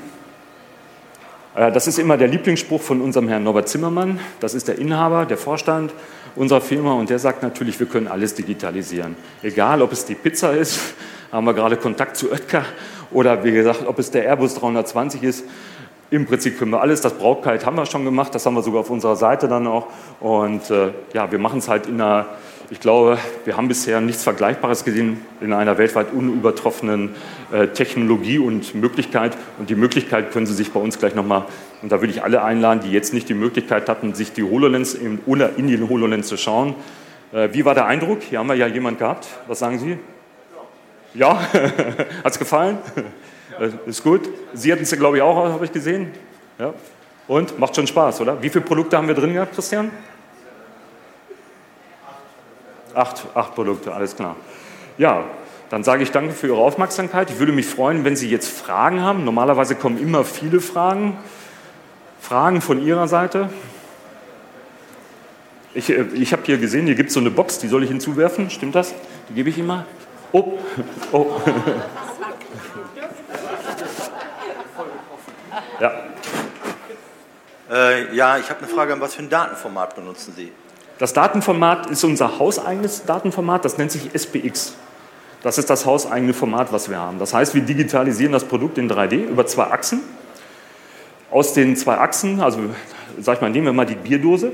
Äh, 1.58 1.72
das 1.72 1.88
ist 1.88 2.00
immer 2.00 2.18
der 2.18 2.28
Lieblingsspruch 2.28 2.82
von 2.82 3.02
unserem 3.02 3.28
Herrn 3.28 3.44
Norbert 3.44 3.68
Zimmermann. 3.68 4.20
Das 4.40 4.54
ist 4.54 4.68
der 4.68 4.78
Inhaber, 4.78 5.26
der 5.26 5.38
Vorstand 5.38 5.92
unserer 6.38 6.62
Firma 6.62 6.94
und 6.94 7.10
der 7.10 7.20
sagt 7.20 7.44
natürlich, 7.44 7.80
wir 7.80 7.88
können 7.88 8.08
alles 8.08 8.36
digitalisieren. 8.36 9.16
Egal, 9.42 9.82
ob 9.82 9.92
es 9.92 10.06
die 10.06 10.16
Pizza 10.16 10.52
ist, 10.52 10.80
haben 11.32 11.46
wir 11.46 11.54
gerade 11.54 11.78
Kontakt 11.78 12.16
zu 12.16 12.32
Oetker 12.32 12.64
oder 13.12 13.44
wie 13.44 13.52
gesagt, 13.52 13.86
ob 13.86 14.00
es 14.00 14.12
der 14.12 14.26
Airbus 14.26 14.56
320 14.56 15.24
ist. 15.24 15.46
Im 16.10 16.26
Prinzip 16.26 16.58
können 16.58 16.72
wir 16.72 16.82
alles. 16.82 17.02
Das 17.02 17.14
Brautkeit 17.14 17.66
haben 17.66 17.76
wir 17.76 17.86
schon 17.86 18.06
gemacht, 18.06 18.34
das 18.34 18.46
haben 18.46 18.54
wir 18.54 18.64
sogar 18.64 18.82
auf 18.82 18.90
unserer 18.90 19.18
Seite 19.18 19.50
dann 19.50 19.68
auch. 19.68 19.88
Und 20.22 20.70
äh, 20.70 20.92
ja, 21.14 21.30
wir 21.32 21.40
machen 21.40 21.60
es 21.60 21.68
halt 21.68 21.88
in 21.88 21.96
einer, 21.96 22.28
ich 22.70 22.80
glaube, 22.80 23.18
wir 23.44 23.58
haben 23.58 23.68
bisher 23.68 24.00
nichts 24.00 24.24
Vergleichbares 24.24 24.86
gesehen 24.86 25.20
in 25.42 25.52
einer 25.52 25.78
weltweit 25.78 26.14
unübertroffenen 26.14 27.14
äh, 27.52 27.68
Technologie 27.68 28.40
und 28.40 28.74
Möglichkeit. 28.74 29.36
Und 29.60 29.70
die 29.70 29.76
Möglichkeit 29.76 30.32
können 30.32 30.46
Sie 30.46 30.54
sich 30.54 30.72
bei 30.72 30.80
uns 30.80 30.98
gleich 30.98 31.14
nochmal, 31.14 31.44
und 31.82 31.92
da 31.92 32.02
würde 32.02 32.12
ich 32.12 32.24
alle 32.24 32.44
einladen, 32.44 32.82
die 32.84 32.92
jetzt 32.92 33.14
nicht 33.14 33.30
die 33.30 33.34
Möglichkeit 33.34 33.88
hatten, 33.88 34.14
sich 34.14 34.34
die 34.34 34.44
HoloLens 34.44 34.94
in, 34.96 35.20
oder 35.26 35.58
in 35.58 35.68
die 35.68 35.80
HoloLens 35.80 36.28
zu 36.28 36.38
schauen. 36.38 36.76
Äh, 37.32 37.50
wie 37.52 37.66
war 37.66 37.76
der 37.76 37.86
Eindruck? 37.86 38.24
Hier 38.24 38.40
haben 38.40 38.48
wir 38.48 38.56
ja 38.56 38.68
jemand 38.68 39.00
gehabt. 39.00 39.28
Was 39.48 39.60
sagen 39.60 39.78
Sie? 39.80 39.98
Ja, 41.14 41.40
hat 42.24 42.32
es 42.32 42.40
gefallen? 42.40 42.78
Äh, 43.60 43.70
ist 43.90 44.04
gut. 44.04 44.30
Sie 44.54 44.72
hatten 44.72 44.84
es 44.84 44.92
ja, 44.92 44.98
glaube 44.98 45.18
ich, 45.18 45.24
auch, 45.24 45.36
habe 45.36 45.66
ich 45.66 45.72
gesehen. 45.72 46.12
Ja. 46.60 46.74
Und 47.28 47.60
macht 47.60 47.76
schon 47.76 47.88
Spaß, 47.88 48.22
oder? 48.22 48.42
Wie 48.42 48.50
viele 48.50 48.64
Produkte 48.64 48.98
haben 48.98 49.08
wir 49.08 49.16
drin 49.16 49.34
gehabt, 49.34 49.54
Christian? 49.54 49.92
Acht, 52.94 53.28
acht 53.36 53.54
Produkte, 53.54 53.94
alles 53.94 54.16
klar. 54.16 54.36
Ja, 54.98 55.26
dann 55.70 55.84
sage 55.84 56.02
ich 56.02 56.12
danke 56.12 56.34
für 56.34 56.48
Ihre 56.48 56.58
Aufmerksamkeit. 56.58 57.30
Ich 57.30 57.38
würde 57.38 57.52
mich 57.52 57.68
freuen, 57.68 58.06
wenn 58.06 58.16
Sie 58.16 58.30
jetzt 58.30 58.50
Fragen 58.50 59.02
haben. 59.02 59.26
Normalerweise 59.26 59.76
kommen 59.76 60.02
immer 60.02 60.24
viele 60.24 60.62
Fragen. 60.62 61.18
Fragen 62.20 62.62
von 62.62 62.82
Ihrer 62.82 63.08
Seite? 63.08 63.50
Ich, 65.74 65.90
äh, 65.90 66.06
ich 66.14 66.34
habe 66.34 66.44
hier 66.46 66.58
gesehen, 66.58 66.86
hier 66.86 66.96
gibt 66.96 67.10
es 67.10 67.14
so 67.14 67.20
eine 67.20 67.32
Box, 67.32 67.60
die 67.60 67.68
soll 67.68 67.84
ich 67.84 67.90
hinzuwerfen. 67.90 68.50
Stimmt 68.50 68.76
das? 68.76 68.94
Die 69.30 69.34
gebe 69.34 69.50
ich 69.50 69.58
Ihnen 69.58 69.68
mal. 69.68 69.86
Oh, 70.32 70.58
oh. 71.12 71.42
Ja. 75.80 75.92
Äh, 77.70 78.16
ja, 78.16 78.38
ich 78.38 78.50
habe 78.50 78.62
eine 78.62 78.68
Frage, 78.68 79.00
was 79.00 79.16
für 79.16 79.24
ein 79.24 79.30
Datenformat 79.30 79.96
benutzen 79.96 80.34
Sie? 80.36 80.52
Das 80.98 81.14
Datenformat 81.14 81.88
ist 81.88 82.04
unser 82.04 82.40
hauseigenes 82.40 83.06
Datenformat, 83.06 83.64
das 83.66 83.78
nennt 83.78 83.92
sich 83.92 84.10
SPX. 84.14 84.76
Das 85.44 85.60
ist 85.60 85.70
das 85.70 85.86
hauseigene 85.86 86.34
Format, 86.34 86.74
was 86.74 86.90
wir 86.90 86.98
haben. 86.98 87.20
Das 87.20 87.34
heißt, 87.34 87.54
wir 87.54 87.62
digitalisieren 87.62 88.32
das 88.32 88.46
Produkt 88.46 88.80
in 88.80 88.90
3D 88.90 89.28
über 89.28 89.46
zwei 89.46 89.66
Achsen. 89.66 90.02
Aus 91.30 91.54
den 91.54 91.76
zwei 91.76 91.98
Achsen, 91.98 92.40
also 92.40 92.60
sag 93.20 93.36
ich 93.36 93.42
mal, 93.42 93.50
nehmen 93.50 93.66
wir 93.66 93.74
mal 93.74 93.86
die 93.86 93.96
Bierdose. 93.96 94.52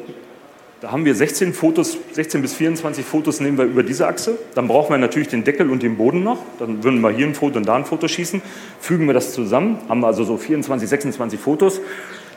Da 0.81 0.91
haben 0.91 1.05
wir 1.05 1.15
16 1.15 1.53
Fotos, 1.53 1.97
16 2.11 2.41
bis 2.41 2.55
24 2.55 3.05
Fotos 3.05 3.39
nehmen 3.39 3.57
wir 3.57 3.63
über 3.63 3.83
diese 3.83 4.05
Achse. 4.05 4.37
Dann 4.53 4.67
brauchen 4.67 4.91
wir 4.91 4.97
natürlich 4.97 5.29
den 5.29 5.45
Deckel 5.45 5.69
und 5.69 5.81
den 5.81 5.95
Boden 5.95 6.23
noch. 6.23 6.39
Dann 6.59 6.83
würden 6.83 6.99
wir 6.99 7.09
hier 7.09 7.25
ein 7.25 7.35
Foto 7.35 7.57
und 7.57 7.65
da 7.65 7.75
ein 7.75 7.85
Foto 7.85 8.09
schießen. 8.09 8.41
Fügen 8.81 9.07
wir 9.07 9.13
das 9.13 9.31
zusammen, 9.31 9.77
haben 9.87 10.01
wir 10.01 10.07
also 10.07 10.25
so 10.25 10.35
24, 10.35 10.89
26 10.89 11.39
Fotos. 11.39 11.79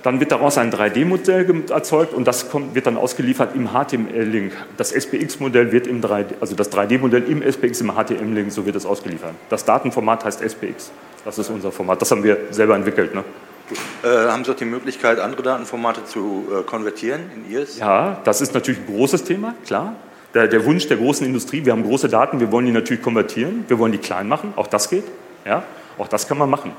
Dann 0.04 0.20
wird 0.20 0.30
daraus 0.30 0.58
ein 0.58 0.72
3D-Modell 0.72 1.64
erzeugt 1.70 2.14
und 2.14 2.28
das 2.28 2.48
kommt, 2.48 2.76
wird 2.76 2.86
dann 2.86 2.96
ausgeliefert 2.96 3.56
im 3.56 3.70
HTML-Link. 3.70 4.52
Das 4.76 4.92
SPX-Modell 4.92 5.72
wird 5.72 5.88
im 5.88 6.00
3D, 6.00 6.34
also 6.40 6.54
das 6.54 6.70
3D-Modell 6.70 7.24
im 7.24 7.42
SPX 7.42 7.80
im 7.80 7.90
HTML-Link, 7.90 8.52
so 8.52 8.64
wird 8.64 8.76
es 8.76 8.86
ausgeliefert. 8.86 9.32
Das 9.48 9.64
Datenformat 9.64 10.24
heißt 10.24 10.40
SPX. 10.40 10.92
Das 11.24 11.38
ist 11.38 11.50
unser 11.50 11.72
Format. 11.72 12.00
Das 12.00 12.12
haben 12.12 12.22
wir 12.22 12.38
selber 12.52 12.76
entwickelt. 12.76 13.12
Ne? 13.12 13.24
Äh, 14.02 14.08
haben 14.28 14.44
Sie 14.44 14.52
auch 14.52 14.56
die 14.56 14.64
Möglichkeit, 14.64 15.18
andere 15.18 15.42
Datenformate 15.42 16.04
zu 16.04 16.46
äh, 16.50 16.62
konvertieren 16.62 17.22
in 17.34 17.50
Ihres? 17.50 17.78
Ja, 17.78 18.20
das 18.24 18.40
ist 18.40 18.54
natürlich 18.54 18.80
ein 18.80 18.86
großes 18.86 19.24
Thema, 19.24 19.54
klar. 19.64 19.96
Der, 20.34 20.48
der, 20.48 20.64
Wunsch 20.64 20.86
der 20.86 20.98
großen 20.98 21.26
Industrie, 21.26 21.64
wir 21.64 21.72
haben 21.72 21.82
große 21.82 22.08
Daten, 22.08 22.40
wir 22.40 22.52
wollen 22.52 22.66
die 22.66 22.72
natürlich 22.72 23.02
konvertieren, 23.02 23.64
wir 23.68 23.78
wollen 23.78 23.92
die 23.92 23.98
klein 23.98 24.28
machen, 24.28 24.52
auch 24.56 24.66
das 24.66 24.90
geht. 24.90 25.04
Ja, 25.44 25.62
auch 25.98 26.08
das 26.08 26.28
kann 26.28 26.38
man 26.38 26.50
machen. 26.50 26.72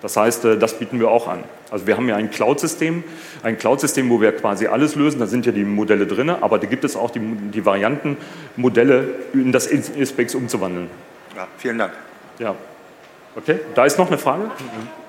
Das 0.00 0.16
heißt, 0.16 0.44
äh, 0.44 0.58
das 0.58 0.78
bieten 0.78 0.98
wir 0.98 1.08
auch 1.10 1.28
an. 1.28 1.44
Also 1.70 1.86
wir 1.86 1.96
haben 1.96 2.08
ja 2.08 2.16
ein 2.16 2.30
Cloud-System, 2.30 3.04
ein 3.42 3.56
Cloud-System, 3.56 4.10
wo 4.10 4.20
wir 4.20 4.32
quasi 4.32 4.66
alles 4.66 4.96
lösen. 4.96 5.20
Da 5.20 5.26
sind 5.26 5.46
ja 5.46 5.52
die 5.52 5.64
Modelle 5.64 6.06
drin, 6.06 6.28
aber 6.28 6.58
da 6.58 6.66
gibt 6.66 6.84
es 6.84 6.96
auch 6.96 7.10
die, 7.10 7.20
die 7.20 7.64
Varianten, 7.64 8.16
Modelle 8.56 9.06
in 9.32 9.52
das 9.52 9.68
ISPEX 9.68 10.34
umzuwandeln. 10.34 10.90
Ja, 11.36 11.46
vielen 11.56 11.78
Dank. 11.78 11.92
Ja. 12.38 12.54
Okay, 13.34 13.60
da 13.74 13.84
ist 13.86 13.98
noch 13.98 14.08
eine 14.08 14.18
Frage. 14.18 14.44
Äh, 14.44 15.01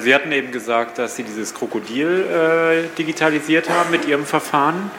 Sie 0.00 0.14
hatten 0.14 0.30
eben 0.32 0.52
gesagt, 0.52 0.98
dass 0.98 1.16
Sie 1.16 1.22
dieses 1.22 1.54
Krokodil 1.54 2.26
äh, 2.26 2.96
digitalisiert 2.98 3.70
haben 3.70 3.90
mit 3.90 4.04
Ihrem 4.06 4.26
Verfahren, 4.26 4.90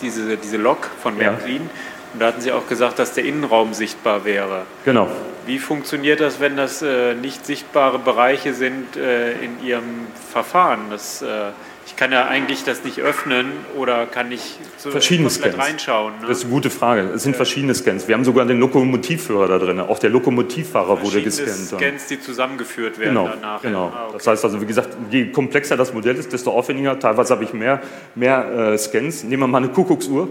diese, 0.00 0.36
diese 0.36 0.56
Lok 0.56 0.90
von 1.02 1.16
Märklin. 1.16 1.62
Ja. 1.62 1.70
Und 2.14 2.20
da 2.20 2.26
hatten 2.26 2.40
Sie 2.40 2.50
auch 2.50 2.66
gesagt, 2.66 2.98
dass 2.98 3.12
der 3.12 3.24
Innenraum 3.24 3.74
sichtbar 3.74 4.24
wäre. 4.24 4.62
Genau. 4.84 5.08
Wie 5.46 5.58
funktioniert 5.58 6.20
das, 6.20 6.40
wenn 6.40 6.56
das 6.56 6.80
äh, 6.80 7.14
nicht 7.14 7.44
sichtbare 7.44 7.98
Bereiche 7.98 8.54
sind 8.54 8.96
äh, 8.96 9.32
in 9.34 9.62
Ihrem 9.62 10.06
Verfahren? 10.32 10.86
Das, 10.90 11.22
äh, 11.22 11.50
ich 11.86 11.96
kann 11.96 12.12
ja 12.12 12.26
eigentlich 12.26 12.64
das 12.64 12.84
nicht 12.84 13.00
öffnen 13.00 13.46
oder 13.76 14.06
kann 14.06 14.28
nicht 14.28 14.58
so 14.78 14.90
verschiedene 14.90 15.28
Scans. 15.28 15.58
reinschauen. 15.58 16.14
Ne? 16.20 16.26
Das 16.28 16.38
ist 16.38 16.44
eine 16.44 16.52
gute 16.52 16.70
Frage. 16.70 17.02
Es 17.14 17.22
sind 17.22 17.36
verschiedene 17.36 17.74
Scans. 17.74 18.08
Wir 18.08 18.14
haben 18.14 18.24
sogar 18.24 18.46
den 18.46 18.58
Lokomotivführer 18.58 19.48
da 19.48 19.58
drin. 19.58 19.80
Auch 19.80 19.98
der 19.98 20.10
Lokomotivfahrer 20.10 21.02
wurde 21.02 21.22
gescannt. 21.22 21.80
Scans, 21.80 22.06
die 22.06 22.20
zusammengeführt 22.20 22.98
werden 22.98 23.14
genau, 23.14 23.28
danach. 23.28 23.62
Genau. 23.62 23.92
Ah, 23.94 24.04
okay. 24.06 24.14
Das 24.18 24.26
heißt 24.26 24.44
also, 24.44 24.60
wie 24.60 24.66
gesagt, 24.66 24.96
je 25.10 25.30
komplexer 25.30 25.76
das 25.76 25.92
Modell 25.92 26.16
ist, 26.16 26.32
desto 26.32 26.52
aufwendiger. 26.52 26.98
Teilweise 26.98 27.34
habe 27.34 27.44
ich 27.44 27.52
mehr, 27.52 27.82
mehr 28.14 28.72
äh, 28.72 28.78
Scans. 28.78 29.24
Nehmen 29.24 29.42
wir 29.42 29.46
mal 29.46 29.58
eine 29.58 29.68
Kuckucksuhr 29.68 30.28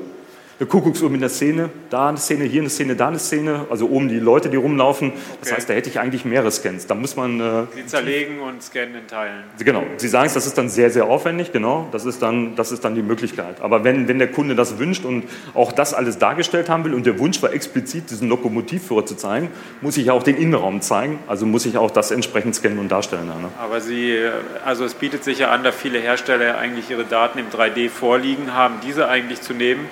eine 0.59 0.67
Kuckucksuhr 0.67 1.09
mit 1.09 1.21
einer 1.21 1.29
Szene, 1.29 1.69
da 1.89 2.09
eine 2.09 2.17
Szene, 2.17 2.43
hier 2.45 2.61
eine 2.61 2.69
Szene, 2.69 2.95
da 2.95 3.07
eine 3.07 3.17
Szene, 3.17 3.65
also 3.69 3.87
oben 3.87 4.07
die 4.07 4.19
Leute, 4.19 4.49
die 4.49 4.57
rumlaufen. 4.57 5.11
Das 5.41 5.51
heißt, 5.51 5.69
da 5.69 5.73
hätte 5.73 5.89
ich 5.89 5.99
eigentlich 5.99 6.25
mehrere 6.25 6.51
Scans. 6.51 6.85
Da 6.85 6.93
muss 6.93 7.15
man. 7.15 7.39
Äh, 7.39 7.63
Sie 7.75 7.85
zerlegen 7.87 8.39
und 8.39 8.61
scannen 8.61 8.95
in 8.95 9.07
Teilen. 9.07 9.43
Genau. 9.57 9.83
Sie 9.97 10.07
sagen 10.07 10.27
es, 10.27 10.33
das 10.33 10.45
ist 10.45 10.57
dann 10.57 10.69
sehr, 10.69 10.91
sehr 10.91 11.05
aufwendig, 11.05 11.51
genau. 11.51 11.87
Das 11.91 12.05
ist 12.05 12.21
dann, 12.21 12.55
das 12.55 12.71
ist 12.71 12.85
dann 12.85 12.93
die 12.93 13.01
Möglichkeit. 13.01 13.61
Aber 13.61 13.83
wenn, 13.83 14.07
wenn 14.07 14.19
der 14.19 14.31
Kunde 14.31 14.55
das 14.55 14.77
wünscht 14.77 15.05
und 15.05 15.23
auch 15.55 15.71
das 15.71 15.93
alles 15.93 16.19
dargestellt 16.19 16.69
haben 16.69 16.85
will 16.85 16.93
und 16.93 17.05
der 17.05 17.17
Wunsch 17.17 17.41
war 17.41 17.51
explizit, 17.51 18.11
diesen 18.11 18.29
Lokomotivführer 18.29 19.05
zu 19.05 19.15
zeigen, 19.15 19.49
muss 19.81 19.97
ich 19.97 20.11
auch 20.11 20.21
den 20.21 20.37
Innenraum 20.37 20.81
zeigen. 20.81 21.17
Also 21.27 21.47
muss 21.47 21.65
ich 21.65 21.77
auch 21.77 21.89
das 21.89 22.11
entsprechend 22.11 22.55
scannen 22.55 22.77
und 22.77 22.91
darstellen. 22.91 23.25
Ne? 23.25 23.33
Aber 23.59 23.81
Sie, 23.81 24.19
also 24.63 24.85
es 24.85 24.93
bietet 24.93 25.23
sich 25.23 25.39
ja 25.39 25.49
an, 25.49 25.63
da 25.63 25.71
viele 25.71 25.99
Hersteller 25.99 26.59
eigentlich 26.59 26.91
ihre 26.91 27.05
Daten 27.05 27.39
im 27.39 27.49
3D 27.49 27.89
vorliegen 27.89 28.53
haben, 28.53 28.75
diese 28.85 29.07
eigentlich 29.07 29.41
zu 29.41 29.53
nehmen 29.53 29.87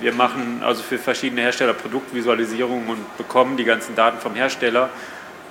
wir 0.00 0.12
machen 0.12 0.62
also 0.62 0.82
für 0.82 0.98
verschiedene 0.98 1.42
Hersteller 1.42 1.72
Produktvisualisierung 1.72 2.88
und 2.88 3.16
bekommen 3.16 3.56
die 3.56 3.64
ganzen 3.64 3.94
Daten 3.94 4.18
vom 4.18 4.34
Hersteller. 4.34 4.90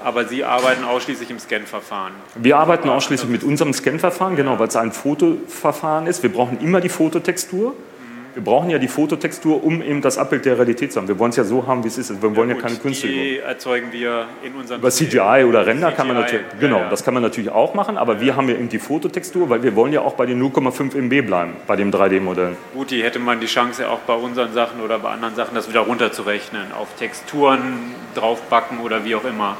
Aber 0.03 0.25
Sie 0.25 0.43
arbeiten 0.43 0.83
ausschließlich 0.83 1.31
im 1.31 1.39
Scan-Verfahren. 1.39 2.13
Wir 2.35 2.57
arbeiten 2.57 2.89
ausschließlich 2.89 3.29
mit 3.29 3.43
unserem 3.43 3.73
Scan-Verfahren, 3.73 4.35
genau, 4.35 4.59
weil 4.59 4.67
es 4.67 4.75
ein 4.75 4.91
Fotoverfahren 4.91 6.05
ist. 6.05 6.21
Wir 6.21 6.31
brauchen 6.31 6.59
immer 6.59 6.79
die 6.79 6.89
Fototextur. 6.89 7.73
Wir 8.35 8.43
brauchen 8.43 8.69
ja 8.69 8.79
die 8.79 8.89
Fototextur, 8.89 9.63
um 9.63 9.81
eben 9.81 10.01
das 10.01 10.17
Abbild 10.17 10.43
der 10.43 10.57
Realität 10.57 10.91
zu 10.91 10.99
haben. 10.99 11.07
Wir 11.07 11.17
wollen 11.17 11.29
es 11.29 11.37
ja 11.37 11.45
so 11.45 11.65
haben, 11.67 11.85
wie 11.85 11.87
es 11.87 11.97
ist. 11.97 12.21
Wir 12.21 12.35
wollen 12.35 12.49
ja, 12.49 12.55
gut, 12.55 12.63
ja 12.63 12.67
keine 12.67 12.79
Künste. 12.81 13.07
Die 13.07 13.37
erzeugen 13.37 13.93
wir 13.93 14.27
in 14.43 14.53
unserem 14.55 14.81
Über 14.81 14.91
CGI 14.91 15.45
oder 15.47 15.65
Render 15.65 15.87
CGI, 15.87 15.95
kann 15.95 16.07
man 16.07 16.17
natürlich, 16.17 16.45
genau, 16.59 16.79
ja. 16.79 16.89
das 16.89 17.05
kann 17.05 17.13
man 17.13 17.23
natürlich 17.23 17.49
auch 17.49 17.73
machen, 17.75 17.97
aber 17.97 18.19
wir 18.19 18.35
haben 18.35 18.49
ja 18.49 18.55
eben 18.55 18.67
die 18.67 18.79
Fototextur, 18.79 19.49
weil 19.49 19.63
wir 19.63 19.73
wollen 19.77 19.93
ja 19.93 20.01
auch 20.01 20.15
bei 20.15 20.25
den 20.25 20.43
0,5 20.43 20.97
MB 20.97 21.25
bleiben, 21.25 21.53
bei 21.65 21.77
dem 21.77 21.91
3D-Modell. 21.91 22.57
Gut, 22.73 22.91
die 22.91 23.01
hätte 23.03 23.19
man 23.19 23.39
die 23.39 23.47
Chance 23.47 23.89
auch 23.89 23.99
bei 23.99 24.15
unseren 24.15 24.51
Sachen 24.51 24.81
oder 24.81 24.99
bei 24.99 25.11
anderen 25.11 25.35
Sachen, 25.35 25.55
das 25.55 25.69
wieder 25.69 25.81
runterzurechnen, 25.81 26.73
auf 26.73 26.89
Texturen 26.99 27.95
draufbacken 28.15 28.81
oder 28.81 29.05
wie 29.05 29.15
auch 29.15 29.23
immer. 29.23 29.55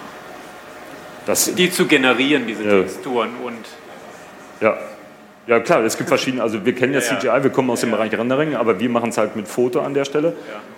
Das, 1.26 1.56
die 1.56 1.72
zu 1.72 1.88
generieren, 1.88 2.46
diese. 2.46 2.64
Texturen 2.64 3.30
und 3.42 3.66
ja, 4.60 4.78
ja 5.48 5.60
klar, 5.60 5.84
es 5.84 5.98
gibt 5.98 6.10
verschiedene, 6.10 6.42
also 6.42 6.66
wir 6.66 6.74
kennen 6.74 6.94
ja, 6.94 7.00
ja 7.00 7.20
CGI, 7.20 7.44
wir 7.44 7.50
kommen 7.50 7.70
aus 7.70 7.82
ja, 7.82 7.88
dem 7.88 7.92
Bereich 7.92 8.12
Rendering, 8.18 8.56
aber 8.56 8.80
wir 8.80 8.90
machen 8.90 9.10
es 9.10 9.18
halt 9.18 9.36
mit 9.36 9.48
Foto 9.48 9.80
an 9.82 9.94
der 9.94 10.06
Stelle. 10.06 10.34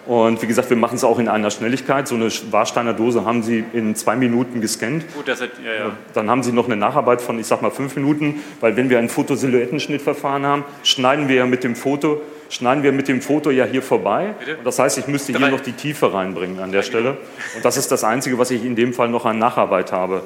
Ja. 0.08 0.13
Und 0.13 0.41
wie 0.41 0.47
gesagt, 0.47 0.69
wir 0.69 0.77
machen 0.77 0.95
es 0.95 1.03
auch 1.03 1.19
in 1.19 1.27
einer 1.27 1.51
Schnelligkeit. 1.51 2.08
So 2.08 2.15
eine 2.15 2.30
Warsteiner 2.51 2.93
Dose 2.93 3.25
haben 3.25 3.43
sie 3.43 3.63
in 3.73 3.95
zwei 3.95 4.15
Minuten 4.15 4.62
gescannt. 4.62 5.06
Gut, 5.13 5.27
das 5.27 5.41
hat, 5.41 5.51
ja, 5.63 5.73
ja. 5.73 5.91
Dann 6.13 6.30
haben 6.30 6.43
sie 6.43 6.51
noch 6.51 6.65
eine 6.65 6.77
Nacharbeit 6.77 7.21
von, 7.21 7.39
ich 7.39 7.47
sag 7.47 7.62
mal, 7.62 7.71
fünf 7.71 7.95
Minuten, 7.95 8.41
weil 8.62 8.75
wenn 8.77 8.89
wir 8.89 8.99
ein 8.99 9.10
Fotosilhouettenschnittverfahren 9.10 10.45
haben, 10.45 10.65
schneiden 10.84 11.27
wir 11.27 11.36
ja 11.36 11.45
mit 11.45 11.63
dem 11.63 11.75
Foto 11.75 12.21
schneiden 12.49 12.84
wir 12.84 12.91
mit 12.91 13.08
dem 13.08 13.21
Foto 13.21 13.51
ja 13.51 13.65
hier 13.65 13.82
vorbei. 13.82 14.34
Und 14.58 14.65
das 14.65 14.80
heißt, 14.80 14.97
ich 14.97 15.08
müsste 15.08 15.34
hier 15.34 15.49
noch 15.49 15.60
die 15.60 15.73
Tiefe 15.73 16.13
reinbringen 16.13 16.60
an 16.60 16.71
der 16.71 16.82
Stelle. 16.82 17.17
Und 17.56 17.65
das 17.65 17.77
ist 17.77 17.91
das 17.91 18.03
Einzige, 18.03 18.38
was 18.38 18.51
ich 18.51 18.63
in 18.63 18.75
dem 18.75 18.93
Fall 18.93 19.10
noch 19.10 19.25
an 19.25 19.38
Nacharbeit 19.38 19.91
habe. 19.91 20.21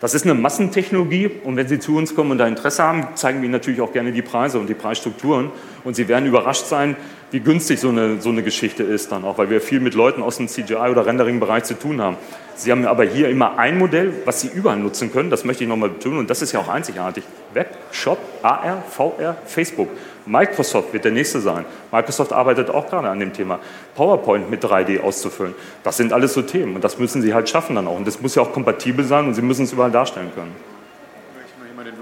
Das 0.00 0.14
ist 0.14 0.24
eine 0.24 0.34
Massentechnologie 0.34 1.30
und 1.44 1.56
wenn 1.56 1.68
Sie 1.68 1.78
zu 1.78 1.96
uns 1.96 2.14
kommen 2.14 2.32
und 2.32 2.38
da 2.38 2.46
Interesse 2.46 2.82
haben, 2.82 3.08
zeigen 3.14 3.40
wir 3.40 3.44
Ihnen 3.44 3.52
natürlich 3.52 3.80
auch 3.80 3.92
gerne 3.92 4.12
die 4.12 4.22
Preise 4.22 4.58
und 4.58 4.68
die 4.68 4.74
Preisstrukturen. 4.74 5.50
Und 5.84 5.96
Sie 5.96 6.08
werden 6.08 6.26
überrascht 6.26 6.66
sein, 6.66 6.96
wie 7.30 7.40
günstig 7.40 7.80
so 7.80 7.88
eine, 7.88 8.20
so 8.20 8.28
eine 8.28 8.42
Geschichte 8.42 8.82
ist 8.82 9.12
dann 9.12 9.24
auch, 9.24 9.38
weil 9.38 9.50
wir 9.50 9.60
viel 9.60 9.80
mit 9.80 9.94
Leuten 9.94 10.22
aus 10.22 10.36
dem 10.36 10.46
CGI- 10.46 10.90
oder 10.90 11.06
Rendering-Bereich 11.06 11.64
zu 11.64 11.74
tun 11.74 12.00
haben. 12.00 12.16
Sie 12.56 12.70
haben 12.70 12.86
aber 12.86 13.04
hier 13.04 13.28
immer 13.28 13.58
ein 13.58 13.78
Modell, 13.78 14.12
was 14.24 14.40
Sie 14.40 14.48
überall 14.48 14.76
nutzen 14.76 15.12
können, 15.12 15.30
das 15.30 15.44
möchte 15.44 15.64
ich 15.64 15.68
nochmal 15.68 15.88
betonen 15.88 16.18
und 16.18 16.30
das 16.30 16.40
ist 16.40 16.52
ja 16.52 16.60
auch 16.60 16.68
einzigartig. 16.68 17.24
Web, 17.52 17.76
Shop, 17.90 18.18
AR, 18.42 18.82
VR, 18.90 19.36
Facebook. 19.44 19.88
Microsoft 20.26 20.92
wird 20.92 21.04
der 21.04 21.12
nächste 21.12 21.40
sein. 21.40 21.64
Microsoft 21.92 22.32
arbeitet 22.32 22.70
auch 22.70 22.88
gerade 22.88 23.08
an 23.08 23.20
dem 23.20 23.32
Thema, 23.32 23.58
PowerPoint 23.94 24.50
mit 24.50 24.64
3D 24.64 25.00
auszufüllen. 25.00 25.54
Das 25.82 25.96
sind 25.96 26.12
alles 26.12 26.32
so 26.32 26.42
Themen 26.42 26.76
und 26.76 26.84
das 26.84 26.98
müssen 26.98 27.20
Sie 27.20 27.34
halt 27.34 27.48
schaffen 27.48 27.76
dann 27.76 27.86
auch. 27.86 27.96
Und 27.96 28.06
das 28.06 28.20
muss 28.20 28.34
ja 28.34 28.42
auch 28.42 28.52
kompatibel 28.52 29.04
sein 29.04 29.26
und 29.26 29.34
Sie 29.34 29.42
müssen 29.42 29.64
es 29.64 29.72
überall 29.72 29.90
darstellen 29.90 30.30
können. 30.34 30.54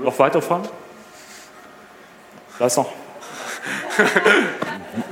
Noch 0.04 0.18
weitere 0.18 0.42
Fragen? 0.42 0.68
Da 2.58 2.66
ist 2.66 2.76
noch. 2.76 2.92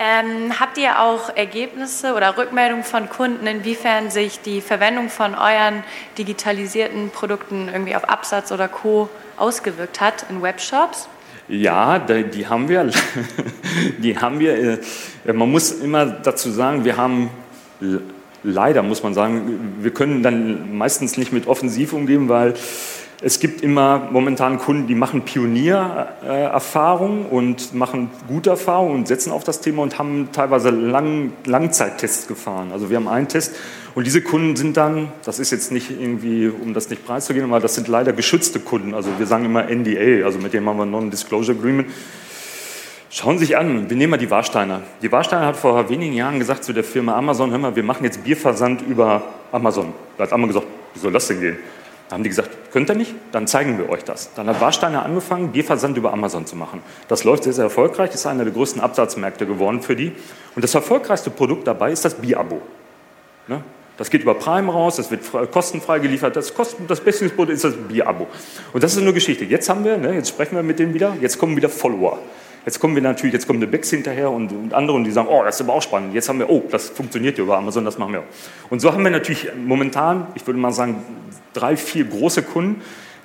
Ähm, 0.00 0.60
habt 0.60 0.78
ihr 0.78 1.02
auch 1.02 1.34
Ergebnisse 1.34 2.14
oder 2.14 2.38
Rückmeldungen 2.38 2.84
von 2.84 3.08
Kunden, 3.08 3.48
inwiefern 3.48 4.10
sich 4.10 4.40
die 4.40 4.60
Verwendung 4.60 5.08
von 5.08 5.34
euren 5.34 5.82
digitalisierten 6.16 7.10
Produkten 7.10 7.68
irgendwie 7.68 7.96
auf 7.96 8.08
Absatz 8.08 8.52
oder 8.52 8.68
Co. 8.68 9.08
ausgewirkt 9.36 10.00
hat 10.00 10.26
in 10.30 10.40
Webshops? 10.40 11.08
Ja, 11.48 11.98
die 11.98 12.46
haben 12.46 12.68
wir. 12.68 12.90
Die 13.98 14.18
haben 14.18 14.38
wir. 14.38 14.80
Äh, 15.24 15.32
man 15.32 15.50
muss 15.50 15.72
immer 15.72 16.06
dazu 16.06 16.50
sagen, 16.50 16.84
wir 16.84 16.96
haben 16.96 17.30
leider, 18.42 18.82
muss 18.82 19.02
man 19.02 19.14
sagen, 19.14 19.76
wir 19.80 19.92
können 19.92 20.22
dann 20.22 20.76
meistens 20.76 21.16
nicht 21.16 21.32
mit 21.32 21.46
offensiv 21.46 21.92
umgehen, 21.92 22.28
weil 22.28 22.54
es 23.20 23.40
gibt 23.40 23.62
immer 23.62 24.08
momentan 24.12 24.58
Kunden, 24.58 24.86
die 24.86 24.94
machen 24.94 25.22
Pioniererfahrung 25.22 27.26
und 27.26 27.74
machen 27.74 28.10
gute 28.28 28.50
Erfahrungen 28.50 28.94
und 28.94 29.08
setzen 29.08 29.32
auf 29.32 29.42
das 29.42 29.60
Thema 29.60 29.82
und 29.82 29.98
haben 29.98 30.28
teilweise 30.32 30.70
Lang 30.70 31.32
Langzeittests 31.44 32.28
gefahren. 32.28 32.70
Also 32.72 32.90
wir 32.90 32.96
haben 32.96 33.08
einen 33.08 33.26
Test 33.26 33.56
und 33.96 34.06
diese 34.06 34.22
Kunden 34.22 34.54
sind 34.54 34.76
dann, 34.76 35.08
das 35.24 35.40
ist 35.40 35.50
jetzt 35.50 35.72
nicht 35.72 35.90
irgendwie, 35.90 36.48
um 36.48 36.74
das 36.74 36.90
nicht 36.90 37.04
preiszugeben, 37.04 37.50
aber 37.50 37.58
das 37.58 37.74
sind 37.74 37.88
leider 37.88 38.12
geschützte 38.12 38.60
Kunden. 38.60 38.94
Also 38.94 39.10
wir 39.18 39.26
sagen 39.26 39.44
immer 39.44 39.64
NDA, 39.64 40.24
also 40.24 40.38
mit 40.38 40.52
dem 40.52 40.68
haben 40.68 40.78
wir 40.78 40.86
Non-Disclosure 40.86 41.58
Agreement. 41.58 41.88
Schauen 43.10 43.38
Sie 43.38 43.46
sich 43.46 43.56
an, 43.56 43.90
wir 43.90 43.96
nehmen 43.96 44.12
mal 44.12 44.18
die 44.18 44.30
Warsteiner. 44.30 44.82
Die 45.02 45.10
Warsteiner 45.10 45.46
hat 45.46 45.56
vor 45.56 45.88
wenigen 45.88 46.12
Jahren 46.12 46.38
gesagt 46.38 46.62
zu 46.62 46.72
der 46.72 46.84
Firma 46.84 47.16
Amazon, 47.16 47.50
hör 47.50 47.58
mal, 47.58 47.74
wir 47.74 47.82
machen 47.82 48.04
jetzt 48.04 48.22
Bierversand 48.22 48.82
über 48.82 49.22
Amazon. 49.50 49.92
Da 50.16 50.22
hat 50.24 50.32
Amazon 50.32 50.48
gesagt, 50.48 50.66
wie 50.94 51.00
soll 51.00 51.12
das 51.12 51.26
denn 51.26 51.40
gehen? 51.40 51.56
Da 52.08 52.14
haben 52.14 52.22
die 52.22 52.30
gesagt, 52.30 52.50
könnt 52.72 52.90
ihr 52.90 52.94
nicht? 52.94 53.14
Dann 53.32 53.46
zeigen 53.46 53.76
wir 53.78 53.90
euch 53.90 54.02
das. 54.02 54.32
Dann 54.34 54.48
hat 54.48 54.60
Warsteiner 54.60 55.04
angefangen, 55.04 55.52
Bierversand 55.52 55.96
über 55.98 56.12
Amazon 56.12 56.46
zu 56.46 56.56
machen. 56.56 56.82
Das 57.06 57.24
läuft 57.24 57.44
sehr, 57.44 57.52
sehr 57.52 57.64
erfolgreich, 57.64 58.14
ist 58.14 58.26
einer 58.26 58.44
der 58.44 58.52
größten 58.52 58.80
Absatzmärkte 58.80 59.46
geworden 59.46 59.82
für 59.82 59.94
die. 59.94 60.12
Und 60.54 60.62
das 60.64 60.74
erfolgreichste 60.74 61.30
Produkt 61.30 61.66
dabei 61.66 61.92
ist 61.92 62.04
das 62.04 62.14
Bierabo. 62.14 62.62
Ne? 63.46 63.62
Das 63.98 64.10
geht 64.10 64.22
über 64.22 64.34
Prime 64.34 64.72
raus, 64.72 64.96
das 64.96 65.10
wird 65.10 65.22
kostenfrei 65.50 65.98
geliefert. 65.98 66.36
Das, 66.36 66.54
Kosten, 66.54 66.86
das 66.86 67.00
beste 67.00 67.28
Produkt 67.28 67.56
ist 67.56 67.64
das 67.64 67.74
Bierabo. 67.74 68.28
Und 68.72 68.82
das 68.82 68.92
ist 68.94 69.02
eine 69.02 69.12
Geschichte. 69.12 69.44
Jetzt 69.44 69.68
haben 69.68 69.84
wir, 69.84 69.98
ne, 69.98 70.14
jetzt 70.14 70.28
sprechen 70.28 70.54
wir 70.54 70.62
mit 70.62 70.78
denen 70.78 70.94
wieder, 70.94 71.16
jetzt 71.20 71.38
kommen 71.38 71.56
wieder 71.56 71.68
Follower. 71.68 72.18
Jetzt 72.64 72.80
kommen 72.80 72.94
wir 72.94 73.02
natürlich, 73.02 73.32
jetzt 73.32 73.46
kommen 73.46 73.60
die 73.60 73.66
Becks 73.66 73.90
hinterher 73.90 74.30
und, 74.30 74.52
und 74.52 74.74
andere 74.74 74.96
und 74.96 75.04
die 75.04 75.10
sagen, 75.10 75.28
oh, 75.30 75.42
das 75.42 75.56
ist 75.56 75.62
aber 75.62 75.74
auch 75.74 75.82
spannend. 75.82 76.14
Jetzt 76.14 76.28
haben 76.28 76.38
wir, 76.38 76.50
oh, 76.50 76.64
das 76.70 76.90
funktioniert 76.90 77.38
ja 77.38 77.44
über 77.44 77.56
Amazon, 77.56 77.84
das 77.84 77.98
machen 77.98 78.12
wir 78.12 78.20
auch. 78.20 78.70
Und 78.70 78.80
so 78.80 78.92
haben 78.92 79.02
wir 79.02 79.10
natürlich 79.10 79.48
momentan, 79.56 80.26
ich 80.34 80.46
würde 80.46 80.60
mal 80.60 80.70
sagen, 80.70 81.02
drei, 81.52 81.76
vier 81.76 82.04
große 82.04 82.42
Kunden, 82.42 82.82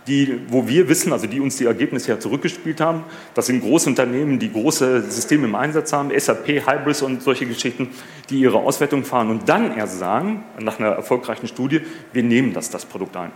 die, 0.07 0.41
wo 0.49 0.67
wir 0.67 0.89
wissen, 0.89 1.13
also 1.13 1.27
die 1.27 1.39
uns 1.39 1.57
die 1.57 1.65
Ergebnisse 1.65 2.09
ja 2.09 2.19
zurückgespielt 2.19 2.81
haben, 2.81 3.03
das 3.35 3.45
sind 3.45 3.61
große 3.61 3.89
Unternehmen, 3.89 4.39
die 4.39 4.51
große 4.51 5.03
Systeme 5.09 5.45
im 5.45 5.55
Einsatz 5.55 5.93
haben, 5.93 6.11
SAP, 6.17 6.47
Hybris 6.47 7.01
und 7.01 7.21
solche 7.21 7.45
Geschichten, 7.45 7.89
die 8.29 8.39
ihre 8.39 8.57
Auswertung 8.57 9.03
fahren 9.03 9.29
und 9.29 9.47
dann 9.47 9.77
erst 9.77 9.99
sagen, 9.99 10.43
nach 10.59 10.79
einer 10.79 10.89
erfolgreichen 10.89 11.47
Studie, 11.47 11.81
wir 12.11 12.23
nehmen 12.23 12.53
das, 12.53 12.69
das 12.69 12.85
Produkt 12.85 13.15
ein. 13.15 13.31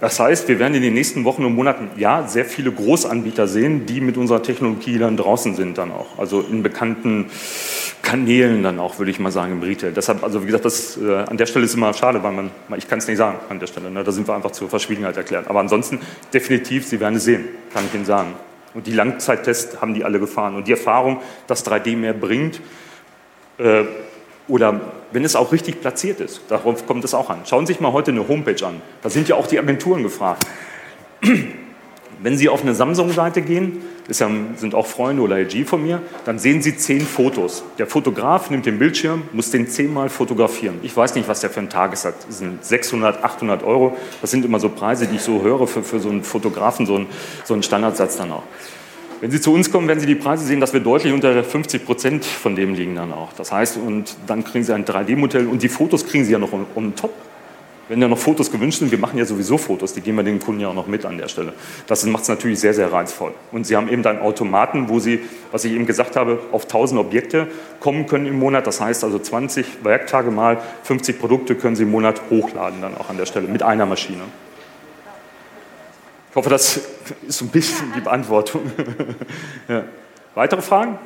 Das 0.00 0.20
heißt, 0.20 0.48
wir 0.48 0.58
werden 0.58 0.74
in 0.74 0.82
den 0.82 0.94
nächsten 0.94 1.24
Wochen 1.24 1.44
und 1.44 1.54
Monaten, 1.54 1.90
ja, 1.96 2.26
sehr 2.28 2.44
viele 2.44 2.70
Großanbieter 2.70 3.48
sehen, 3.48 3.86
die 3.86 4.00
mit 4.00 4.16
unserer 4.16 4.42
Technologie 4.42 4.98
dann 4.98 5.16
draußen 5.16 5.54
sind 5.54 5.78
dann 5.78 5.90
auch. 5.90 6.18
Also 6.18 6.40
in 6.40 6.62
bekannten 6.62 7.26
Kanälen 8.02 8.62
dann 8.62 8.78
auch, 8.78 8.98
würde 8.98 9.10
ich 9.10 9.18
mal 9.18 9.30
sagen, 9.30 9.52
im 9.52 9.62
Retail. 9.62 9.92
Deshalb, 9.92 10.22
also 10.24 10.42
wie 10.42 10.46
gesagt, 10.46 10.64
das 10.64 10.96
äh, 10.96 11.18
an 11.18 11.36
der 11.36 11.46
Stelle 11.46 11.64
ist 11.64 11.74
immer 11.74 11.94
schade, 11.94 12.22
weil 12.22 12.32
man, 12.32 12.50
ich 12.76 12.88
kann 12.88 12.98
es 12.98 13.06
nicht 13.06 13.16
sagen 13.16 13.38
an 13.48 13.60
der 13.60 13.68
Stelle, 13.68 13.90
ne? 13.90 14.02
da 14.02 14.12
sind 14.12 14.28
wir 14.28 14.34
einfach 14.34 14.50
zur 14.50 14.68
Verschwiegenheit 14.68 15.16
erklärt. 15.16 15.48
Aber 15.48 15.60
ansonsten 15.60 16.00
definitiv, 16.34 16.86
Sie 16.86 17.00
werden 17.00 17.16
es 17.16 17.24
sehen, 17.24 17.44
kann 17.72 17.84
ich 17.86 17.94
Ihnen 17.94 18.04
sagen. 18.04 18.34
Und 18.74 18.86
die 18.86 18.92
Langzeittests 18.92 19.80
haben 19.80 19.94
die 19.94 20.04
alle 20.04 20.18
gefahren. 20.18 20.56
Und 20.56 20.66
die 20.66 20.72
Erfahrung, 20.72 21.20
dass 21.46 21.64
3D 21.64 21.96
mehr 21.96 22.14
bringt, 22.14 22.60
äh, 23.58 23.84
oder 24.48 24.80
wenn 25.12 25.24
es 25.24 25.36
auch 25.36 25.52
richtig 25.52 25.80
platziert 25.80 26.20
ist, 26.20 26.42
darauf 26.48 26.86
kommt 26.86 27.04
es 27.04 27.14
auch 27.14 27.30
an. 27.30 27.42
Schauen 27.44 27.66
Sie 27.66 27.74
sich 27.74 27.80
mal 27.80 27.92
heute 27.92 28.10
eine 28.10 28.26
Homepage 28.26 28.66
an. 28.66 28.82
Da 29.02 29.10
sind 29.10 29.28
ja 29.28 29.36
auch 29.36 29.46
die 29.46 29.58
Agenturen 29.58 30.02
gefragt. 30.02 30.44
Wenn 32.22 32.36
Sie 32.36 32.48
auf 32.48 32.62
eine 32.62 32.74
Samsung-Seite 32.74 33.42
gehen, 33.42 33.82
das 34.06 34.18
sind 34.18 34.74
auch 34.74 34.86
Freunde 34.86 35.22
oder 35.22 35.38
LG 35.38 35.64
von 35.64 35.82
mir, 35.82 36.00
dann 36.24 36.38
sehen 36.38 36.62
Sie 36.62 36.76
zehn 36.76 37.00
Fotos. 37.00 37.64
Der 37.78 37.86
Fotograf 37.86 38.48
nimmt 38.50 38.64
den 38.64 38.78
Bildschirm, 38.78 39.22
muss 39.32 39.50
den 39.50 39.66
zehnmal 39.66 40.08
fotografieren. 40.08 40.78
Ich 40.82 40.96
weiß 40.96 41.14
nicht, 41.16 41.28
was 41.28 41.40
der 41.40 41.50
für 41.50 41.60
einen 41.60 41.68
Tagessatz 41.68 42.14
hat. 42.14 42.28
Das 42.28 42.38
sind 42.38 42.64
600, 42.64 43.24
800 43.24 43.64
Euro. 43.64 43.96
Das 44.20 44.30
sind 44.30 44.44
immer 44.44 44.60
so 44.60 44.68
Preise, 44.68 45.06
die 45.06 45.16
ich 45.16 45.22
so 45.22 45.42
höre 45.42 45.66
für, 45.66 45.82
für 45.82 45.98
so 45.98 46.10
einen 46.10 46.22
Fotografen, 46.22 46.86
so 46.86 46.96
einen, 46.96 47.06
so 47.44 47.54
einen 47.54 47.62
Standardsatz 47.62 48.16
dann 48.16 48.32
auch. 48.32 48.44
Wenn 49.20 49.30
Sie 49.30 49.40
zu 49.40 49.52
uns 49.52 49.70
kommen, 49.70 49.86
werden 49.86 50.00
Sie 50.00 50.06
die 50.06 50.16
Preise 50.16 50.44
sehen, 50.44 50.60
dass 50.60 50.72
wir 50.72 50.80
deutlich 50.80 51.12
unter 51.12 51.44
50 51.44 51.84
Prozent 51.84 52.24
von 52.24 52.56
dem 52.56 52.74
liegen 52.74 52.96
dann 52.96 53.12
auch. 53.12 53.32
Das 53.32 53.52
heißt, 53.52 53.76
und 53.76 54.16
dann 54.26 54.44
kriegen 54.44 54.64
Sie 54.64 54.74
ein 54.74 54.84
3D-Modell 54.84 55.46
und 55.46 55.62
die 55.62 55.68
Fotos 55.68 56.06
kriegen 56.06 56.24
Sie 56.24 56.32
ja 56.32 56.38
noch 56.38 56.52
um, 56.52 56.66
um 56.74 56.94
top. 56.96 57.12
Wenn 57.88 58.00
ja 58.00 58.08
noch 58.08 58.18
Fotos 58.18 58.50
gewünscht 58.50 58.78
sind, 58.78 58.90
wir 58.90 58.98
machen 58.98 59.18
ja 59.18 59.24
sowieso 59.24 59.58
Fotos, 59.58 59.92
die 59.92 60.00
geben 60.00 60.18
wir 60.18 60.22
den 60.22 60.38
Kunden 60.38 60.60
ja 60.60 60.68
auch 60.68 60.74
noch 60.74 60.86
mit 60.86 61.04
an 61.04 61.18
der 61.18 61.28
Stelle. 61.28 61.52
Das 61.86 62.04
macht 62.06 62.22
es 62.22 62.28
natürlich 62.28 62.60
sehr, 62.60 62.74
sehr 62.74 62.92
reizvoll. 62.92 63.34
Und 63.50 63.66
Sie 63.66 63.76
haben 63.76 63.88
eben 63.88 64.02
dann 64.02 64.20
Automaten, 64.20 64.88
wo 64.88 65.00
Sie, 65.00 65.20
was 65.50 65.64
ich 65.64 65.72
eben 65.72 65.84
gesagt 65.84 66.16
habe, 66.16 66.38
auf 66.52 66.64
1000 66.64 67.00
Objekte 67.00 67.48
kommen 67.80 68.06
können 68.06 68.26
im 68.26 68.38
Monat. 68.38 68.66
Das 68.66 68.80
heißt 68.80 69.04
also 69.04 69.18
20 69.18 69.84
Werktage 69.84 70.30
mal 70.30 70.62
50 70.84 71.18
Produkte 71.18 71.56
können 71.56 71.76
Sie 71.76 71.82
im 71.82 71.90
Monat 71.90 72.22
hochladen 72.30 72.80
dann 72.80 72.96
auch 72.96 73.10
an 73.10 73.16
der 73.16 73.26
Stelle 73.26 73.48
mit 73.48 73.62
einer 73.62 73.84
Maschine. 73.84 74.22
Ich 76.30 76.36
hoffe, 76.36 76.48
das 76.48 76.80
ist 77.26 77.38
so 77.38 77.44
ein 77.44 77.48
bisschen 77.48 77.92
die 77.94 78.00
Beantwortung. 78.00 78.62
ja. 79.68 79.84
Weitere 80.34 80.62
Fragen? 80.62 80.98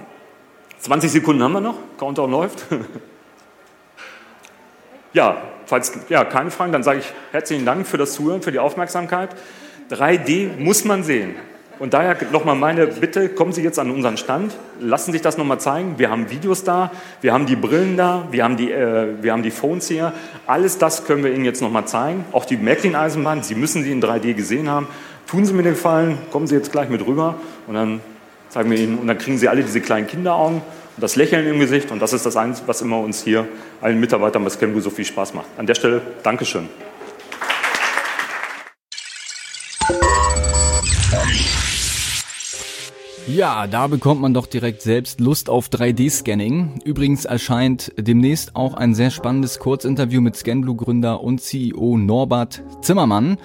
20 0.79 1.11
Sekunden 1.11 1.43
haben 1.43 1.53
wir 1.53 1.61
noch. 1.61 1.75
Countdown 1.99 2.31
läuft. 2.31 2.65
ja, 5.13 5.43
falls 5.67 5.93
ja, 6.09 6.25
keine 6.25 6.51
Fragen, 6.51 6.73
dann 6.73 6.83
sage 6.83 7.01
ich 7.01 7.13
herzlichen 7.33 7.67
Dank 7.67 7.87
für 7.87 7.99
das 7.99 8.15
Zuhören, 8.15 8.43
für 8.43 8.53
die 8.53 8.59
Aufmerksamkeit. 8.59 9.31
3D 9.91 10.59
muss 10.59 10.85
man 10.85 11.05
sehen. 11.05 11.37
Und 11.79 11.93
daher 11.93 12.17
nochmal 12.33 12.57
meine 12.57 12.87
Bitte, 12.87 13.29
kommen 13.29 13.53
Sie 13.53 13.63
jetzt 13.63 13.79
an 13.79 13.91
unseren 13.91 14.17
Stand, 14.17 14.57
lassen 14.81 15.13
sich 15.13 15.21
das 15.21 15.37
nochmal 15.37 15.61
zeigen. 15.61 15.99
Wir 15.99 16.11
haben 16.11 16.31
Videos 16.31 16.65
da, 16.65 16.91
wir 17.21 17.35
haben 17.35 17.45
die 17.45 17.57
Brillen 17.57 17.99
da, 17.99 18.27
wir 18.31 18.45
haben 18.45 18.57
die, 18.57 18.73
äh, 18.73 19.09
wir 19.21 19.33
haben 19.33 19.43
die 19.43 19.51
Phones 19.51 19.87
hier. 19.89 20.15
Alles 20.47 20.79
das 20.79 21.05
können 21.05 21.23
wir 21.23 21.35
Ihnen 21.35 21.45
jetzt 21.45 21.61
nochmal 21.61 21.87
zeigen. 21.87 22.25
Auch 22.33 22.47
die 22.47 22.57
Märklin-Eisenbahn, 22.57 23.43
Sie 23.43 23.55
müssen 23.55 23.83
sie 23.83 23.93
in 23.93 24.03
3D 24.03 24.33
gesehen 24.33 24.71
haben. 24.71 24.89
Tun 25.27 25.45
Sie 25.45 25.53
mir 25.53 25.65
den 25.65 25.75
Gefallen, 25.75 26.19
kommen 26.31 26.47
Sie 26.47 26.55
jetzt 26.55 26.73
gleich 26.73 26.89
mit 26.89 27.07
rüber 27.07 27.35
und 27.67 27.75
dann 27.75 28.01
zeigen 28.49 28.71
wir 28.71 28.79
Ihnen, 28.79 28.99
und 28.99 29.07
dann 29.07 29.19
kriegen 29.19 29.37
Sie 29.37 29.49
alle 29.49 29.63
diese 29.63 29.83
kleinen 29.83 30.07
Kinderaugen 30.07 30.63
das 30.97 31.17
Lächeln 31.17 31.47
im 31.47 31.61
Gesicht 31.61 31.91
und 31.91 32.01
das 32.01 32.13
ist 32.13 32.25
das 32.25 32.37
eins, 32.37 32.63
was 32.67 32.81
immer 32.83 32.99
uns 33.01 33.23
hier 33.23 33.47
allen 33.81 34.01
Mitarbeitern 34.01 34.43
bei 34.45 34.51
Scamblue 34.51 34.81
so 34.81 34.91
viel 34.91 35.05
Spaß 35.05 35.35
macht. 35.35 35.47
An 35.59 35.67
der 35.67 35.75
Stelle 35.75 36.01
Dankeschön. 36.23 36.69
Ja, 43.29 43.67
da 43.67 43.89
bekommt 43.89 44.21
man 44.21 44.35
doch 44.35 44.47
direkt 44.47 44.83
selbst 44.83 45.19
Lust 45.19 45.51
auf 45.51 45.69
3D-Scanning. 45.69 46.81
Übrigens 46.85 47.25
erscheint 47.25 47.93
demnächst 47.99 48.55
auch 48.55 48.75
ein 48.75 48.95
sehr 48.95 49.11
spannendes 49.11 49.59
Kurzinterview 49.59 50.21
mit 50.21 50.37
Scanblue-Gründer 50.37 51.21
und 51.21 51.41
CEO 51.41 51.99
Norbert 51.99 52.63
Zimmermann. 52.83 53.37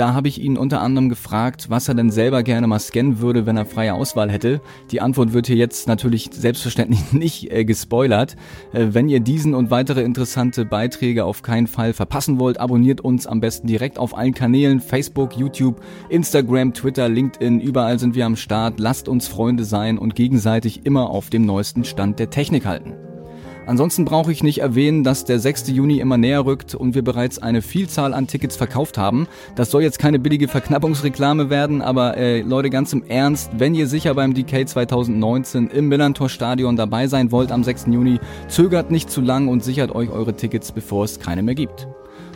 Da 0.00 0.14
habe 0.14 0.28
ich 0.28 0.40
ihn 0.40 0.56
unter 0.56 0.80
anderem 0.80 1.10
gefragt, 1.10 1.66
was 1.68 1.86
er 1.86 1.94
denn 1.94 2.08
selber 2.08 2.42
gerne 2.42 2.66
mal 2.66 2.78
scannen 2.78 3.20
würde, 3.20 3.44
wenn 3.44 3.58
er 3.58 3.66
freie 3.66 3.92
Auswahl 3.92 4.30
hätte. 4.30 4.62
Die 4.90 5.02
Antwort 5.02 5.34
wird 5.34 5.46
hier 5.46 5.56
jetzt 5.56 5.88
natürlich 5.88 6.30
selbstverständlich 6.32 7.12
nicht 7.12 7.52
äh, 7.52 7.66
gespoilert. 7.66 8.34
Äh, 8.72 8.86
wenn 8.92 9.10
ihr 9.10 9.20
diesen 9.20 9.52
und 9.52 9.70
weitere 9.70 10.00
interessante 10.00 10.64
Beiträge 10.64 11.26
auf 11.26 11.42
keinen 11.42 11.66
Fall 11.66 11.92
verpassen 11.92 12.38
wollt, 12.38 12.58
abonniert 12.58 13.02
uns 13.02 13.26
am 13.26 13.40
besten 13.40 13.66
direkt 13.66 13.98
auf 13.98 14.16
allen 14.16 14.32
Kanälen, 14.32 14.80
Facebook, 14.80 15.36
YouTube, 15.36 15.82
Instagram, 16.08 16.72
Twitter, 16.72 17.10
LinkedIn, 17.10 17.60
überall 17.60 17.98
sind 17.98 18.14
wir 18.14 18.24
am 18.24 18.36
Start. 18.36 18.80
Lasst 18.80 19.06
uns 19.06 19.28
Freunde 19.28 19.64
sein 19.64 19.98
und 19.98 20.14
gegenseitig 20.14 20.86
immer 20.86 21.10
auf 21.10 21.28
dem 21.28 21.44
neuesten 21.44 21.84
Stand 21.84 22.18
der 22.18 22.30
Technik 22.30 22.64
halten. 22.64 23.09
Ansonsten 23.66 24.04
brauche 24.04 24.32
ich 24.32 24.42
nicht 24.42 24.58
erwähnen, 24.58 25.04
dass 25.04 25.24
der 25.24 25.38
6. 25.38 25.68
Juni 25.68 25.98
immer 26.00 26.16
näher 26.16 26.44
rückt 26.44 26.74
und 26.74 26.94
wir 26.94 27.02
bereits 27.02 27.38
eine 27.38 27.62
Vielzahl 27.62 28.14
an 28.14 28.26
Tickets 28.26 28.56
verkauft 28.56 28.98
haben. 28.98 29.28
Das 29.54 29.70
soll 29.70 29.82
jetzt 29.82 29.98
keine 29.98 30.18
billige 30.18 30.48
Verknappungsreklame 30.48 31.50
werden, 31.50 31.82
aber 31.82 32.16
äh, 32.16 32.40
Leute, 32.40 32.70
ganz 32.70 32.92
im 32.92 33.04
Ernst, 33.04 33.50
wenn 33.58 33.74
ihr 33.74 33.86
sicher 33.86 34.14
beim 34.14 34.34
DK 34.34 34.68
2019 34.68 35.68
im 35.68 35.88
Millantor 35.88 36.28
Stadion 36.28 36.76
dabei 36.76 37.06
sein 37.06 37.30
wollt 37.30 37.52
am 37.52 37.62
6. 37.62 37.86
Juni, 37.86 38.18
zögert 38.48 38.90
nicht 38.90 39.10
zu 39.10 39.20
lang 39.20 39.48
und 39.48 39.62
sichert 39.62 39.94
euch 39.94 40.10
eure 40.10 40.34
Tickets, 40.34 40.72
bevor 40.72 41.04
es 41.04 41.20
keine 41.20 41.42
mehr 41.42 41.54
gibt. 41.54 41.86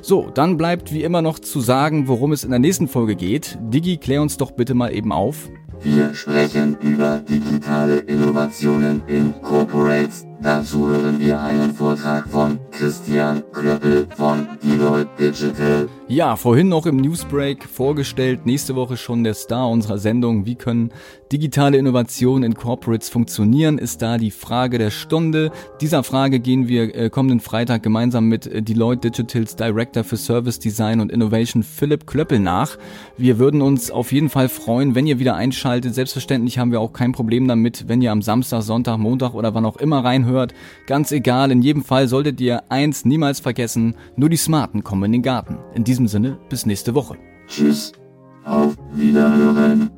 So, 0.03 0.31
dann 0.35 0.59
bleibt 0.59 0.93
wie 0.93 1.03
immer 1.03 1.23
noch 1.23 1.39
zu 1.39 1.61
sagen, 1.61 2.09
worum 2.09 2.33
es 2.33 2.45
in 2.45 2.51
der 2.51 2.59
nächsten 2.59 2.89
Folge 2.89 3.17
geht. 3.17 3.59
Digi, 3.61 3.97
klär 3.97 4.21
uns 4.21 4.37
doch 4.37 4.51
bitte 4.51 4.75
mal 4.75 4.95
eben 4.95 5.13
auf. 5.13 5.49
Wir 5.83 6.15
sprechen 6.15 6.77
über 6.81 7.21
digitale 7.21 7.99
Innovationen 7.99 9.03
in 9.07 9.35
Corporates 9.43 10.27
Dazu 10.45 10.89
hören 10.89 11.19
wir 11.21 11.41
einen 11.41 11.73
Vortrag 11.73 12.29
von 12.29 12.59
Christian 12.71 13.43
Klöppel 13.51 14.07
von 14.15 14.47
Deloitte 14.63 15.09
Digital. 15.19 15.89
Ja, 16.07 16.37
vorhin 16.37 16.69
noch 16.69 16.85
im 16.85 16.99
Newsbreak 16.99 17.65
vorgestellt, 17.65 18.45
nächste 18.45 18.77
Woche 18.77 18.99
schon 18.99 19.25
der 19.25 19.33
Star 19.33 19.71
unserer 19.71 19.97
Sendung. 19.97 20.45
Wie 20.45 20.55
können 20.55 20.93
digitale 21.33 21.79
Innovationen 21.79 22.45
in 22.45 22.55
Corporates 22.55 23.09
funktionieren, 23.09 23.79
ist 23.79 24.03
da 24.03 24.19
die 24.19 24.31
Frage 24.31 24.77
der 24.77 24.91
Stunde. 24.91 25.51
Dieser 25.81 26.05
Frage 26.05 26.41
gehen 26.41 26.69
wir 26.69 26.95
äh, 26.95 27.09
kommenden 27.09 27.41
Freitag 27.41 27.83
gemeinsam 27.83 28.27
mit 28.29 28.47
äh, 28.47 28.63
Deloitte 28.63 29.11
Digitals 29.11 29.57
Director 29.57 30.05
für 30.05 30.19
Service 30.19 30.59
Design 30.59 31.01
und 31.01 31.11
Innovation 31.11 31.63
Philipp 31.63 32.07
Klöppel 32.07 32.39
nach. 32.39 32.77
Wir 33.17 33.39
würden 33.39 33.63
uns 33.63 33.91
auf 33.91 34.13
jeden 34.13 34.29
Fall 34.29 34.51
freuen, 34.51 34.95
wenn 34.95 35.07
ihr 35.07 35.19
wieder 35.19 35.37
einschaltet. 35.37 35.95
Selbstverständlich 35.95 36.59
haben 36.59 36.71
wir 36.71 36.81
auch 36.81 36.93
kein 36.93 37.13
Problem 37.13 37.49
damit, 37.49 37.89
wenn 37.89 38.03
ihr 38.03 38.13
am 38.13 38.21
Samstag, 38.21 38.61
Sonntag, 38.61 38.99
Montag 38.99 39.33
oder 39.33 39.55
wann 39.55 39.65
auch 39.65 39.79
immer 39.79 40.05
reinhört 40.05 40.34
hört. 40.35 40.55
Ganz 40.87 41.11
egal, 41.11 41.51
in 41.51 41.63
jedem 41.63 41.83
Fall 41.83 42.09
solltet 42.09 42.41
ihr 42.41 42.71
eins 42.71 43.05
niemals 43.05 43.41
vergessen, 43.41 43.97
nur 44.17 44.29
die 44.29 44.37
Smarten 44.37 44.85
kommen 44.85 45.05
in 45.05 45.13
den 45.13 45.23
Garten. 45.23 45.59
In 45.75 45.85
diesem 45.85 46.09
Sinne, 46.09 46.39
bis 46.49 46.67
nächste 46.67 46.95
Woche. 46.95 47.17
Tschüss, 47.47 47.93
auf 48.45 48.77
Wiederhören. 48.93 49.91